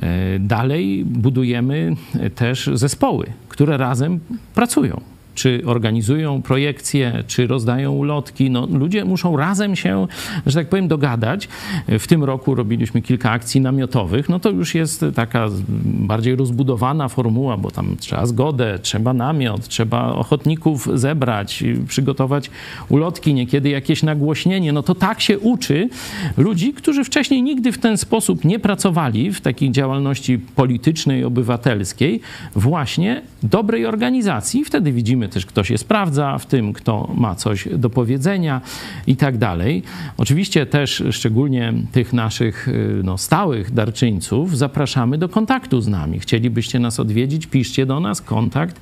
E, 0.03 0.39
Dalej 0.39 1.05
budujemy 1.05 1.97
też 2.35 2.71
zespoły, 2.75 3.27
które 3.49 3.77
razem 3.77 4.21
pracują 4.55 5.01
czy 5.35 5.63
organizują 5.67 6.43
projekcje, 6.43 7.25
czy 7.27 7.47
rozdają 7.47 7.93
ulotki. 7.93 8.51
No, 8.51 8.67
ludzie 8.67 9.05
muszą 9.05 9.37
razem 9.37 9.77
się, 9.77 10.07
że 10.47 10.59
tak 10.59 10.69
powiem, 10.69 10.89
dogadać. 10.89 11.49
W 11.89 12.07
tym 12.07 12.25
roku 12.25 12.55
robiliśmy 12.55 13.03
kilka 13.03 13.31
akcji 13.31 13.61
namiotowych. 13.61 14.29
No 14.29 14.41
to 14.41 14.51
już 14.51 14.75
jest 14.75 15.05
taka 15.15 15.47
bardziej 15.85 16.37
rozbudowana 16.37 17.09
formuła, 17.09 17.57
bo 17.57 17.71
tam 17.71 17.97
trzeba 18.01 18.27
zgodę, 18.27 18.79
trzeba 18.83 19.13
namiot, 19.13 19.69
trzeba 19.69 20.13
ochotników 20.13 20.89
zebrać, 20.95 21.65
przygotować 21.89 22.51
ulotki, 22.89 23.35
niekiedy 23.35 23.69
jakieś 23.69 24.03
nagłośnienie. 24.03 24.73
No 24.73 24.83
to 24.83 24.95
tak 24.95 25.21
się 25.21 25.39
uczy 25.39 25.89
ludzi, 26.37 26.73
którzy 26.73 27.05
wcześniej 27.05 27.43
nigdy 27.43 27.73
w 27.73 27.79
ten 27.79 27.97
sposób 27.97 28.45
nie 28.45 28.59
pracowali 28.59 29.33
w 29.33 29.41
takiej 29.41 29.71
działalności 29.71 30.39
politycznej, 30.39 31.25
obywatelskiej, 31.25 32.21
właśnie 32.55 33.23
dobrej 33.43 33.87
organizacji. 33.87 34.65
Wtedy 34.65 34.93
widzimy 34.93 35.22
też, 35.29 35.47
kto 35.47 35.65
się 35.65 35.79
sprawdza 35.79 36.39
w 36.39 36.47
tym, 36.47 36.73
kto 36.73 37.11
ma 37.15 37.35
coś 37.35 37.69
do 37.69 37.91
powiedzenia 37.91 38.61
i 39.07 39.17
tak 39.17 39.39
dalej. 39.39 39.83
Oczywiście 40.17 40.67
też 40.67 41.03
szczególnie 41.11 41.73
tych 41.93 42.13
naszych 42.13 42.69
y, 42.69 43.01
no, 43.05 43.19
stałych 43.19 43.71
darczyńców 43.71 44.59
zapraszamy 44.59 45.19
do 45.19 45.29
kontaktu 45.29 45.81
z 45.81 45.89
nami. 45.89 46.21
Chcielibyście 46.21 46.79
nas 46.79 47.01
odwiedzić, 47.01 47.47
piszcie 47.47 47.87
do 47.87 48.01
nas 48.01 48.21
kontakt 48.21 48.81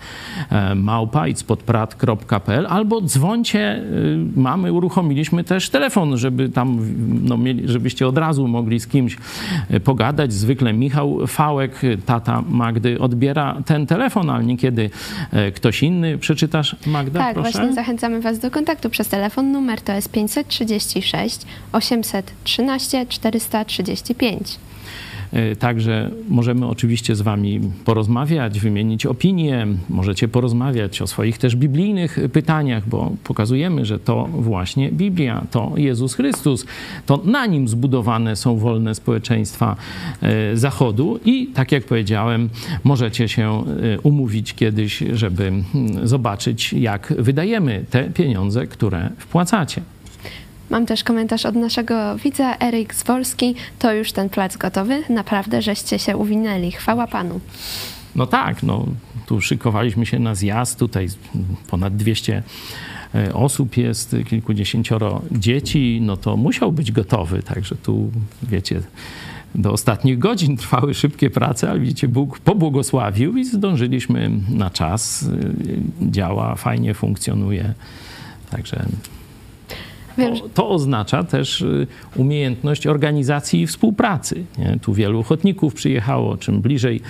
e, 0.50 0.74
małpa 0.74 1.28
itspodprat.pl 1.28 2.66
albo 2.66 3.00
dzwońcie. 3.00 3.76
y, 3.78 4.18
Mamy, 4.36 4.72
uruchomiliśmy 4.72 5.44
też 5.44 5.70
telefon, 5.70 6.16
żeby 6.16 6.48
tam, 6.48 6.78
no, 7.22 7.36
mieli, 7.36 7.68
żebyście 7.68 8.06
od 8.06 8.18
razu 8.18 8.48
mogli 8.48 8.80
z 8.80 8.86
kimś 8.86 9.16
y, 9.70 9.80
pogadać. 9.80 10.32
Zwykle 10.32 10.72
Michał 10.72 11.26
Fałek, 11.26 11.82
tata 12.06 12.42
Magdy, 12.48 12.98
odbiera 12.98 13.62
ten 13.66 13.86
telefon, 13.86 14.30
ale 14.30 14.44
niekiedy 14.44 14.90
e, 15.32 15.52
ktoś 15.52 15.82
inny. 15.82 16.18
Przeczytasz, 16.30 16.76
Magda, 16.86 17.20
Tak, 17.20 17.34
proszę? 17.34 17.50
właśnie 17.50 17.74
zachęcamy 17.74 18.20
Was 18.20 18.38
do 18.38 18.50
kontaktu 18.50 18.90
przez 18.90 19.08
telefon. 19.08 19.52
Numer 19.52 19.80
to 19.80 19.92
jest 19.92 20.10
536 20.10 21.40
813 21.72 23.06
435. 23.06 24.58
E, 25.32 25.56
Także 25.56 26.10
możemy 26.28 26.66
oczywiście 26.66 27.14
z 27.16 27.20
Wami 27.20 27.60
porozmawiać, 27.84 28.60
wymienić 28.60 29.06
opinie. 29.06 29.66
Możecie 29.88 30.28
porozmawiać 30.28 31.02
o 31.02 31.06
swoich 31.06 31.38
też 31.38 31.56
biblijnych 31.56 32.18
pytaniach, 32.32 32.88
bo 32.88 33.12
pokazujemy, 33.24 33.84
że 33.84 33.98
to 33.98 34.28
właśnie 34.32 34.92
Biblia, 34.92 35.44
to 35.50 35.72
Jezus 35.76 36.14
Chrystus, 36.14 36.66
to 37.06 37.20
na 37.24 37.46
nim 37.46 37.68
zbudowane 37.68 38.36
są 38.36 38.56
wolne 38.56 38.94
społeczeństwa 38.94 39.76
e, 40.22 40.56
Zachodu 40.56 41.20
i 41.24 41.46
tak 41.46 41.72
jak 41.72 41.84
powiedziałem, 41.84 42.48
możecie 42.84 43.28
się 43.28 43.64
e, 43.94 44.00
umówić 44.00 44.54
kiedyś, 44.54 45.04
żeby 45.12 45.44
mm, 45.44 45.64
zobaczyć, 46.08 46.72
jak 46.72 47.14
wydajemy 47.18 47.84
te 47.90 48.04
pieniądze, 48.04 48.66
które 48.66 49.10
wpłacacie. 49.18 49.82
Mam 50.70 50.86
też 50.86 51.04
komentarz 51.04 51.46
od 51.46 51.54
naszego 51.54 52.16
widza, 52.16 52.56
Eryk 52.58 52.94
Zwolski. 52.94 53.54
To 53.78 53.92
już 53.92 54.12
ten 54.12 54.28
plac 54.28 54.56
gotowy. 54.56 55.02
Naprawdę, 55.08 55.62
żeście 55.62 55.98
się 55.98 56.16
uwinęli. 56.16 56.72
Chwała 56.72 57.06
Panu. 57.06 57.40
No 58.16 58.26
tak, 58.26 58.62
no 58.62 58.86
tu 59.26 59.40
szykowaliśmy 59.40 60.06
się 60.06 60.18
na 60.18 60.34
zjazd, 60.34 60.78
tutaj 60.78 61.08
ponad 61.70 61.96
200 61.96 62.42
e, 63.14 63.34
osób 63.34 63.76
jest, 63.76 64.16
kilkudziesięcioro 64.28 65.22
dzieci, 65.32 65.98
no 66.02 66.16
to 66.16 66.36
musiał 66.36 66.72
być 66.72 66.92
gotowy, 66.92 67.42
także 67.42 67.76
tu 67.76 68.10
wiecie, 68.42 68.80
do 69.54 69.72
ostatnich 69.72 70.18
godzin 70.18 70.56
trwały 70.56 70.94
szybkie 70.94 71.30
prace, 71.30 71.70
ale 71.70 71.80
widzicie, 71.80 72.08
Bóg 72.08 72.38
pobłogosławił 72.38 73.36
i 73.36 73.44
zdążyliśmy 73.44 74.30
na 74.48 74.70
czas. 74.70 75.22
E, 76.02 76.10
Działa, 76.10 76.54
fajnie 76.54 76.94
funkcjonuje, 76.94 77.74
także 78.50 78.86
Wiem, 80.18 80.36
to, 80.36 80.48
to 80.48 80.68
oznacza 80.68 81.24
też 81.24 81.60
y, 81.60 81.86
umiejętność 82.16 82.86
organizacji 82.86 83.60
i 83.60 83.66
współpracy. 83.66 84.44
Nie? 84.58 84.78
Tu 84.82 84.94
wielu 84.94 85.20
ochotników 85.20 85.74
przyjechało. 85.74 86.36
Czym 86.36 86.60
bliżej 86.60 87.00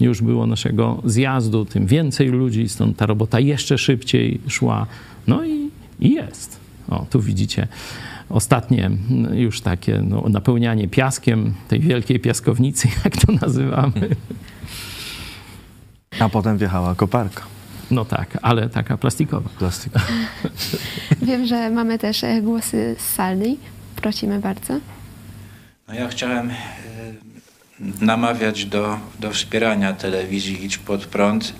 już 0.00 0.22
było 0.22 0.46
naszego 0.46 1.02
zjazdu, 1.04 1.64
tym 1.64 1.86
więcej 1.86 2.28
ludzi, 2.28 2.68
stąd 2.68 2.96
ta 2.96 3.06
robota 3.06 3.40
jeszcze 3.40 3.78
szybciej 3.78 4.40
szła. 4.48 4.86
No 5.26 5.44
i, 5.44 5.70
i 6.00 6.14
jest. 6.14 6.60
O, 6.88 7.06
tu 7.10 7.20
widzicie 7.20 7.68
ostatnie 8.28 8.90
już 9.32 9.60
takie 9.60 10.02
no, 10.08 10.24
napełnianie 10.28 10.88
piaskiem 10.88 11.54
tej 11.68 11.80
wielkiej 11.80 12.20
piaskownicy, 12.20 12.88
jak 13.04 13.16
to 13.16 13.32
nazywamy. 13.32 14.08
A 16.18 16.28
potem 16.28 16.58
wjechała 16.58 16.94
koparka 16.94 17.55
No 17.90 18.04
tak, 18.04 18.38
ale 18.42 18.68
taka 18.68 18.96
plastikowa. 18.96 19.50
plastikowa. 19.58 20.04
wiem, 21.22 21.46
że 21.46 21.70
mamy 21.70 21.98
też 21.98 22.24
e, 22.24 22.42
głosy 22.42 22.96
z 22.98 23.14
sali. 23.14 23.58
Prosimy 23.96 24.38
bardzo. 24.38 24.74
No 25.88 25.94
ja 25.94 26.08
chciałem 26.08 26.50
e, 26.50 26.54
namawiać 28.00 28.64
do, 28.64 28.98
do 29.20 29.30
wspierania 29.30 29.92
telewizji 29.92 30.64
Idź 30.64 30.78
Pod 30.78 31.06
Prąd, 31.06 31.52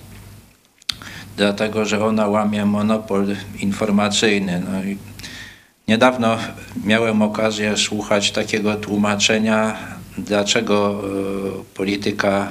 dlatego 1.37 1.85
że 1.85 2.05
ona 2.05 2.27
łamie 2.27 2.65
monopol 2.65 3.35
informacyjny. 3.59 4.63
No 4.71 4.83
i 4.83 4.97
niedawno 5.87 6.37
miałem 6.85 7.21
okazję 7.21 7.77
słuchać 7.77 8.31
takiego 8.31 8.75
tłumaczenia, 8.75 9.75
dlaczego 10.17 11.01
e, 11.03 11.75
polityka 11.75 12.47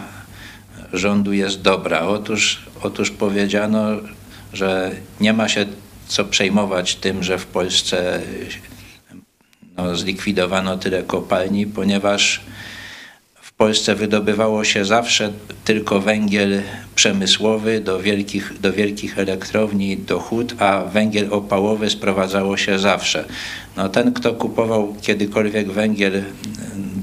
rządu 0.92 1.32
jest 1.32 1.62
dobra. 1.62 2.00
Otóż, 2.00 2.62
otóż 2.82 3.10
powiedziano, 3.10 3.86
że 4.52 4.90
nie 5.20 5.32
ma 5.32 5.48
się 5.48 5.66
co 6.08 6.24
przejmować 6.24 6.96
tym, 6.96 7.22
że 7.22 7.38
w 7.38 7.46
Polsce 7.46 8.20
no, 9.76 9.96
zlikwidowano 9.96 10.78
tyle 10.78 11.02
kopalni, 11.02 11.66
ponieważ 11.66 12.40
w 13.34 13.52
Polsce 13.52 13.94
wydobywało 13.94 14.64
się 14.64 14.84
zawsze 14.84 15.32
tylko 15.64 16.00
węgiel 16.00 16.62
przemysłowy 16.94 17.80
do 17.80 18.00
wielkich, 18.00 18.60
do 18.60 18.72
wielkich 18.72 19.18
elektrowni, 19.18 19.96
do 19.96 20.20
hut, 20.20 20.54
a 20.58 20.84
węgiel 20.84 21.28
opałowy 21.30 21.90
sprowadzało 21.90 22.56
się 22.56 22.78
zawsze. 22.78 23.24
No, 23.76 23.88
ten, 23.88 24.12
kto 24.12 24.34
kupował 24.34 24.96
kiedykolwiek 25.02 25.72
węgiel 25.72 26.22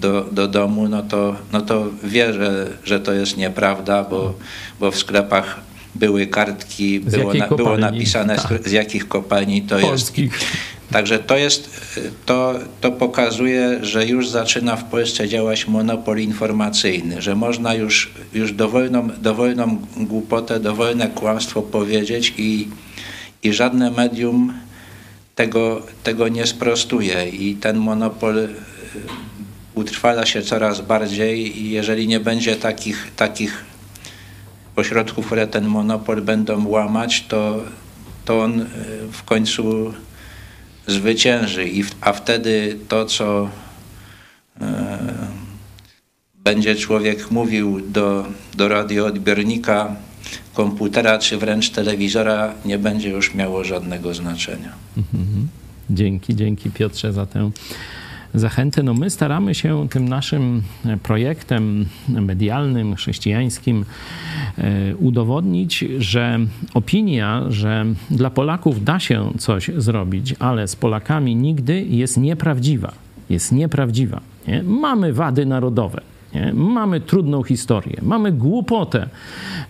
do, 0.04 0.28
do 0.32 0.47
domu, 0.47 0.89
no 0.89 1.04
to, 1.04 1.36
no 1.54 1.62
to 1.62 1.86
wie, 2.04 2.34
że, 2.34 2.68
że 2.84 2.99
to 2.99 3.14
jest 3.14 3.38
nieprawda, 3.38 4.04
bo, 4.04 4.34
bo 4.80 4.91
w 4.91 4.97
sklepach 4.97 5.60
były 5.95 6.28
kartki, 6.28 7.01
Z 7.08 7.16
było, 7.16 7.34
na, 7.34 7.47
było 7.47 7.78
napisane 7.78 8.39
z, 8.39 8.43
Tak. 8.43 8.70
z 8.70 8.72
jakich 8.72 9.08
kopalni 9.08 9.62
to 9.62 9.76
jest. 9.76 9.89
Polskich. 9.89 10.39
Także 10.91 11.20
to 11.20 11.38
jest, 11.38 11.70
to, 12.26 12.54
to 12.82 12.91
pokazuje, 12.91 13.80
że 13.82 14.06
już 14.06 14.30
zaczyna 14.30 14.76
w 14.76 14.84
Polsce 14.84 15.30
działać 15.30 15.68
monopol 15.68 16.20
informacyjny, 16.20 17.22
że 17.22 17.36
można 17.36 17.74
już, 17.74 18.12
już 18.34 18.54
dowolną, 18.54 19.10
dowolną 19.22 19.78
głupotę, 19.97 20.60
dowolne 20.60 21.08
kłamstwo 21.08 21.62
powiedzieć 21.62 22.34
i, 22.38 22.68
i 23.43 23.54
żadne 23.54 23.91
medium 23.91 24.54
tego, 25.36 25.82
tego 26.04 26.28
nie 26.28 26.45
sprostuje 26.45 27.30
i 27.30 27.56
ten 27.56 27.78
monopol 27.78 28.47
utrwala 29.76 30.26
się 30.26 30.42
coraz 30.42 30.82
bardziej 30.82 31.62
i 31.62 31.70
jeżeli 31.70 32.08
nie 32.08 32.20
będzie 32.20 32.56
takich, 32.56 33.12
takich 33.16 33.66
ośrodków, 34.76 35.26
które 35.26 35.48
ten 35.48 35.66
monopol 35.68 36.22
będą 36.22 36.68
łamać, 36.68 37.26
to, 37.28 37.64
to 38.26 38.42
on 38.42 38.62
y, 38.62 38.66
w 39.12 39.24
końcu 39.24 39.94
zwycięży, 40.88 41.68
I 41.68 41.84
a 42.02 42.14
wtedy 42.14 42.78
to, 42.88 43.06
co 43.06 43.50
e, 44.62 44.98
będzie 46.36 46.76
człowiek 46.76 47.32
mówił 47.32 47.82
do, 47.82 48.26
do 48.58 48.68
radioodbiornika, 48.68 49.96
komputera 50.54 51.20
czy 51.20 51.38
wręcz 51.38 51.70
telewizora, 51.70 52.54
nie 52.66 52.78
będzie 52.78 53.10
już 53.10 53.34
miało 53.34 53.64
żadnego 53.64 54.14
znaczenia. 54.14 54.74
Mhm. 54.98 55.48
Dzięki, 55.90 56.36
dzięki 56.36 56.72
Piotrze 56.72 57.14
za 57.14 57.26
tę 57.26 57.52
zachętę. 58.34 58.84
No 58.84 58.94
my 58.94 59.10
staramy 59.10 59.56
się 59.56 59.88
tym 59.90 60.10
naszym 60.10 60.62
projektem 61.04 61.86
medialnym, 62.10 62.96
chrześcijańskim 62.96 63.86
e, 64.58 64.96
udowodnić, 64.96 65.86
że 65.98 66.40
opinia, 66.74 67.44
że 67.50 67.86
dla 68.10 68.30
Polaków 68.30 68.84
da 68.84 69.00
się 69.00 69.32
coś 69.38 69.72
zrobić, 69.78 70.36
ale 70.40 70.68
z 70.68 70.76
Polakami 70.76 71.36
nigdy 71.36 71.82
jest 71.82 72.18
nieprawdziwa. 72.18 72.94
Jest 73.30 73.52
nieprawdziwa. 73.52 74.22
Nie? 74.48 74.64
Mamy 74.64 75.14
wady 75.14 75.46
narodowe. 75.46 76.02
Nie? 76.36 76.54
Mamy 76.54 77.02
trudną 77.02 77.44
historię, 77.44 77.98
mamy 78.02 78.32
głupotę 78.32 79.10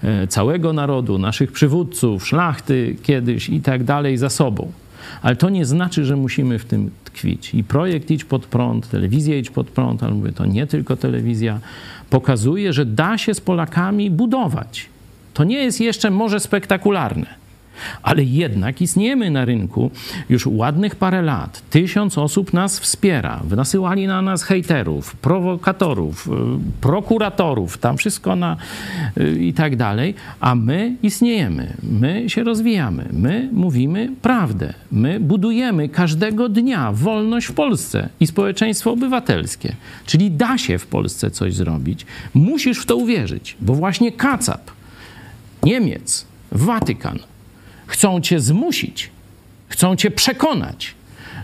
e, 0.03 0.28
całego 0.28 0.74
narodu, 0.74 1.18
naszych 1.18 1.51
przywódców, 1.51 2.28
szlachty 2.28 2.95
kiedyś 3.03 3.49
i 3.49 3.61
tak 3.61 3.84
dalej 3.84 4.18
za 4.18 4.30
sobą. 4.30 4.72
Ale 5.24 5.36
to 5.36 5.49
nie 5.49 5.65
znaczy, 5.65 6.05
że 6.05 6.15
musimy 6.15 6.59
w 6.59 6.65
tym 6.65 6.91
tkwić. 7.03 7.53
I 7.53 7.63
projekt 7.63 8.11
Idź 8.11 8.26
Pod 8.26 8.45
Prąd, 8.45 8.89
telewizja 8.89 9.38
Idź 9.38 9.49
Pod 9.49 9.67
Prąd, 9.67 10.03
ale 10.03 10.13
mówię, 10.13 10.32
to 10.32 10.45
nie 10.45 10.67
tylko 10.67 10.97
telewizja, 10.97 11.59
pokazuje, 12.09 12.74
że 12.74 12.86
da 12.86 13.17
się 13.17 13.34
z 13.34 13.41
Polakami 13.41 14.11
budować. 14.11 14.86
To 15.34 15.43
nie 15.43 15.57
jest 15.57 15.82
jeszcze 15.82 16.11
może 16.11 16.39
spektakularne 16.39 17.42
ale 18.03 18.24
jednak 18.24 18.82
istniejemy 18.82 19.32
na 19.32 19.45
rynku 19.45 19.91
już 20.30 20.47
ładnych 20.47 20.95
parę 20.95 21.21
lat. 21.21 21.61
Tysiąc 21.69 22.17
osób 22.17 22.53
nas 22.53 22.80
wspiera. 22.80 23.41
Nasyłali 23.55 24.07
na 24.07 24.21
nas 24.21 24.43
hejterów, 24.43 25.15
prowokatorów, 25.15 26.28
y, 26.28 26.32
prokuratorów, 26.82 27.78
tam 27.78 27.97
wszystko 27.97 28.36
na 28.36 28.57
y, 29.17 29.43
i 29.43 29.53
tak 29.53 29.76
dalej. 29.76 30.15
A 30.39 30.55
my 30.55 30.95
istniejemy, 31.03 31.74
my 31.84 32.30
się 32.30 32.43
rozwijamy, 32.43 33.09
my 33.13 33.49
mówimy 33.51 34.09
prawdę. 34.21 34.74
My 34.91 35.19
budujemy 35.19 35.89
każdego 35.89 36.49
dnia 36.49 36.91
wolność 36.91 37.47
w 37.47 37.53
Polsce 37.53 38.09
i 38.19 38.28
społeczeństwo 38.28 38.91
obywatelskie. 38.91 39.76
Czyli 40.05 40.32
da 40.32 40.57
się 40.57 40.78
w 40.78 40.88
Polsce 40.88 41.32
coś 41.32 41.53
zrobić. 41.53 42.05
Musisz 42.34 42.80
w 42.80 42.86
to 42.86 42.95
uwierzyć, 42.95 43.57
bo 43.61 43.74
właśnie 43.76 44.11
Kacap, 44.11 44.71
Niemiec, 45.63 46.26
Watykan, 46.51 47.19
chcą 47.93 48.21
cię 48.21 48.39
zmusić, 48.39 49.09
chcą 49.67 49.95
cię 49.95 50.11
przekonać, 50.11 50.93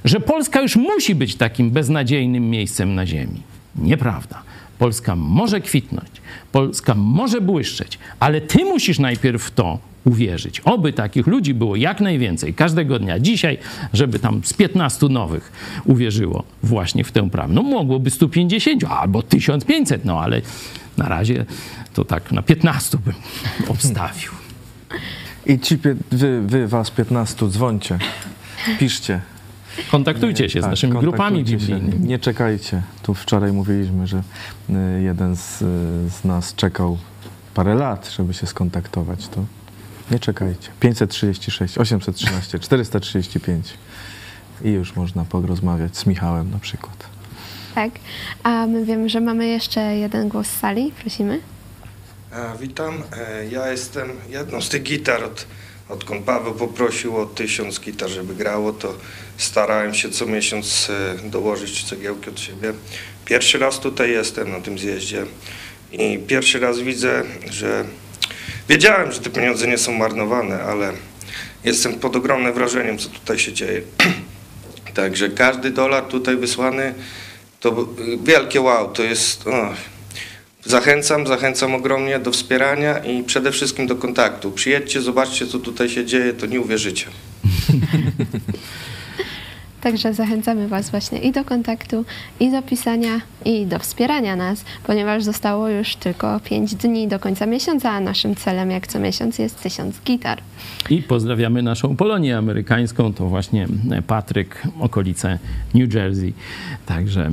że 0.05 0.19
Polska 0.19 0.61
już 0.61 0.75
musi 0.75 1.15
być 1.15 1.35
takim 1.35 1.71
beznadziejnym 1.71 2.49
miejscem 2.49 2.95
na 2.95 3.05
ziemi. 3.05 3.41
Nieprawda. 3.75 4.41
Polska 4.79 5.15
może 5.15 5.61
kwitnąć, 5.61 6.09
Polska 6.51 6.95
może 6.95 7.41
błyszczeć, 7.41 7.99
ale 8.19 8.41
ty 8.41 8.65
musisz 8.65 8.99
najpierw 8.99 9.43
w 9.43 9.51
to 9.51 9.79
uwierzyć. 10.05 10.59
Oby 10.59 10.93
takich 10.93 11.27
ludzi 11.27 11.53
było 11.53 11.75
jak 11.75 12.01
najwięcej 12.01 12.53
każdego 12.53 12.99
dnia. 12.99 13.19
Dzisiaj, 13.19 13.57
żeby 13.93 14.19
tam 14.19 14.41
z 14.43 14.53
15 14.53 15.05
nowych 15.09 15.51
uwierzyło 15.85 16.43
właśnie 16.63 17.03
w 17.03 17.11
tę 17.11 17.29
prawdę. 17.29 17.53
No 17.53 17.63
mogłoby 17.63 18.09
150 18.09 18.83
albo 18.83 19.23
1500, 19.23 20.05
no 20.05 20.21
ale 20.21 20.41
na 20.97 21.09
razie 21.09 21.45
to 21.93 22.05
tak 22.05 22.31
na 22.31 22.41
15 22.41 22.97
bym 22.97 23.15
obstawił. 23.73 24.31
I 25.49 25.59
ci, 25.59 25.77
wy, 26.11 26.41
wy 26.41 26.67
was 26.67 26.91
15, 26.91 27.49
dzwońcie, 27.49 27.99
piszcie. 28.79 29.21
Kontaktujcie 29.91 30.49
się 30.49 30.59
z 30.59 30.61
tak, 30.61 30.71
naszymi 30.71 30.99
grupami 30.99 31.43
biblijnymi. 31.43 32.07
Nie 32.07 32.19
czekajcie. 32.19 32.81
Tu 33.03 33.13
wczoraj 33.13 33.51
mówiliśmy, 33.51 34.07
że 34.07 34.23
y, 34.69 35.01
jeden 35.01 35.35
z, 35.35 35.61
y, 35.61 35.65
z 36.09 36.23
nas 36.23 36.55
czekał 36.55 36.97
parę 37.53 37.75
lat, 37.75 38.09
żeby 38.17 38.33
się 38.33 38.47
skontaktować. 38.47 39.27
To 39.27 39.45
nie 40.11 40.19
czekajcie. 40.19 40.69
536, 40.79 41.77
813, 41.77 42.59
435 42.59 43.73
i 44.63 44.69
już 44.69 44.95
można 44.95 45.25
porozmawiać 45.25 45.97
z 45.97 46.05
Michałem 46.05 46.51
na 46.51 46.59
przykład. 46.59 47.07
Tak, 47.75 47.91
a 48.43 48.67
my 48.67 48.85
wiemy, 48.85 49.09
że 49.09 49.21
mamy 49.21 49.47
jeszcze 49.47 49.81
jeden 49.95 50.29
głos 50.29 50.47
z 50.47 50.59
sali. 50.59 50.91
Prosimy. 51.01 51.39
E, 52.32 52.57
witam. 52.59 53.03
E, 53.17 53.45
ja 53.45 53.71
jestem 53.71 54.11
jedną 54.30 54.61
z 54.61 54.69
tych 54.69 54.84
gitar, 54.84 55.23
od, 55.23 55.45
odkąd 55.89 56.25
Paweł 56.25 56.53
poprosił 56.53 57.17
o 57.17 57.25
tysiąc 57.25 57.80
gitar, 57.80 58.09
żeby 58.09 58.36
grało, 58.36 58.73
to 58.73 58.93
starałem 59.38 59.93
się 59.93 60.09
co 60.09 60.25
miesiąc 60.25 60.89
e, 60.89 61.30
dołożyć 61.30 61.84
cegiełki 61.84 62.30
od 62.30 62.39
siebie. 62.39 62.73
Pierwszy 63.25 63.57
raz 63.57 63.80
tutaj 63.80 64.11
jestem 64.11 64.51
na 64.51 64.61
tym 64.61 64.80
zjeździe 64.80 65.25
i 65.91 66.19
pierwszy 66.27 66.59
raz 66.59 66.80
widzę, 66.80 67.23
że 67.49 67.86
wiedziałem, 68.69 69.11
że 69.11 69.19
te 69.19 69.30
pieniądze 69.30 69.67
nie 69.67 69.77
są 69.77 69.93
marnowane, 69.93 70.63
ale 70.63 70.93
jestem 71.63 71.93
pod 71.93 72.15
ogromnym 72.15 72.53
wrażeniem, 72.53 72.97
co 72.97 73.09
tutaj 73.09 73.39
się 73.39 73.53
dzieje. 73.53 73.82
Także 74.95 75.30
każdy 75.30 75.71
dolar 75.71 76.03
tutaj 76.03 76.38
wysłany 76.38 76.93
to 77.59 77.88
wielkie 78.23 78.61
wow, 78.61 78.91
to 78.91 79.03
jest... 79.03 79.47
Oh, 79.47 79.73
Zachęcam, 80.66 81.28
zachęcam 81.28 81.76
ogromnie 81.76 82.20
do 82.20 82.32
wspierania 82.32 82.97
i 82.97 83.24
przede 83.24 83.51
wszystkim 83.51 83.88
do 83.88 83.95
kontaktu. 83.95 84.51
Przyjedźcie, 84.51 85.01
zobaczcie, 85.01 85.47
co 85.47 85.60
tutaj 85.60 85.89
się 85.89 86.05
dzieje, 86.05 86.34
to 86.34 86.45
nie 86.45 86.62
uwierzycie. 86.62 87.05
Także 89.82 90.14
zachęcamy 90.14 90.68
Was 90.68 90.89
właśnie 90.89 91.20
i 91.20 91.32
do 91.32 91.45
kontaktu, 91.45 92.05
i 92.39 92.51
do 92.51 92.62
pisania, 92.62 93.22
i 93.45 93.66
do 93.66 93.80
wspierania 93.80 94.36
nas, 94.36 94.64
ponieważ 94.84 95.24
zostało 95.24 95.70
już 95.70 95.95
tylko 95.95 96.39
5 96.39 96.76
dni 96.76 97.07
do 97.07 97.20
końca 97.20 97.45
miesiąca, 97.45 97.91
a 97.91 97.99
naszym 97.99 98.36
celem 98.36 98.72
jak 98.72 98.88
co 98.88 98.99
miesiąc 98.99 99.39
jest 99.39 99.62
1000 99.62 100.01
gitar. 100.05 100.41
I 100.89 101.01
pozdrawiamy 101.03 101.62
naszą 101.62 101.95
Polonię 101.95 102.38
amerykańską, 102.38 103.14
to 103.14 103.26
właśnie 103.26 103.68
Patryk, 104.07 104.64
okolice 104.80 105.39
New 105.74 105.93
Jersey. 105.93 106.34
Także 106.86 107.22
e, 107.22 107.32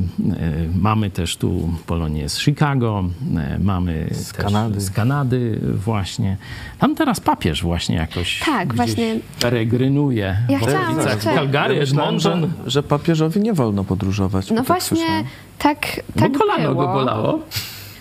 mamy 0.80 1.10
też 1.10 1.36
tu 1.36 1.70
Polonię 1.86 2.28
z 2.28 2.38
Chicago, 2.38 3.04
e, 3.36 3.58
mamy 3.58 4.08
z 4.10 4.32
Kanady. 4.32 4.80
z 4.80 4.90
Kanady 4.90 5.60
właśnie. 5.74 6.36
Tam 6.78 6.94
teraz 6.94 7.20
papież 7.20 7.62
właśnie 7.62 7.96
jakoś 7.96 8.40
tak, 8.44 8.74
właśnie 8.74 9.18
peregrynuje 9.40 10.36
ja 10.48 10.58
w 10.58 10.62
okolicach 10.62 11.22
Calgary, 11.22 11.80
Edmonton. 11.80 12.50
Że, 12.64 12.70
że 12.70 12.82
papieżowi 12.82 13.40
nie 13.40 13.52
wolno 13.52 13.84
podróżować. 13.84 14.50
No 14.50 14.62
właśnie, 14.62 15.24
tak, 15.58 16.00
tak 16.20 16.32
Bo 16.32 16.38
kolano 16.38 16.74
było. 16.74 16.86
go 16.86 16.92
bolało. 16.92 17.40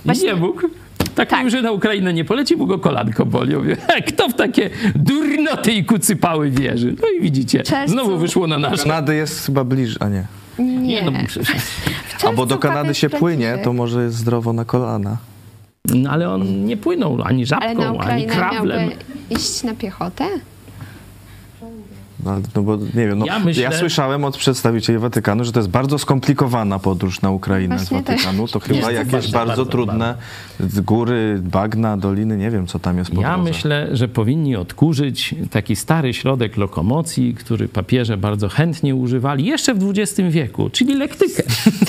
Właśnie, 0.06 0.26
nie 0.26 0.36
mógł. 0.36 0.85
Tak, 1.16 1.30
tak. 1.30 1.49
że 1.49 1.61
na 1.61 1.72
Ukrainę 1.72 2.13
nie 2.13 2.26
poleci, 2.26 2.57
bo 2.57 2.66
go 2.66 2.80
kolanko 2.80 3.26
boli. 3.26 3.55
Mówię, 3.55 3.78
kto 4.07 4.30
w 4.30 4.34
takie 4.34 4.70
durnoty 4.95 5.72
i 5.72 5.86
kucypały 5.86 6.51
wierzy? 6.51 6.95
No 7.01 7.07
i 7.18 7.22
widzicie, 7.22 7.63
znowu 7.86 8.18
wyszło 8.18 8.47
na 8.47 8.57
nasz. 8.57 8.82
Kanady 8.82 9.16
jest 9.16 9.45
chyba 9.45 9.63
bliżej, 9.63 9.97
a 9.99 10.09
nie. 10.09 10.26
Nie. 10.59 10.78
nie 10.78 11.01
no, 11.01 11.11
Albo 12.30 12.45
do 12.45 12.57
Kanady 12.57 12.95
się 12.95 13.09
płynie, 13.09 13.57
to 13.63 13.74
może 13.74 14.03
jest 14.03 14.16
zdrowo 14.16 14.53
na 14.53 14.66
kolana. 14.66 15.18
No 15.93 16.09
ale 16.09 16.30
on 16.30 16.66
nie 16.66 16.78
płynął 16.78 17.18
ani 17.24 17.45
żabką, 17.45 17.99
ani 17.99 18.26
krawlem. 18.26 18.89
iść 19.30 19.63
na 19.63 19.76
piechotę? 19.76 20.26
No, 22.26 22.40
no 22.56 22.62
bo 22.62 22.78
nie 22.78 23.08
wiem, 23.08 23.20
no, 23.20 23.26
ja, 23.26 23.40
myślę... 23.40 23.64
ja, 23.64 23.72
słyszałem 23.72 24.26
od 24.26 24.38
przedstawicieli 24.38 25.00
Watykanu, 25.00 25.44
że 25.44 25.52
to 25.52 25.60
jest 25.60 25.70
bardzo 25.70 26.00
skomplikowana 26.00 26.80
podróż 26.80 27.22
na 27.22 27.32
Ukrainę 27.32 27.78
Właśnie 27.78 28.02
z 28.02 28.06
Watykanu. 28.06 28.48
To 28.48 28.60
chyba 28.60 28.92
jakieś 28.92 29.12
bardzo, 29.12 29.32
bardzo 29.32 29.66
trudne 29.66 30.16
bardzo. 30.60 30.84
góry, 30.84 31.40
bagna, 31.44 31.98
doliny, 31.98 32.38
nie 32.38 32.52
wiem 32.52 32.68
co 32.68 32.80
tam 32.80 32.98
jest 32.98 33.12
po 33.12 33.22
Ja 33.22 33.34
drodze. 33.34 33.52
myślę, 33.52 33.88
że 33.92 34.08
powinni 34.08 34.56
odkurzyć 34.56 35.36
taki 35.52 35.76
stary 35.76 36.14
środek 36.14 36.58
lokomocji, 36.58 37.34
który 37.34 37.68
papieże 37.68 38.18
bardzo 38.18 38.50
chętnie 38.50 38.96
używali 38.96 39.46
jeszcze 39.46 39.74
w 39.74 39.90
XX 39.90 40.22
wieku, 40.30 40.70
czyli 40.70 40.94
lektykę. 40.94 41.44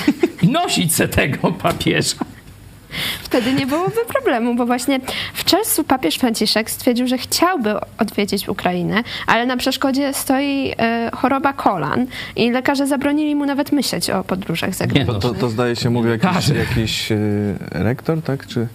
Nosić 0.43 0.95
se 0.95 1.09
tego 1.09 1.53
papieża. 1.53 2.36
Wtedy 3.23 3.53
nie 3.53 3.67
byłoby 3.67 4.05
problemu, 4.09 4.55
bo 4.55 4.67
właśnie 4.67 5.01
w 5.35 5.45
czerwcu 5.45 5.85
papież 5.85 6.15
Franciszek 6.15 6.71
stwierdził, 6.71 7.07
że 7.07 7.19
chciałby 7.19 7.75
odwiedzić 7.99 8.49
Ukrainę, 8.49 9.03
ale 9.27 9.47
na 9.47 9.57
przeszkodzie 9.57 10.15
stoi 10.15 10.73
e, 10.79 11.11
choroba 11.15 11.53
kolan 11.53 12.07
i 12.37 12.51
lekarze 12.51 12.87
zabronili 12.87 13.35
mu 13.35 13.47
nawet 13.47 13.73
myśleć 13.73 14.11
o 14.11 14.25
podróżach 14.25 14.75
zagranicznych. 14.75 15.23
No, 15.23 15.33
to, 15.33 15.35
to, 15.35 15.49
zdaje 15.49 15.77
się, 15.77 15.91
mówi 15.91 16.11
jakiś, 16.11 16.49
jakiś 16.49 17.13
e, 17.13 17.17
rektor, 17.71 18.23
tak? 18.23 18.47
Czy 18.47 18.67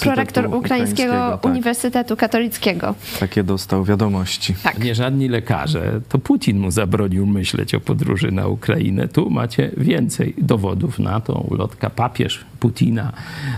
prorektor 0.00 0.46
Ukraińskiego, 0.46 0.58
Ukraińskiego 0.58 1.12
tak. 1.12 1.44
Uniwersytetu 1.44 2.16
Katolickiego. 2.16 2.94
Takie 3.20 3.42
dostał 3.42 3.84
wiadomości. 3.84 4.54
Tak. 4.62 4.84
Nie 4.84 4.94
żadni 4.94 5.28
lekarze, 5.28 6.00
to 6.08 6.18
Putin 6.18 6.58
mu 6.58 6.70
zabronił 6.70 7.26
myśleć 7.26 7.74
o 7.74 7.80
podróży 7.80 8.32
na 8.32 8.46
Ukrainę. 8.46 9.08
Tu 9.08 9.30
macie 9.30 9.70
więcej 9.76 10.34
dowodów 10.38 10.98
na 10.98 11.20
to. 11.20 11.32
Ulotka 11.32 11.90
papież 11.90 12.44
Putina. 12.60 13.12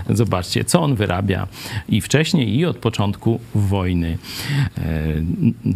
Zobaczcie, 0.09 0.63
co 0.63 0.81
on 0.81 0.95
wyrabia 0.95 1.47
i 1.89 2.01
wcześniej, 2.01 2.57
i 2.57 2.65
od 2.65 2.77
początku 2.77 3.39
wojny. 3.55 4.17
E, 4.77 4.81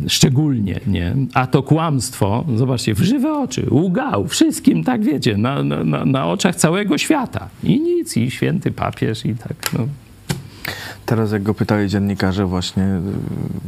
szczególnie, 0.07 0.79
nie? 0.87 1.15
A 1.33 1.47
to 1.47 1.63
kłamstwo, 1.63 2.45
zobaczcie, 2.55 2.93
w 2.93 2.99
żywe 2.99 3.33
oczy, 3.33 3.67
łgał 3.71 4.27
wszystkim, 4.27 4.83
tak 4.83 5.03
wiecie, 5.03 5.37
na, 5.37 5.63
na, 5.63 6.05
na 6.05 6.27
oczach 6.27 6.55
całego 6.55 6.97
świata. 6.97 7.49
I 7.63 7.79
nic, 7.79 8.17
i 8.17 8.31
święty 8.31 8.71
papież, 8.71 9.25
i 9.25 9.35
tak, 9.35 9.56
no. 9.73 9.87
Teraz 11.05 11.31
jak 11.31 11.43
go 11.43 11.53
pytali 11.53 11.89
dziennikarze 11.89 12.45
właśnie 12.45 12.83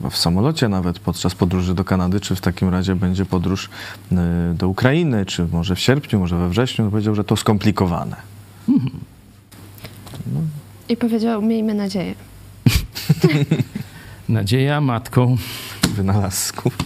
y, 0.06 0.10
w 0.10 0.18
samolocie 0.18 0.70
nawet 0.70 1.00
podczas 1.00 1.36
podróży 1.36 1.74
do 1.74 1.84
Kanady, 1.84 2.20
czy 2.20 2.36
w 2.36 2.42
takim 2.42 2.70
razie 2.70 2.96
będzie 2.96 3.26
podróż 3.26 3.70
y, 4.12 4.16
do 4.54 4.70
Ukrainy, 4.70 5.26
czy 5.26 5.48
może 5.52 5.76
w 5.76 5.80
sierpniu, 5.80 6.20
może 6.20 6.38
we 6.38 6.50
wrześniu, 6.50 6.86
to 6.86 6.92
powiedział, 6.92 7.16
że 7.16 7.24
to 7.24 7.36
skomplikowane. 7.36 8.16
Mhm. 8.70 9.00
I 10.90 10.98
powiedział, 10.98 11.42
miejmy 11.42 11.74
nadzieję. 11.74 12.16
Nadzieja 14.30 14.82
matką 14.82 15.38
wynalazków. 15.96 16.78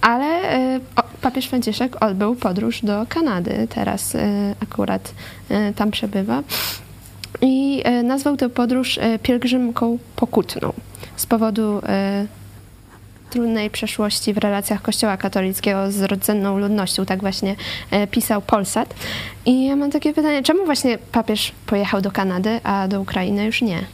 Ale 0.00 0.56
y, 0.76 0.80
papież 1.22 1.46
Franciszek 1.46 2.02
odbył 2.04 2.36
podróż 2.36 2.80
do 2.82 3.06
Kanady. 3.08 3.66
Teraz 3.70 4.14
y, 4.14 4.18
akurat 4.60 5.14
y, 5.50 5.74
tam 5.74 5.90
przebywa. 5.90 6.42
I 7.42 7.82
nazwał 8.04 8.36
tę 8.36 8.48
podróż 8.48 8.98
pielgrzymką 9.22 9.98
pokutną 10.16 10.72
z 11.16 11.26
powodu 11.26 11.82
trudnej 13.30 13.70
przeszłości 13.70 14.34
w 14.34 14.38
relacjach 14.38 14.82
Kościoła 14.82 15.16
katolickiego 15.16 15.92
z 15.92 16.02
rdzenną 16.02 16.58
ludnością. 16.58 17.06
Tak 17.06 17.20
właśnie 17.20 17.56
pisał 18.10 18.42
Polsat. 18.42 18.94
I 19.46 19.66
ja 19.66 19.76
mam 19.76 19.90
takie 19.90 20.14
pytanie, 20.14 20.42
czemu 20.42 20.64
właśnie 20.64 20.98
papież 20.98 21.52
pojechał 21.66 22.00
do 22.00 22.10
Kanady, 22.10 22.60
a 22.64 22.88
do 22.88 23.00
Ukrainy 23.00 23.44
już 23.44 23.62
nie? 23.62 23.84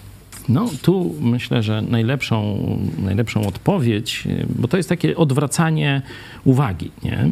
No 0.48 0.70
tu 0.82 1.14
myślę, 1.20 1.62
że 1.62 1.82
najlepszą, 1.82 2.58
najlepszą 2.98 3.46
odpowiedź, 3.46 4.24
bo 4.48 4.68
to 4.68 4.76
jest 4.76 4.88
takie 4.88 5.16
odwracanie 5.16 6.02
uwagi. 6.44 6.90
Nie? 7.02 7.30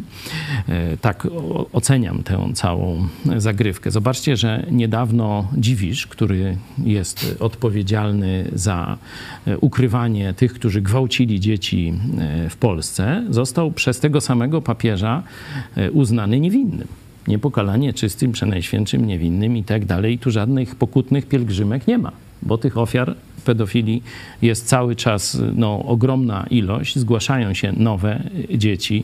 E, 0.69 0.97
tak 0.97 1.27
oceniam 1.73 2.23
tę 2.23 2.49
całą 2.53 3.07
zagrywkę. 3.37 3.91
Zobaczcie, 3.91 4.37
że 4.37 4.65
niedawno 4.71 5.47
Dziwisz, 5.57 6.07
który 6.07 6.57
jest 6.83 7.35
odpowiedzialny 7.39 8.49
za 8.53 8.97
e, 9.47 9.57
ukrywanie 9.57 10.33
tych, 10.33 10.53
którzy 10.53 10.81
gwałcili 10.81 11.39
dzieci 11.39 11.93
e, 12.19 12.49
w 12.49 12.57
Polsce, 12.57 13.23
został 13.29 13.71
przez 13.71 13.99
tego 13.99 14.21
samego 14.21 14.61
papieża 14.61 15.23
uznany 15.91 16.39
niewinnym 16.39 16.87
niepokalanie 17.27 17.93
czystym, 17.93 18.31
przenajświętszym, 18.31 19.05
niewinnym 19.05 19.57
i 19.57 19.63
tak 19.63 19.85
dalej. 19.85 20.19
Tu 20.19 20.31
żadnych 20.31 20.75
pokutnych 20.75 21.25
pielgrzymek 21.25 21.87
nie 21.87 21.97
ma 21.97 22.11
bo 22.41 22.57
tych 22.57 22.77
ofiar 22.77 23.15
pedofilii 23.45 24.03
jest 24.41 24.67
cały 24.67 24.95
czas 24.95 25.37
no, 25.55 25.83
ogromna 25.85 26.45
ilość. 26.49 26.99
Zgłaszają 26.99 27.53
się 27.53 27.73
nowe 27.77 28.23
dzieci, 28.53 29.03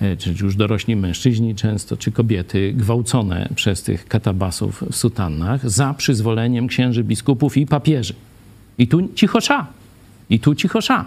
e, 0.00 0.16
czy 0.16 0.34
już 0.42 0.56
dorośli 0.56 0.96
mężczyźni 0.96 1.54
często, 1.54 1.96
czy 1.96 2.12
kobiety 2.12 2.72
gwałcone 2.72 3.48
przez 3.54 3.82
tych 3.82 4.08
katabasów 4.08 4.84
w 4.90 4.96
sutannach 4.96 5.70
za 5.70 5.94
przyzwoleniem 5.94 6.68
księży 6.68 7.04
biskupów 7.04 7.56
i 7.56 7.66
papieży. 7.66 8.14
I 8.78 8.88
tu 8.88 9.08
cichosza. 9.14 9.66
I 10.30 10.40
tu 10.40 10.54
cichosza. 10.54 11.04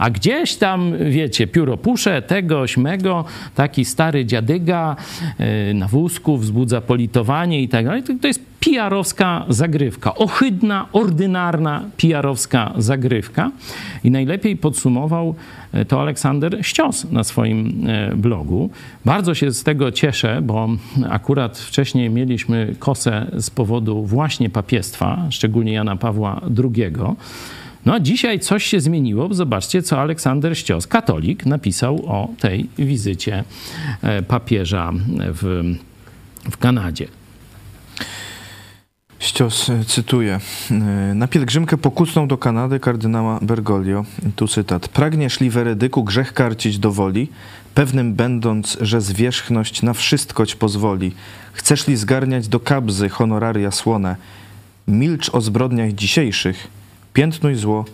A 0.00 0.10
gdzieś 0.10 0.56
tam, 0.56 0.92
wiecie, 1.10 1.46
pióropusze 1.46 2.22
tego, 2.22 2.66
śmego, 2.66 3.24
taki 3.54 3.84
stary 3.84 4.24
dziadyga 4.24 4.96
e, 5.38 5.74
na 5.74 5.88
wózku 5.88 6.36
wzbudza 6.36 6.80
politowanie 6.80 7.62
i 7.62 7.68
tak 7.68 7.84
dalej. 7.84 8.02
To 8.20 8.26
jest 8.26 8.40
PR-owska 8.60 9.44
zagrywka, 9.48 10.14
ohydna, 10.14 10.88
ordynarna 10.92 11.82
PR-owska 11.96 12.72
zagrywka. 12.76 13.50
I 14.04 14.10
najlepiej 14.10 14.56
podsumował 14.56 15.34
e, 15.72 15.84
to 15.84 16.00
Aleksander 16.00 16.58
Ścios 16.62 17.10
na 17.10 17.24
swoim 17.24 17.86
e, 17.86 18.16
blogu. 18.16 18.70
Bardzo 19.04 19.34
się 19.34 19.52
z 19.52 19.62
tego 19.62 19.92
cieszę, 19.92 20.42
bo 20.42 20.68
akurat 21.10 21.58
wcześniej 21.58 22.10
mieliśmy 22.10 22.74
kosę 22.78 23.26
z 23.36 23.50
powodu 23.50 24.04
właśnie 24.06 24.50
papiestwa, 24.50 25.26
szczególnie 25.30 25.72
Jana 25.72 25.96
Pawła 25.96 26.40
II. 26.58 26.92
No 27.86 27.94
a 27.94 28.00
dzisiaj 28.00 28.40
coś 28.40 28.64
się 28.64 28.80
zmieniło. 28.80 29.34
Zobaczcie, 29.34 29.82
co 29.82 30.00
Aleksander 30.00 30.58
Ścios, 30.58 30.86
katolik, 30.86 31.46
napisał 31.46 32.06
o 32.06 32.28
tej 32.40 32.68
wizycie 32.78 33.44
e, 34.02 34.22
papieża 34.22 34.92
w, 35.18 35.74
w 36.50 36.56
Kanadzie. 36.56 37.08
Ścios, 39.18 39.70
e, 39.70 39.84
cytuję. 39.84 40.40
E, 40.70 40.74
na 41.14 41.28
pielgrzymkę 41.28 41.78
pokusną 41.78 42.28
do 42.28 42.38
Kanady 42.38 42.80
kardynała 42.80 43.38
Bergoglio, 43.42 44.04
tu 44.36 44.48
cytat. 44.48 44.88
Pragniesz 44.88 45.40
li 45.40 45.50
weredyku 45.50 46.04
grzech 46.04 46.32
karcić 46.32 46.78
do 46.78 46.92
woli, 46.92 47.28
pewnym 47.74 48.14
będąc, 48.14 48.78
że 48.80 49.00
zwierzchność 49.00 49.82
na 49.82 49.94
wszystko 49.94 50.46
ci 50.46 50.56
pozwoli. 50.56 51.12
Chcesz 51.52 51.88
li 51.88 51.96
zgarniać 51.96 52.48
do 52.48 52.60
kabzy 52.60 53.08
honoraria 53.08 53.70
słone, 53.70 54.16
milcz 54.88 55.30
o 55.34 55.40
zbrodniach 55.40 55.92
dzisiejszych, 55.92 56.79
Piętnuj 57.12 57.54
zło 57.54 57.84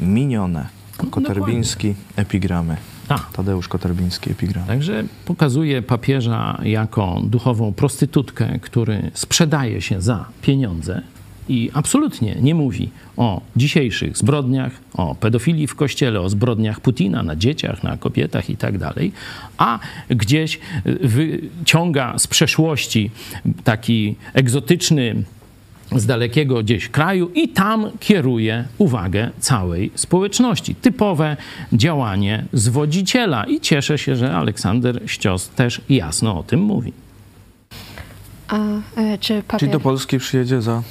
minione. 0.00 0.68
Koterbiński 1.10 1.94
epigramy. 2.16 2.76
A. 3.08 3.18
Tadeusz 3.18 3.68
Koterbiński 3.68 4.30
epigramy. 4.30 4.66
Także 4.66 5.04
pokazuje 5.24 5.82
papieża 5.82 6.60
jako 6.62 7.20
duchową 7.24 7.72
prostytutkę, 7.72 8.58
który 8.58 9.10
sprzedaje 9.14 9.80
się 9.80 10.00
za 10.00 10.24
pieniądze 10.42 11.02
i 11.48 11.70
absolutnie 11.74 12.36
nie 12.40 12.54
mówi 12.54 12.90
o 13.16 13.40
dzisiejszych 13.56 14.16
zbrodniach, 14.16 14.72
o 14.94 15.14
pedofilii 15.14 15.66
w 15.66 15.74
kościele, 15.74 16.20
o 16.20 16.28
zbrodniach 16.28 16.80
Putina 16.80 17.22
na 17.22 17.36
dzieciach, 17.36 17.82
na 17.82 17.96
kobietach 17.96 18.50
i 18.50 18.56
tak 18.56 18.78
dalej, 18.78 19.12
a 19.58 19.78
gdzieś 20.08 20.58
wyciąga 21.00 22.18
z 22.18 22.26
przeszłości 22.26 23.10
taki 23.64 24.16
egzotyczny 24.34 25.24
z 25.94 26.06
dalekiego 26.06 26.62
gdzieś 26.62 26.88
kraju 26.88 27.30
i 27.34 27.48
tam 27.48 27.90
kieruje 28.00 28.64
uwagę 28.78 29.30
całej 29.38 29.90
społeczności. 29.94 30.74
Typowe 30.74 31.36
działanie 31.72 32.44
zwodziciela 32.52 33.44
i 33.44 33.60
cieszę 33.60 33.98
się, 33.98 34.16
że 34.16 34.36
Aleksander 34.36 35.02
Ścios 35.06 35.48
też 35.48 35.80
jasno 35.88 36.38
o 36.38 36.42
tym 36.42 36.60
mówi. 36.60 36.92
A 38.48 38.56
e, 38.96 39.18
czy 39.18 39.42
papier... 39.42 39.60
Czyli 39.60 39.72
do 39.72 39.80
Polski 39.80 40.18
przyjedzie 40.18 40.62
za 40.62 40.82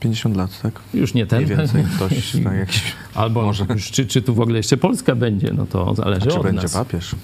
50 0.00 0.36
lat, 0.36 0.62
tak? 0.62 0.80
Już 0.94 1.14
nie 1.14 1.26
ten. 1.26 1.44
Mniej 1.44 1.56
więcej 1.56 1.84
ktoś, 1.96 2.32
tak, 2.44 2.58
jakiś, 2.58 2.82
Albo 3.14 3.42
może. 3.42 3.66
Już, 3.74 3.90
czy, 3.90 4.06
czy 4.06 4.22
tu 4.22 4.34
w 4.34 4.40
ogóle 4.40 4.56
jeszcze 4.56 4.76
Polska 4.76 5.14
będzie, 5.14 5.52
no 5.52 5.66
to 5.66 5.94
zależy 5.94 6.26
A 6.28 6.30
czy 6.30 6.38
od 6.38 6.42
będzie 6.42 6.62
nas. 6.62 6.74
papież? 6.74 7.14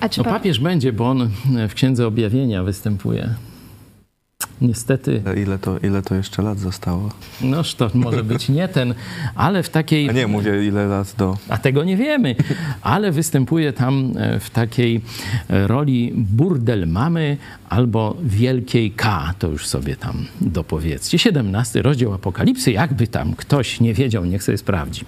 A 0.00 0.08
czy 0.08 0.20
no 0.20 0.24
papież 0.24 0.60
będzie, 0.60 0.92
bo 0.92 1.10
on 1.10 1.30
w 1.68 1.74
Księdze 1.74 2.06
Objawienia 2.06 2.62
występuje. 2.62 3.34
Niestety. 4.60 5.22
Ile 5.42 5.58
to, 5.58 5.78
ile 5.78 6.02
to 6.02 6.14
jeszcze 6.14 6.42
lat 6.42 6.58
zostało? 6.58 7.10
Noż 7.40 7.74
to 7.74 7.90
może 7.94 8.24
być 8.24 8.48
nie 8.48 8.68
ten, 8.68 8.94
ale 9.34 9.62
w 9.62 9.68
takiej. 9.68 10.08
A 10.08 10.12
nie, 10.12 10.26
mówię 10.26 10.66
ile 10.66 10.86
lat 10.86 11.14
do. 11.18 11.38
A 11.48 11.58
tego 11.58 11.84
nie 11.84 11.96
wiemy, 11.96 12.36
ale 12.82 13.12
występuje 13.12 13.72
tam 13.72 14.12
e, 14.16 14.40
w 14.40 14.50
takiej 14.50 15.00
e, 15.50 15.66
roli 15.66 16.12
burdel 16.16 16.88
mamy 16.88 17.36
albo 17.68 18.16
wielkiej 18.22 18.90
K. 18.90 19.34
To 19.38 19.48
już 19.48 19.66
sobie 19.66 19.96
tam 19.96 20.26
dopowiedzcie. 20.40 21.18
17 21.18 21.82
rozdział 21.82 22.14
Apokalipsy, 22.14 22.72
jakby 22.72 23.06
tam 23.06 23.34
ktoś 23.34 23.80
nie 23.80 23.94
wiedział, 23.94 24.24
niech 24.24 24.42
sobie 24.42 24.58
sprawdzi. 24.58 25.04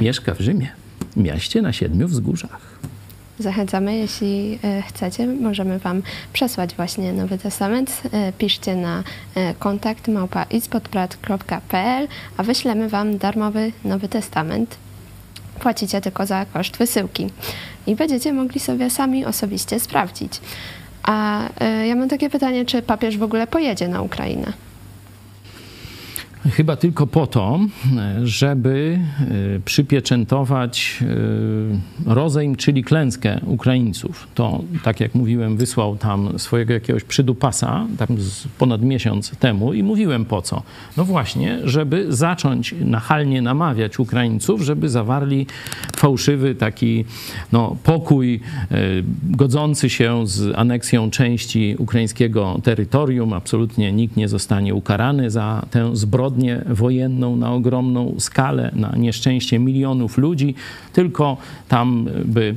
Mieszka 0.00 0.34
w 0.34 0.40
Rzymie, 0.40 0.68
mieście 1.16 1.62
na 1.62 1.72
siedmiu 1.72 2.08
wzgórzach 2.08 2.80
zachęcamy, 3.40 3.96
jeśli 3.96 4.58
e, 4.64 4.82
chcecie, 4.82 5.26
możemy 5.26 5.78
Wam 5.78 6.02
przesłać 6.32 6.74
właśnie 6.74 7.12
Nowy 7.12 7.38
Testament. 7.38 8.02
E, 8.12 8.32
piszcie 8.32 8.76
na 8.76 9.02
e, 9.34 9.54
kontakt 9.54 10.08
małpa 10.08 10.46
a 12.36 12.42
wyślemy 12.42 12.88
Wam 12.88 13.18
darmowy 13.18 13.72
Nowy 13.84 14.08
Testament. 14.08 14.76
Płacicie 15.60 16.00
tylko 16.00 16.26
za 16.26 16.46
koszt 16.46 16.76
wysyłki 16.76 17.26
i 17.86 17.96
będziecie 17.96 18.32
mogli 18.32 18.60
sobie 18.60 18.90
sami 18.90 19.24
osobiście 19.24 19.80
sprawdzić. 19.80 20.40
A 21.02 21.42
ja 21.86 21.94
mam 21.94 22.08
takie 22.08 22.30
pytanie, 22.30 22.64
czy 22.64 22.82
papież 22.82 23.18
w 23.18 23.22
ogóle 23.22 23.46
pojedzie 23.46 23.88
na 23.88 24.02
Ukrainę? 24.02 24.52
Chyba 26.48 26.76
tylko 26.76 27.06
po 27.06 27.26
to, 27.26 27.60
żeby 28.22 28.98
y, 29.56 29.60
przypieczętować 29.64 30.98
y, 32.06 32.12
rozejm, 32.14 32.56
czyli 32.56 32.84
klęskę 32.84 33.40
Ukraińców. 33.46 34.28
To, 34.34 34.62
tak 34.82 35.00
jak 35.00 35.14
mówiłem, 35.14 35.56
wysłał 35.56 35.96
tam 35.96 36.38
swojego 36.38 36.72
jakiegoś 36.72 37.04
przydupasa 37.04 37.86
tam 37.98 38.08
ponad 38.58 38.82
miesiąc 38.82 39.30
temu 39.30 39.72
i 39.72 39.82
mówiłem 39.82 40.24
po 40.24 40.42
co. 40.42 40.62
No 40.96 41.04
właśnie, 41.04 41.58
żeby 41.64 42.06
zacząć 42.08 42.74
nachalnie 42.80 43.42
namawiać 43.42 43.98
Ukraińców, 43.98 44.60
żeby 44.60 44.88
zawarli 44.88 45.46
fałszywy 45.96 46.54
taki 46.54 47.04
no, 47.52 47.76
pokój 47.82 48.40
y, 48.72 49.04
godzący 49.24 49.90
się 49.90 50.26
z 50.26 50.54
aneksją 50.56 51.10
części 51.10 51.74
ukraińskiego 51.78 52.60
terytorium. 52.62 53.32
Absolutnie 53.32 53.92
nikt 53.92 54.16
nie 54.16 54.28
zostanie 54.28 54.74
ukarany 54.74 55.30
za 55.30 55.66
tę 55.70 55.96
zbrodnię 55.96 56.29
zbrodnię 56.30 56.64
wojenną 56.66 57.36
na 57.36 57.52
ogromną 57.52 58.14
skalę, 58.18 58.70
na 58.74 58.94
nieszczęście 58.96 59.58
milionów 59.58 60.18
ludzi, 60.18 60.54
tylko 60.92 61.36
tam 61.68 62.08
by 62.24 62.56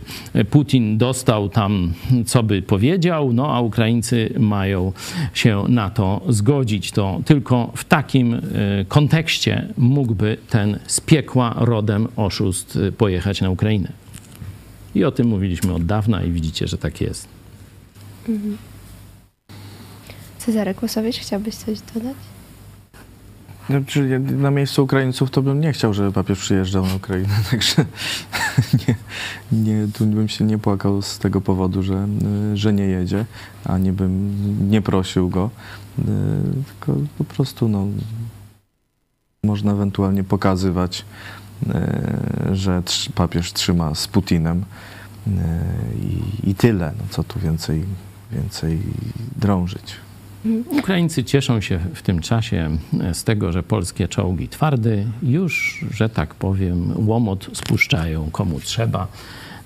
Putin 0.50 0.98
dostał 0.98 1.50
tam, 1.50 1.94
co 2.26 2.44
by 2.44 2.62
powiedział, 2.62 3.34
no 3.34 3.56
a 3.56 3.62
Ukraińcy 3.62 4.34
mają 4.40 4.92
się 5.34 5.64
na 5.70 5.90
to 5.90 6.22
zgodzić. 6.30 6.92
To 6.92 7.22
tylko 7.26 7.72
w 7.76 7.86
takim 7.86 8.34
e, 8.34 8.40
kontekście 8.88 9.68
mógłby 9.78 10.38
ten 10.50 10.80
z 10.88 11.02
piekła 11.02 11.56
rodem 11.58 12.08
oszust 12.16 12.76
e, 12.76 12.92
pojechać 12.92 13.42
na 13.42 13.50
Ukrainę. 13.50 13.92
I 14.96 15.04
o 15.04 15.12
tym 15.12 15.28
mówiliśmy 15.28 15.74
od 15.74 15.86
dawna 15.86 16.24
i 16.24 16.32
widzicie, 16.32 16.68
że 16.68 16.78
tak 16.78 17.02
jest. 17.02 17.28
Mhm. 18.30 18.58
Cezary 20.38 20.74
Kłosowicz, 20.74 21.18
chciałbyś 21.18 21.56
coś 21.56 21.80
dodać? 21.94 22.16
Znaczy, 23.70 24.20
na 24.20 24.52
miejscu 24.52 24.84
Ukraińców 24.84 25.32
to 25.32 25.42
bym 25.42 25.60
nie 25.62 25.74
chciał, 25.74 25.94
żeby 25.94 26.12
papież 26.12 26.40
przyjeżdżał 26.40 26.86
na 26.86 26.96
Ukrainę, 26.96 27.34
także 27.52 27.86
nie, 28.88 28.96
nie, 29.52 29.88
tu 29.94 30.06
bym 30.06 30.28
się 30.28 30.46
nie 30.46 30.58
płakał 30.58 31.02
z 31.02 31.20
tego 31.20 31.42
powodu, 31.42 31.84
że, 31.84 32.08
że 32.54 32.74
nie 32.74 32.84
jedzie, 32.84 33.26
ani 33.66 33.92
bym 33.92 34.36
nie 34.72 34.82
prosił 34.82 35.30
go, 35.30 35.50
tylko 36.66 37.02
po 37.18 37.24
prostu 37.24 37.70
no, 37.70 37.88
można 39.44 39.72
ewentualnie 39.72 40.24
pokazywać, 40.24 41.06
że 42.52 42.84
papież 43.16 43.54
trzyma 43.54 43.96
z 43.96 44.08
Putinem 44.08 44.66
i, 46.02 46.50
i 46.50 46.56
tyle, 46.56 46.94
no 46.98 47.04
co 47.10 47.24
tu 47.24 47.40
więcej, 47.40 47.86
więcej 48.32 48.80
drążyć. 49.36 49.96
Ukraińcy 50.70 51.24
cieszą 51.24 51.62
się 51.62 51.80
w 51.94 52.02
tym 52.02 52.22
czasie 52.22 52.78
z 53.14 53.24
tego, 53.24 53.52
że 53.52 53.64
polskie 53.64 54.08
czołgi 54.08 54.50
twardy 54.50 55.06
już, 55.24 55.86
że 55.92 56.10
tak 56.10 56.36
powiem, 56.36 57.08
łomot 57.08 57.50
spuszczają 57.54 58.32
komu 58.32 58.60
trzeba. 58.60 59.08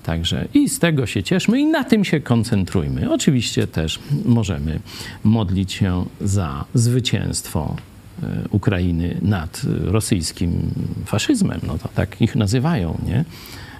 Także 0.02 0.48
i 0.54 0.68
z 0.68 0.78
tego 0.78 1.06
się 1.06 1.22
cieszmy 1.22 1.60
i 1.60 1.66
na 1.66 1.84
tym 1.84 2.04
się 2.04 2.20
koncentrujmy. 2.20 3.12
Oczywiście 3.12 3.66
też 3.66 3.98
możemy 4.24 4.80
modlić 5.24 5.72
się 5.72 6.04
za 6.20 6.64
zwycięstwo 6.74 7.76
e, 8.22 8.26
Ukrainy 8.50 9.18
nad 9.22 9.62
rosyjskim 9.84 10.70
faszyzmem. 11.06 11.60
No 11.66 11.78
to 11.78 11.88
tak 11.94 12.20
ich 12.20 12.36
nazywają, 12.36 12.98
nie? 13.06 13.24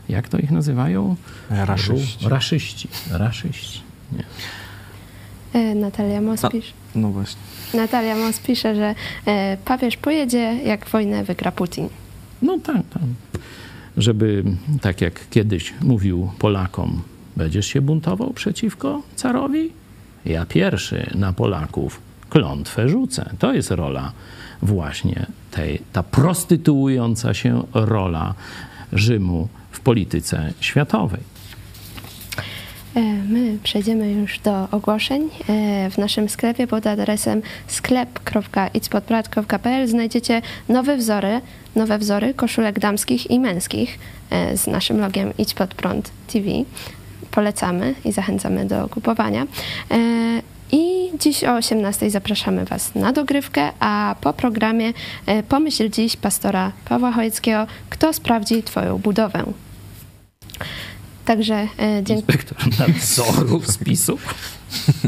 Jak 0.08 0.28
to 0.28 0.38
ich 0.38 0.50
nazywają? 0.50 1.16
Raszyści. 1.50 2.28
Raszyści. 2.28 2.88
Raszyści. 3.10 3.80
Nie. 4.12 4.24
E, 5.52 5.74
Natalia 5.74 6.20
Mospisz. 6.20 6.72
No, 6.94 7.00
no, 7.00 7.08
właśnie. 7.08 7.40
Natalia 7.74 8.16
Mos 8.16 8.38
pisze, 8.38 8.74
że 8.74 8.94
e, 9.26 9.56
papież 9.64 9.96
pojedzie, 9.96 10.58
jak 10.64 10.88
wojnę 10.88 11.24
wygra 11.24 11.52
Putin. 11.52 11.88
No 12.42 12.58
tak, 12.58 12.76
tak. 12.76 13.02
Żeby, 13.96 14.44
tak 14.80 15.00
jak 15.00 15.28
kiedyś 15.30 15.74
mówił 15.82 16.30
Polakom, 16.38 17.02
będziesz 17.36 17.66
się 17.66 17.80
buntował 17.80 18.32
przeciwko 18.32 19.02
carowi? 19.16 19.70
Ja 20.24 20.46
pierwszy 20.46 21.10
na 21.14 21.32
Polaków 21.32 22.00
klątwę 22.30 22.88
rzucę. 22.88 23.30
To 23.38 23.54
jest 23.54 23.70
rola 23.70 24.12
właśnie 24.62 25.26
tej, 25.50 25.82
ta 25.92 26.02
prostytuująca 26.02 27.34
się 27.34 27.62
rola 27.74 28.34
Rzymu 28.92 29.48
w 29.70 29.80
polityce 29.80 30.52
światowej. 30.60 31.20
E, 32.98 33.02
my 33.28 33.58
przejdziemy 33.62 34.12
już 34.12 34.38
do 34.38 34.68
ogłoszeń. 34.70 35.28
E, 35.48 35.90
w 35.90 35.98
naszym 35.98 36.28
sklepie 36.28 36.66
pod 36.66 36.86
adresem 36.86 37.42
sklep.itspodprat.pl 37.66 39.88
znajdziecie 39.88 40.42
nowe 40.68 40.96
wzory, 40.96 41.40
nowe 41.76 41.98
wzory 41.98 42.34
koszulek 42.34 42.78
damskich 42.78 43.30
i 43.30 43.40
męskich 43.40 43.98
e, 44.30 44.56
z 44.56 44.66
naszym 44.66 45.00
logiem 45.00 45.32
Idź 45.38 45.54
Pod 45.54 45.74
Prąd 45.74 46.10
TV. 46.32 46.46
Polecamy 47.30 47.94
i 48.04 48.12
zachęcamy 48.12 48.64
do 48.64 48.88
kupowania. 48.88 49.46
I 50.72 51.10
dziś 51.18 51.44
o 51.44 51.54
18 51.54 52.10
zapraszamy 52.10 52.64
Was 52.64 52.94
na 52.94 53.12
dogrywkę, 53.12 53.70
a 53.80 54.14
po 54.20 54.32
programie 54.32 54.92
pomyśl 55.48 55.90
dziś 55.90 56.16
pastora 56.16 56.72
Pawła 56.88 57.12
Chojeckiego, 57.12 57.66
kto 57.90 58.12
sprawdzi 58.12 58.62
Twoją 58.62 58.98
budowę. 58.98 59.44
Także 61.28 61.54
e, 61.54 61.68
dziękuję. 62.04 62.16
Inspektor 62.16 62.58
nadzoru 62.78 63.62
spisów. 63.62 64.34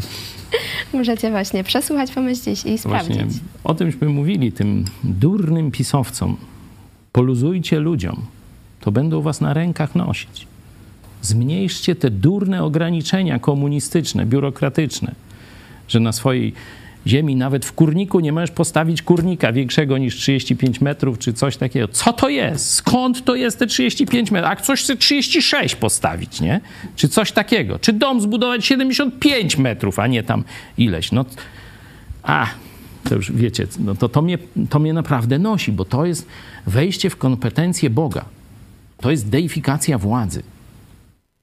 Możecie 0.94 1.30
właśnie 1.30 1.64
przesłuchać, 1.64 2.12
pomyśleć 2.12 2.64
i 2.64 2.78
sprawdzić. 2.78 3.16
Właśnie 3.16 3.40
o 3.64 3.74
tymśmy 3.74 4.08
mówili, 4.08 4.52
tym 4.52 4.84
durnym 5.04 5.70
pisowcom. 5.70 6.36
Poluzujcie 7.12 7.80
ludziom, 7.80 8.22
to 8.80 8.92
będą 8.92 9.22
was 9.22 9.40
na 9.40 9.54
rękach 9.54 9.94
nosić. 9.94 10.46
Zmniejszcie 11.22 11.94
te 11.94 12.10
durne 12.10 12.64
ograniczenia 12.64 13.38
komunistyczne, 13.38 14.26
biurokratyczne, 14.26 15.14
że 15.88 16.00
na 16.00 16.12
swojej 16.12 16.52
ziemi, 17.06 17.36
nawet 17.36 17.66
w 17.66 17.72
kurniku 17.72 18.20
nie 18.20 18.32
możesz 18.32 18.50
postawić 18.50 19.02
kurnika 19.02 19.52
większego 19.52 19.98
niż 19.98 20.16
35 20.16 20.80
metrów 20.80 21.18
czy 21.18 21.32
coś 21.32 21.56
takiego. 21.56 21.88
Co 21.88 22.12
to 22.12 22.28
jest? 22.28 22.74
Skąd 22.74 23.24
to 23.24 23.34
jest 23.34 23.58
te 23.58 23.66
35 23.66 24.30
metrów? 24.30 24.52
A 24.52 24.56
coś 24.56 24.82
chce 24.82 24.96
36 24.96 25.76
postawić, 25.76 26.40
nie? 26.40 26.60
Czy 26.96 27.08
coś 27.08 27.32
takiego? 27.32 27.78
Czy 27.78 27.92
dom 27.92 28.20
zbudować 28.20 28.66
75 28.66 29.56
metrów, 29.56 29.98
a 29.98 30.06
nie 30.06 30.22
tam 30.22 30.44
ileś? 30.78 31.12
No, 31.12 31.24
a, 32.22 32.46
to 33.04 33.14
już 33.14 33.32
wiecie, 33.32 33.66
no 33.78 33.94
to, 33.94 34.08
to, 34.08 34.22
mnie, 34.22 34.38
to 34.70 34.78
mnie 34.78 34.92
naprawdę 34.92 35.38
nosi, 35.38 35.72
bo 35.72 35.84
to 35.84 36.06
jest 36.06 36.26
wejście 36.66 37.10
w 37.10 37.16
kompetencje 37.16 37.90
Boga. 37.90 38.24
To 38.96 39.10
jest 39.10 39.28
deifikacja 39.28 39.98
władzy. 39.98 40.42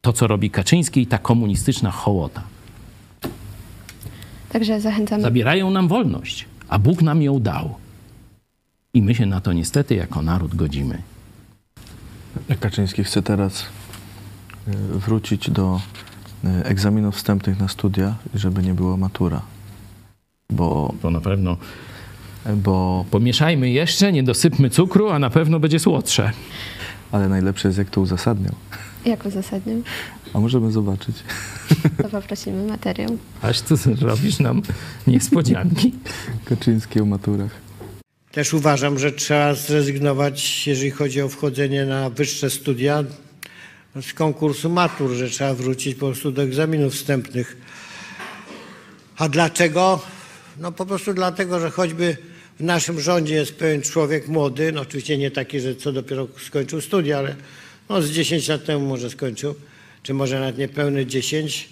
To, 0.01 0.13
co 0.13 0.27
robi 0.27 0.49
Kaczyński 0.49 1.01
i 1.01 1.07
ta 1.07 1.17
komunistyczna 1.17 1.91
hołota. 1.91 2.43
Także 4.49 4.81
zachęcamy. 4.81 5.23
Zabierają 5.23 5.71
nam 5.71 5.87
wolność, 5.87 6.45
a 6.67 6.79
Bóg 6.79 7.01
nam 7.01 7.21
ją 7.21 7.39
dał. 7.39 7.75
I 8.93 9.01
my 9.01 9.15
się 9.15 9.25
na 9.25 9.41
to 9.41 9.53
niestety 9.53 9.95
jako 9.95 10.21
naród 10.21 10.55
godzimy. 10.55 11.01
Kaczyński 12.59 13.03
chce 13.03 13.21
teraz 13.21 13.65
e, 14.67 14.71
wrócić 14.97 15.51
do 15.51 15.81
e, 16.43 16.65
egzaminów 16.65 17.15
wstępnych 17.15 17.59
na 17.59 17.67
studia, 17.67 18.15
żeby 18.35 18.63
nie 18.63 18.73
było 18.73 18.97
matura. 18.97 19.41
Bo. 20.49 20.93
To 21.01 21.11
na 21.11 21.21
pewno. 21.21 21.57
Bo. 22.55 23.05
Pomieszajmy 23.11 23.69
jeszcze, 23.69 24.11
nie 24.11 24.23
dosypmy 24.23 24.69
cukru, 24.69 25.09
a 25.09 25.19
na 25.19 25.29
pewno 25.29 25.59
będzie 25.59 25.79
słodsze. 25.79 26.31
Ale 27.11 27.29
najlepsze 27.29 27.67
jest, 27.67 27.77
jak 27.77 27.89
to 27.89 28.01
uzasadniał. 28.01 28.53
Jak 29.05 29.25
uzasadniał? 29.25 29.81
A 30.33 30.39
możemy 30.39 30.71
zobaczyć. 30.71 31.15
To 31.97 32.09
poprosimy 32.09 32.67
materiał. 32.67 33.17
Aż 33.41 33.61
ty 33.61 33.75
robisz 34.01 34.39
nam 34.39 34.61
niespodzianki. 35.07 35.93
Kaczyński 36.45 37.01
o 37.01 37.05
maturach. 37.05 37.51
Też 38.31 38.53
uważam, 38.53 38.99
że 38.99 39.11
trzeba 39.11 39.53
zrezygnować, 39.53 40.67
jeżeli 40.67 40.91
chodzi 40.91 41.21
o 41.21 41.29
wchodzenie 41.29 41.85
na 41.85 42.09
wyższe 42.09 42.49
studia, 42.49 43.03
z 44.01 44.13
konkursu 44.13 44.69
matur, 44.69 45.11
że 45.11 45.29
trzeba 45.29 45.53
wrócić 45.53 45.95
po 45.95 46.05
prostu 46.05 46.31
do 46.31 46.41
egzaminów 46.41 46.93
wstępnych. 46.93 47.57
A 49.17 49.29
dlaczego? 49.29 49.99
No 50.59 50.71
po 50.71 50.85
prostu 50.85 51.13
dlatego, 51.13 51.59
że 51.59 51.69
choćby 51.69 52.17
w 52.59 52.63
naszym 52.63 52.99
rządzie 52.99 53.35
jest 53.35 53.55
pewien 53.55 53.81
człowiek 53.81 54.27
młody, 54.27 54.71
no 54.71 54.81
oczywiście 54.81 55.17
nie 55.17 55.31
taki, 55.31 55.59
że 55.59 55.75
co 55.75 55.91
dopiero 55.91 56.27
skończył 56.47 56.81
studia, 56.81 57.17
ale 57.17 57.35
no 57.89 58.01
z 58.01 58.11
10 58.11 58.47
lat 58.47 58.65
temu 58.65 58.87
może 58.87 59.09
skończył, 59.09 59.55
czy 60.03 60.13
może 60.13 60.39
nawet 60.39 60.57
niepełny 60.57 61.05
10, 61.05 61.69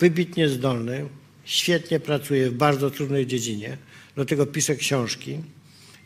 wybitnie 0.00 0.48
zdolny, 0.48 1.08
świetnie 1.44 2.00
pracuje 2.00 2.50
w 2.50 2.54
bardzo 2.54 2.90
trudnej 2.90 3.26
dziedzinie, 3.26 3.78
do 4.16 4.24
tego 4.24 4.46
pisze 4.46 4.76
książki. 4.76 5.38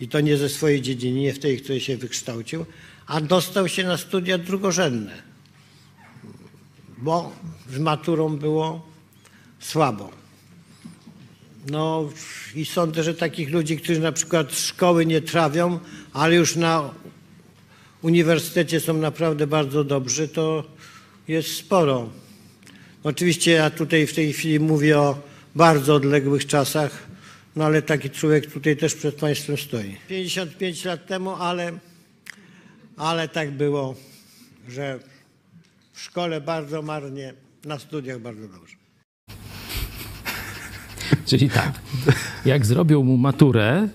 I 0.00 0.08
to 0.08 0.20
nie 0.20 0.36
ze 0.36 0.48
swojej 0.48 0.82
dziedziny, 0.82 1.20
nie 1.20 1.32
w 1.32 1.38
tej, 1.38 1.58
w 1.58 1.62
której 1.62 1.80
się 1.80 1.96
wykształcił, 1.96 2.66
a 3.06 3.20
dostał 3.20 3.68
się 3.68 3.84
na 3.84 3.96
studia 3.96 4.38
drugorzędne, 4.38 5.22
bo 6.98 7.32
z 7.70 7.78
maturą 7.78 8.36
było 8.36 8.86
słabo. 9.60 10.10
No 11.70 12.10
i 12.54 12.64
sądzę, 12.64 13.02
że 13.02 13.14
takich 13.14 13.50
ludzi, 13.50 13.76
którzy 13.76 14.00
na 14.00 14.12
przykład 14.12 14.54
szkoły 14.54 15.06
nie 15.06 15.20
trawią, 15.20 15.78
ale 16.12 16.34
już 16.34 16.56
na 16.56 16.94
uniwersytecie 18.02 18.80
są 18.80 18.94
naprawdę 18.94 19.46
bardzo 19.46 19.84
dobrzy, 19.84 20.28
to 20.28 20.64
jest 21.28 21.56
sporo. 21.56 22.08
Oczywiście 23.04 23.50
ja 23.50 23.70
tutaj 23.70 24.06
w 24.06 24.14
tej 24.14 24.32
chwili 24.32 24.60
mówię 24.60 24.98
o 24.98 25.18
bardzo 25.54 25.94
odległych 25.94 26.46
czasach, 26.46 27.06
no 27.56 27.64
ale 27.64 27.82
taki 27.82 28.10
człowiek 28.10 28.52
tutaj 28.52 28.76
też 28.76 28.94
przed 28.94 29.14
Państwem 29.14 29.56
stoi. 29.56 29.96
55 30.08 30.84
lat 30.84 31.06
temu, 31.06 31.30
ale, 31.30 31.72
ale 32.96 33.28
tak 33.28 33.50
było, 33.50 33.94
że 34.68 34.98
w 35.92 36.00
szkole 36.00 36.40
bardzo 36.40 36.82
marnie, 36.82 37.34
na 37.64 37.78
studiach 37.78 38.20
bardzo 38.20 38.48
dobrze. 38.48 38.76
Czyli 41.26 41.50
tak, 41.50 41.72
jak 42.44 42.66
zrobią 42.66 43.02
mu 43.02 43.16
maturę, 43.16 43.88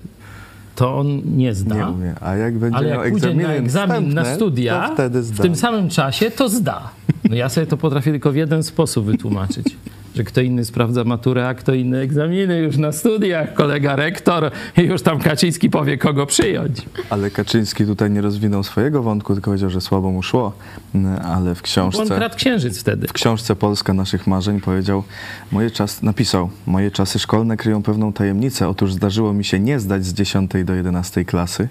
to 0.78 0.98
on 0.98 1.22
nie 1.26 1.54
zda. 1.56 1.76
Nie 1.76 1.88
umie. 1.88 2.16
A 2.22 2.36
jak 2.36 2.58
będzie 2.58 2.78
ale 2.78 2.90
miał 2.90 3.04
jak 3.04 3.12
pójdzie 3.12 3.34
na 3.34 3.54
egzamin 3.54 4.14
na 4.14 4.26
studia, 4.26 4.96
w 5.14 5.40
tym 5.42 5.56
samym 5.56 5.90
czasie, 5.90 6.32
to 6.32 6.50
zda. 6.50 6.90
No 7.30 7.36
ja 7.36 7.50
sobie 7.50 7.68
to 7.68 7.78
potrafię 7.78 8.12
tylko 8.12 8.32
w 8.32 8.36
jeden 8.36 8.64
sposób 8.64 9.06
wytłumaczyć. 9.06 9.78
Że 10.18 10.24
kto 10.24 10.42
inny 10.42 10.66
sprawdza 10.66 11.04
maturę, 11.04 11.48
a 11.48 11.54
kto 11.54 11.74
inny 11.74 12.00
egzaminy 12.00 12.60
już 12.60 12.78
na 12.78 12.92
studiach, 12.92 13.54
kolega 13.54 13.96
rektor 13.96 14.52
i 14.78 14.82
już 14.82 15.02
tam 15.02 15.20
Kaczyński 15.20 15.70
powie, 15.70 15.98
kogo 15.98 16.26
przyjąć. 16.26 16.82
Ale 17.10 17.32
Kaczyński 17.32 17.86
tutaj 17.86 18.12
nie 18.12 18.22
rozwinął 18.22 18.64
swojego 18.64 19.04
wątku, 19.04 19.34
tylko 19.34 19.52
powiedział, 19.52 19.70
że 19.70 19.82
słabo 19.82 20.12
mu 20.12 20.24
szło, 20.24 20.54
Mm, 20.96 21.20
ale 21.26 21.56
w 21.56 21.58
Bo 21.58 21.60
on 21.60 21.64
książce... 21.64 22.16
kradł 22.16 22.36
księżyc 22.36 22.80
wtedy. 22.80 23.08
W 23.08 23.14
książce 23.14 23.56
Polska 23.56 23.94
naszych 23.94 24.28
marzeń 24.28 24.62
powiedział, 24.62 25.04
moje 25.52 25.72
czas, 25.72 26.02
napisał, 26.04 26.50
moje 26.66 26.92
czasy 26.92 27.20
szkolne 27.20 27.58
kryją 27.58 27.84
pewną 27.84 28.14
tajemnicę. 28.14 28.70
Otóż 28.70 28.94
zdarzyło 28.94 29.34
mi 29.34 29.44
się 29.46 29.60
nie 29.60 29.80
zdać 29.80 30.06
z 30.06 30.14
10 30.14 30.52
do 30.66 30.74
11 30.74 31.26
klasy 31.26 31.68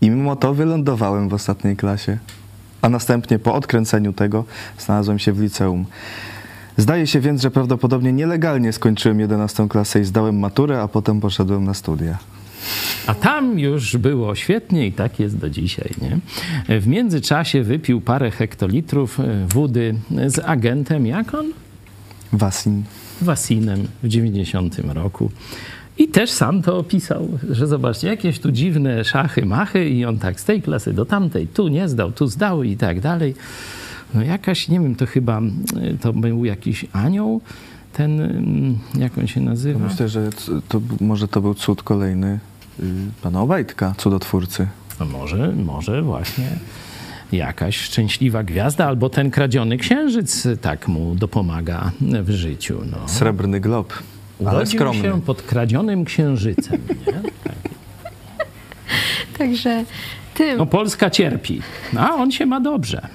i 0.00 0.10
mimo 0.10 0.36
to 0.36 0.54
wylądowałem 0.54 1.28
w 1.28 1.34
ostatniej 1.34 1.76
klasie. 1.76 2.18
A 2.82 2.88
następnie 2.88 3.38
po 3.38 3.54
odkręceniu 3.54 4.12
tego 4.12 4.44
znalazłem 4.78 5.18
się 5.18 5.32
w 5.32 5.40
liceum. 5.40 5.86
Zdaje 6.76 7.06
się 7.06 7.20
więc, 7.20 7.42
że 7.42 7.50
prawdopodobnie 7.50 8.12
nielegalnie 8.12 8.72
skończyłem 8.72 9.20
11 9.20 9.68
klasę 9.68 10.00
i 10.00 10.04
zdałem 10.04 10.38
maturę, 10.38 10.82
a 10.82 10.88
potem 10.88 11.20
poszedłem 11.20 11.64
na 11.64 11.74
studia. 11.74 12.18
A 13.06 13.14
tam 13.14 13.58
już 13.58 13.96
było 13.96 14.34
świetnie 14.34 14.86
i 14.86 14.92
tak 14.92 15.20
jest 15.20 15.36
do 15.36 15.50
dzisiaj. 15.50 15.90
Nie? 16.02 16.18
W 16.80 16.86
międzyczasie 16.86 17.62
wypił 17.62 18.00
parę 18.00 18.30
hektolitrów 18.30 19.18
wody 19.48 19.94
z 20.26 20.38
agentem, 20.38 21.06
jak 21.06 21.34
on? 21.34 21.46
Wasin. 22.32 22.82
Wasinem 23.22 23.86
w 24.02 24.08
90 24.08 24.78
roku. 24.78 25.30
I 25.98 26.08
też 26.08 26.30
sam 26.30 26.62
to 26.62 26.78
opisał, 26.78 27.28
że 27.50 27.66
zobaczcie, 27.66 28.08
jakieś 28.08 28.38
tu 28.38 28.52
dziwne 28.52 29.04
szachy, 29.04 29.46
machy 29.46 29.88
i 29.88 30.04
on 30.04 30.18
tak 30.18 30.40
z 30.40 30.44
tej 30.44 30.62
klasy 30.62 30.92
do 30.92 31.04
tamtej, 31.04 31.46
tu 31.46 31.68
nie 31.68 31.88
zdał, 31.88 32.12
tu 32.12 32.26
zdał 32.26 32.62
i 32.62 32.76
tak 32.76 33.00
dalej. 33.00 33.34
No 34.14 34.22
jakaś, 34.22 34.68
nie 34.68 34.80
wiem, 34.80 34.94
to 34.94 35.06
chyba 35.06 35.40
y, 35.40 35.98
to 36.00 36.12
był 36.12 36.44
jakiś 36.44 36.86
anioł, 36.92 37.40
ten, 37.92 38.20
mm, 38.20 38.78
jak 38.98 39.18
on 39.18 39.26
się 39.26 39.40
nazywa? 39.40 39.88
Myślę, 39.88 40.08
że 40.08 40.30
to, 40.68 40.80
może 41.00 41.28
to 41.28 41.40
był 41.40 41.54
cud 41.54 41.82
kolejny 41.82 42.38
y, 42.80 42.84
pana 43.22 43.40
Obajtka, 43.40 43.94
cudotwórcy. 43.98 44.66
No 45.00 45.06
może, 45.06 45.52
może 45.52 46.02
właśnie 46.02 46.48
jakaś 47.32 47.76
szczęśliwa 47.76 48.42
gwiazda 48.42 48.86
albo 48.86 49.10
ten 49.10 49.30
kradziony 49.30 49.78
księżyc 49.78 50.46
tak 50.60 50.88
mu 50.88 51.14
dopomaga 51.14 51.90
w 52.00 52.30
życiu. 52.30 52.80
No. 52.90 53.08
Srebrny 53.08 53.60
glob, 53.60 53.92
ale 54.40 54.56
Urodził 54.56 54.78
skromny. 54.80 55.02
się 55.02 55.20
pod 55.22 55.42
kradzionym 55.42 56.04
księżycem. 56.04 56.80
Nie? 57.06 57.22
Także 59.38 59.84
tym, 60.34 60.58
No 60.58 60.66
Polska 60.66 61.10
cierpi, 61.10 61.62
a 61.96 62.14
on 62.14 62.30
się 62.32 62.46
ma 62.46 62.60
dobrze. 62.60 63.08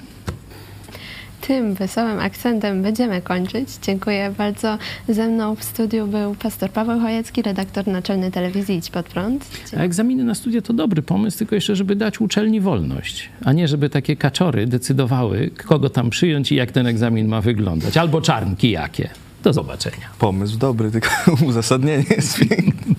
Tym 1.46 1.74
wesołym 1.74 2.20
akcentem 2.20 2.82
będziemy 2.82 3.22
kończyć. 3.22 3.68
Dziękuję 3.82 4.34
bardzo. 4.38 4.78
Ze 5.08 5.28
mną 5.28 5.56
w 5.56 5.64
studiu 5.64 6.06
był 6.06 6.34
pastor 6.34 6.70
Paweł 6.70 7.00
Chojecki, 7.00 7.42
redaktor 7.42 7.86
naczelny 7.86 8.30
telewizji 8.30 8.76
Idź 8.76 8.90
Pod 8.90 9.06
Prąd. 9.06 9.46
A 9.76 9.80
egzaminy 9.80 10.24
na 10.24 10.34
studia 10.34 10.62
to 10.62 10.72
dobry 10.72 11.02
pomysł, 11.02 11.38
tylko 11.38 11.54
jeszcze, 11.54 11.76
żeby 11.76 11.96
dać 11.96 12.20
uczelni 12.20 12.60
wolność, 12.60 13.30
a 13.44 13.52
nie 13.52 13.68
żeby 13.68 13.90
takie 13.90 14.16
kaczory 14.16 14.66
decydowały, 14.66 15.50
kogo 15.66 15.90
tam 15.90 16.10
przyjąć 16.10 16.52
i 16.52 16.54
jak 16.54 16.72
ten 16.72 16.86
egzamin 16.86 17.28
ma 17.28 17.40
wyglądać. 17.40 17.96
Albo 17.96 18.20
czarnki 18.20 18.70
jakie. 18.70 19.10
Do 19.42 19.52
zobaczenia. 19.52 20.06
Pomysł 20.18 20.58
dobry, 20.58 20.90
tylko 20.90 21.08
uzasadnienie 21.48 22.04
jest 22.16 22.38
piękne. 22.38 22.94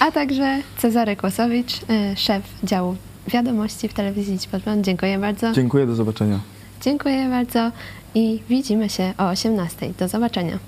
A 0.00 0.10
także 0.10 0.62
Cezary 0.78 1.16
Kłosowicz, 1.16 1.72
y, 1.76 2.16
szef 2.16 2.42
działu 2.64 2.96
wiadomości 3.28 3.88
w 3.88 3.92
telewizji 3.92 4.34
Idź 4.34 4.46
Pod 4.46 4.62
Prąd. 4.62 4.84
Dziękuję 4.84 5.18
bardzo. 5.18 5.52
Dziękuję, 5.52 5.86
do 5.86 5.94
zobaczenia. 5.94 6.51
Dziękuję 6.82 7.28
bardzo 7.28 7.70
i 8.14 8.42
widzimy 8.48 8.88
się 8.88 9.14
o 9.18 9.28
18. 9.28 9.92
Do 9.98 10.08
zobaczenia. 10.08 10.58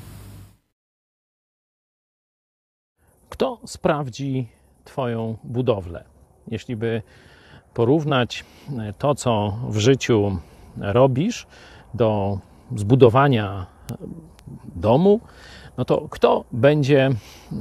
Kto 3.28 3.58
sprawdzi 3.66 4.48
Twoją 4.84 5.36
budowlę? 5.44 6.04
Jeśli 6.48 6.76
by 6.76 7.02
porównać 7.74 8.44
e, 8.78 8.92
to, 8.92 9.14
co 9.14 9.58
w 9.68 9.78
życiu 9.78 10.38
robisz, 10.76 11.46
do 11.94 12.38
zbudowania 12.76 13.66
e, 13.90 13.96
domu, 14.76 15.20
no 15.78 15.84
to 15.84 16.08
kto 16.10 16.44
będzie 16.52 17.10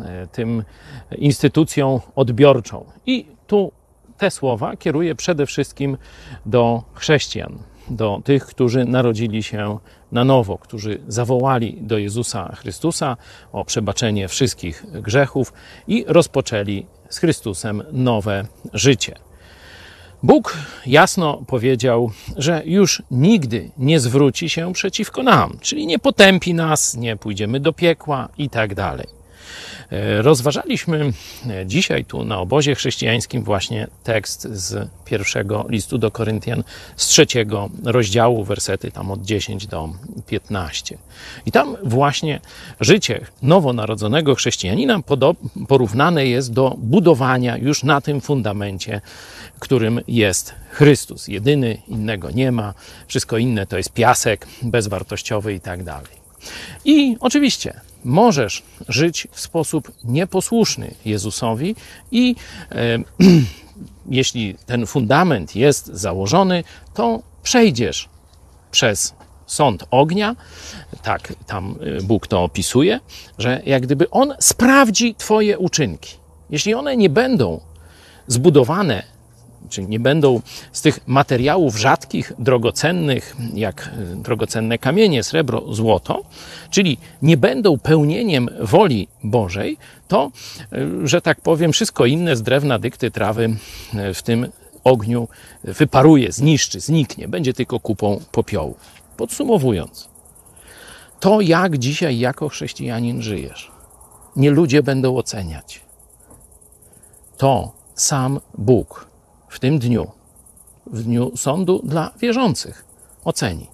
e, 0.06 0.28
tym 0.28 0.64
instytucją 1.18 2.02
odbiorczą? 2.16 2.86
I 3.06 3.26
tu 3.48 3.72
te 4.18 4.32
słowa 4.32 4.76
kieruję 4.76 5.16
przede 5.16 5.46
wszystkim 5.46 5.98
do 6.46 6.84
chrześcijan, 6.94 7.60
do 7.90 8.22
tych, 8.24 8.46
którzy 8.46 8.86
narodzili 8.86 9.44
się 9.44 9.78
na 10.12 10.24
nowo, 10.24 10.58
którzy 10.58 11.00
zawołali 11.08 11.78
do 11.82 11.98
Jezusa 11.98 12.56
Chrystusa 12.56 13.18
o 13.52 13.66
przebaczenie 13.66 14.28
wszystkich 14.28 14.86
grzechów 15.02 15.54
i 15.88 16.06
rozpoczęli 16.08 16.86
z 17.10 17.18
Chrystusem 17.18 17.84
nowe 17.92 18.46
życie. 18.74 19.16
Bóg 20.24 20.58
jasno 20.86 21.42
powiedział, 21.48 22.12
że 22.38 22.62
już 22.66 23.04
nigdy 23.12 23.72
nie 23.78 24.00
zwróci 24.00 24.50
się 24.50 24.74
przeciwko 24.74 25.24
nam, 25.24 25.58
czyli 25.62 25.88
nie 25.88 26.00
potępi 26.00 26.54
nas, 26.54 26.96
nie 26.96 27.16
pójdziemy 27.18 27.60
do 27.60 27.74
piekła 27.74 28.30
i 28.38 28.50
tak 28.50 28.76
dalej. 28.76 29.23
Rozważaliśmy 30.18 31.14
dzisiaj 31.66 32.06
tu 32.06 32.24
na 32.24 32.40
obozie 32.40 32.76
chrześcijańskim 32.76 33.44
właśnie 33.44 33.88
tekst 34.04 34.42
z 34.52 34.90
pierwszego 35.06 35.66
listu 35.70 35.98
do 35.98 36.12
Koryntian 36.12 36.64
z 36.96 37.08
trzeciego 37.08 37.70
rozdziału, 37.84 38.44
wersety 38.44 38.92
tam 38.92 39.12
od 39.12 39.22
10 39.22 39.68
do 39.68 39.90
15. 40.28 40.98
I 41.46 41.52
tam 41.52 41.76
właśnie 41.84 42.40
życie 42.80 43.26
nowonarodzonego 43.42 44.36
chrześcijanina 44.36 45.00
porównane 45.68 46.26
jest 46.26 46.54
do 46.54 46.76
budowania 46.78 47.58
już 47.58 47.84
na 47.84 48.02
tym 48.02 48.22
fundamencie, 48.22 49.02
którym 49.60 50.02
jest 50.08 50.54
Chrystus. 50.72 51.28
Jedyny, 51.28 51.78
innego 51.88 52.32
nie 52.32 52.52
ma, 52.52 52.74
wszystko 53.08 53.38
inne 53.38 53.66
to 53.66 53.78
jest 53.78 53.94
piasek 53.94 54.48
bezwartościowy 54.62 55.54
i 55.54 55.60
tak 55.60 55.84
dalej. 55.84 56.24
I 56.86 57.18
oczywiście 57.20 57.82
możesz 58.04 58.64
żyć 58.90 59.28
w 59.32 59.40
sposób 59.40 59.92
nieposłuszny 60.04 60.94
Jezusowi 61.06 61.76
i 62.12 62.36
e, 62.72 62.76
jeśli 64.10 64.56
ten 64.66 64.86
fundament 64.86 65.56
jest 65.56 65.86
założony, 65.88 66.64
to 66.94 67.22
przejdziesz 67.44 68.10
przez 68.72 69.14
sąd 69.46 69.84
ognia, 69.92 70.36
tak 71.04 71.34
tam 71.48 71.76
y, 72.00 72.04
Bóg 72.04 72.28
to 72.28 72.44
opisuje, 72.44 73.00
że 73.38 73.62
jak 73.66 73.84
gdyby 73.84 74.10
on 74.10 74.34
sprawdzi 74.40 75.16
Twoje 75.16 75.60
uczynki. 75.60 76.18
Jeśli 76.50 76.74
one 76.74 76.98
nie 76.98 77.10
będą 77.10 77.62
zbudowane, 78.28 79.04
czy 79.70 79.84
nie 79.84 80.00
będą 80.00 80.42
z 80.72 80.82
tych 80.82 81.00
materiałów 81.08 81.78
rzadkich, 81.78 82.34
drogocennych, 82.40 83.36
jak 83.54 83.90
y, 84.14 84.16
drogocenne 84.16 84.78
kamienie, 84.78 85.24
srebro, 85.24 85.74
złoto, 85.74 86.24
czyli 86.70 86.98
nie 87.22 87.38
będą 87.38 87.78
pełnieniem 87.78 88.50
woli 88.60 89.08
Bożej, 89.24 89.78
to, 90.08 90.32
y, 90.74 91.08
że 91.08 91.22
tak 91.22 91.42
powiem, 91.42 91.72
wszystko 91.72 92.06
inne 92.06 92.36
z 92.36 92.42
drewna, 92.42 92.80
dykty, 92.80 93.12
trawy 93.12 93.56
y, 94.10 94.14
w 94.14 94.24
tym 94.24 94.48
ogniu 94.84 95.28
wyparuje, 95.64 96.32
zniszczy, 96.32 96.80
zniknie, 96.80 97.28
będzie 97.28 97.54
tylko 97.54 97.80
kupą 97.80 98.20
popiołu. 98.32 98.76
Podsumowując, 99.18 100.10
to 101.20 101.42
jak 101.42 101.78
dzisiaj 101.78 102.20
jako 102.20 102.50
chrześcijanin 102.50 103.22
żyjesz, 103.22 103.72
nie 104.36 104.52
ludzie 104.52 104.84
będą 104.84 105.18
oceniać. 105.18 105.82
To 107.38 107.72
sam 107.96 108.40
Bóg 108.58 109.13
w 109.54 109.60
tym 109.60 109.80
dniu, 109.80 110.12
w 110.86 111.04
dniu 111.04 111.38
sądu 111.38 111.82
dla 111.84 112.12
wierzących, 112.20 112.86
oceni. 113.24 113.68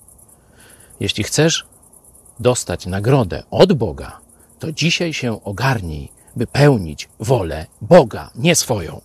Jeśli 0.99 1.23
chcesz 1.23 1.65
dostać 2.39 2.85
nagrodę 2.85 3.43
od 3.51 3.73
Boga, 3.73 4.19
to 4.59 4.71
dzisiaj 4.71 5.13
się 5.13 5.43
ogarnij, 5.43 6.11
by 6.35 6.47
pełnić 6.47 7.09
wolę 7.19 7.65
Boga, 7.81 8.31
nie 8.35 8.55
swoją. 8.55 9.01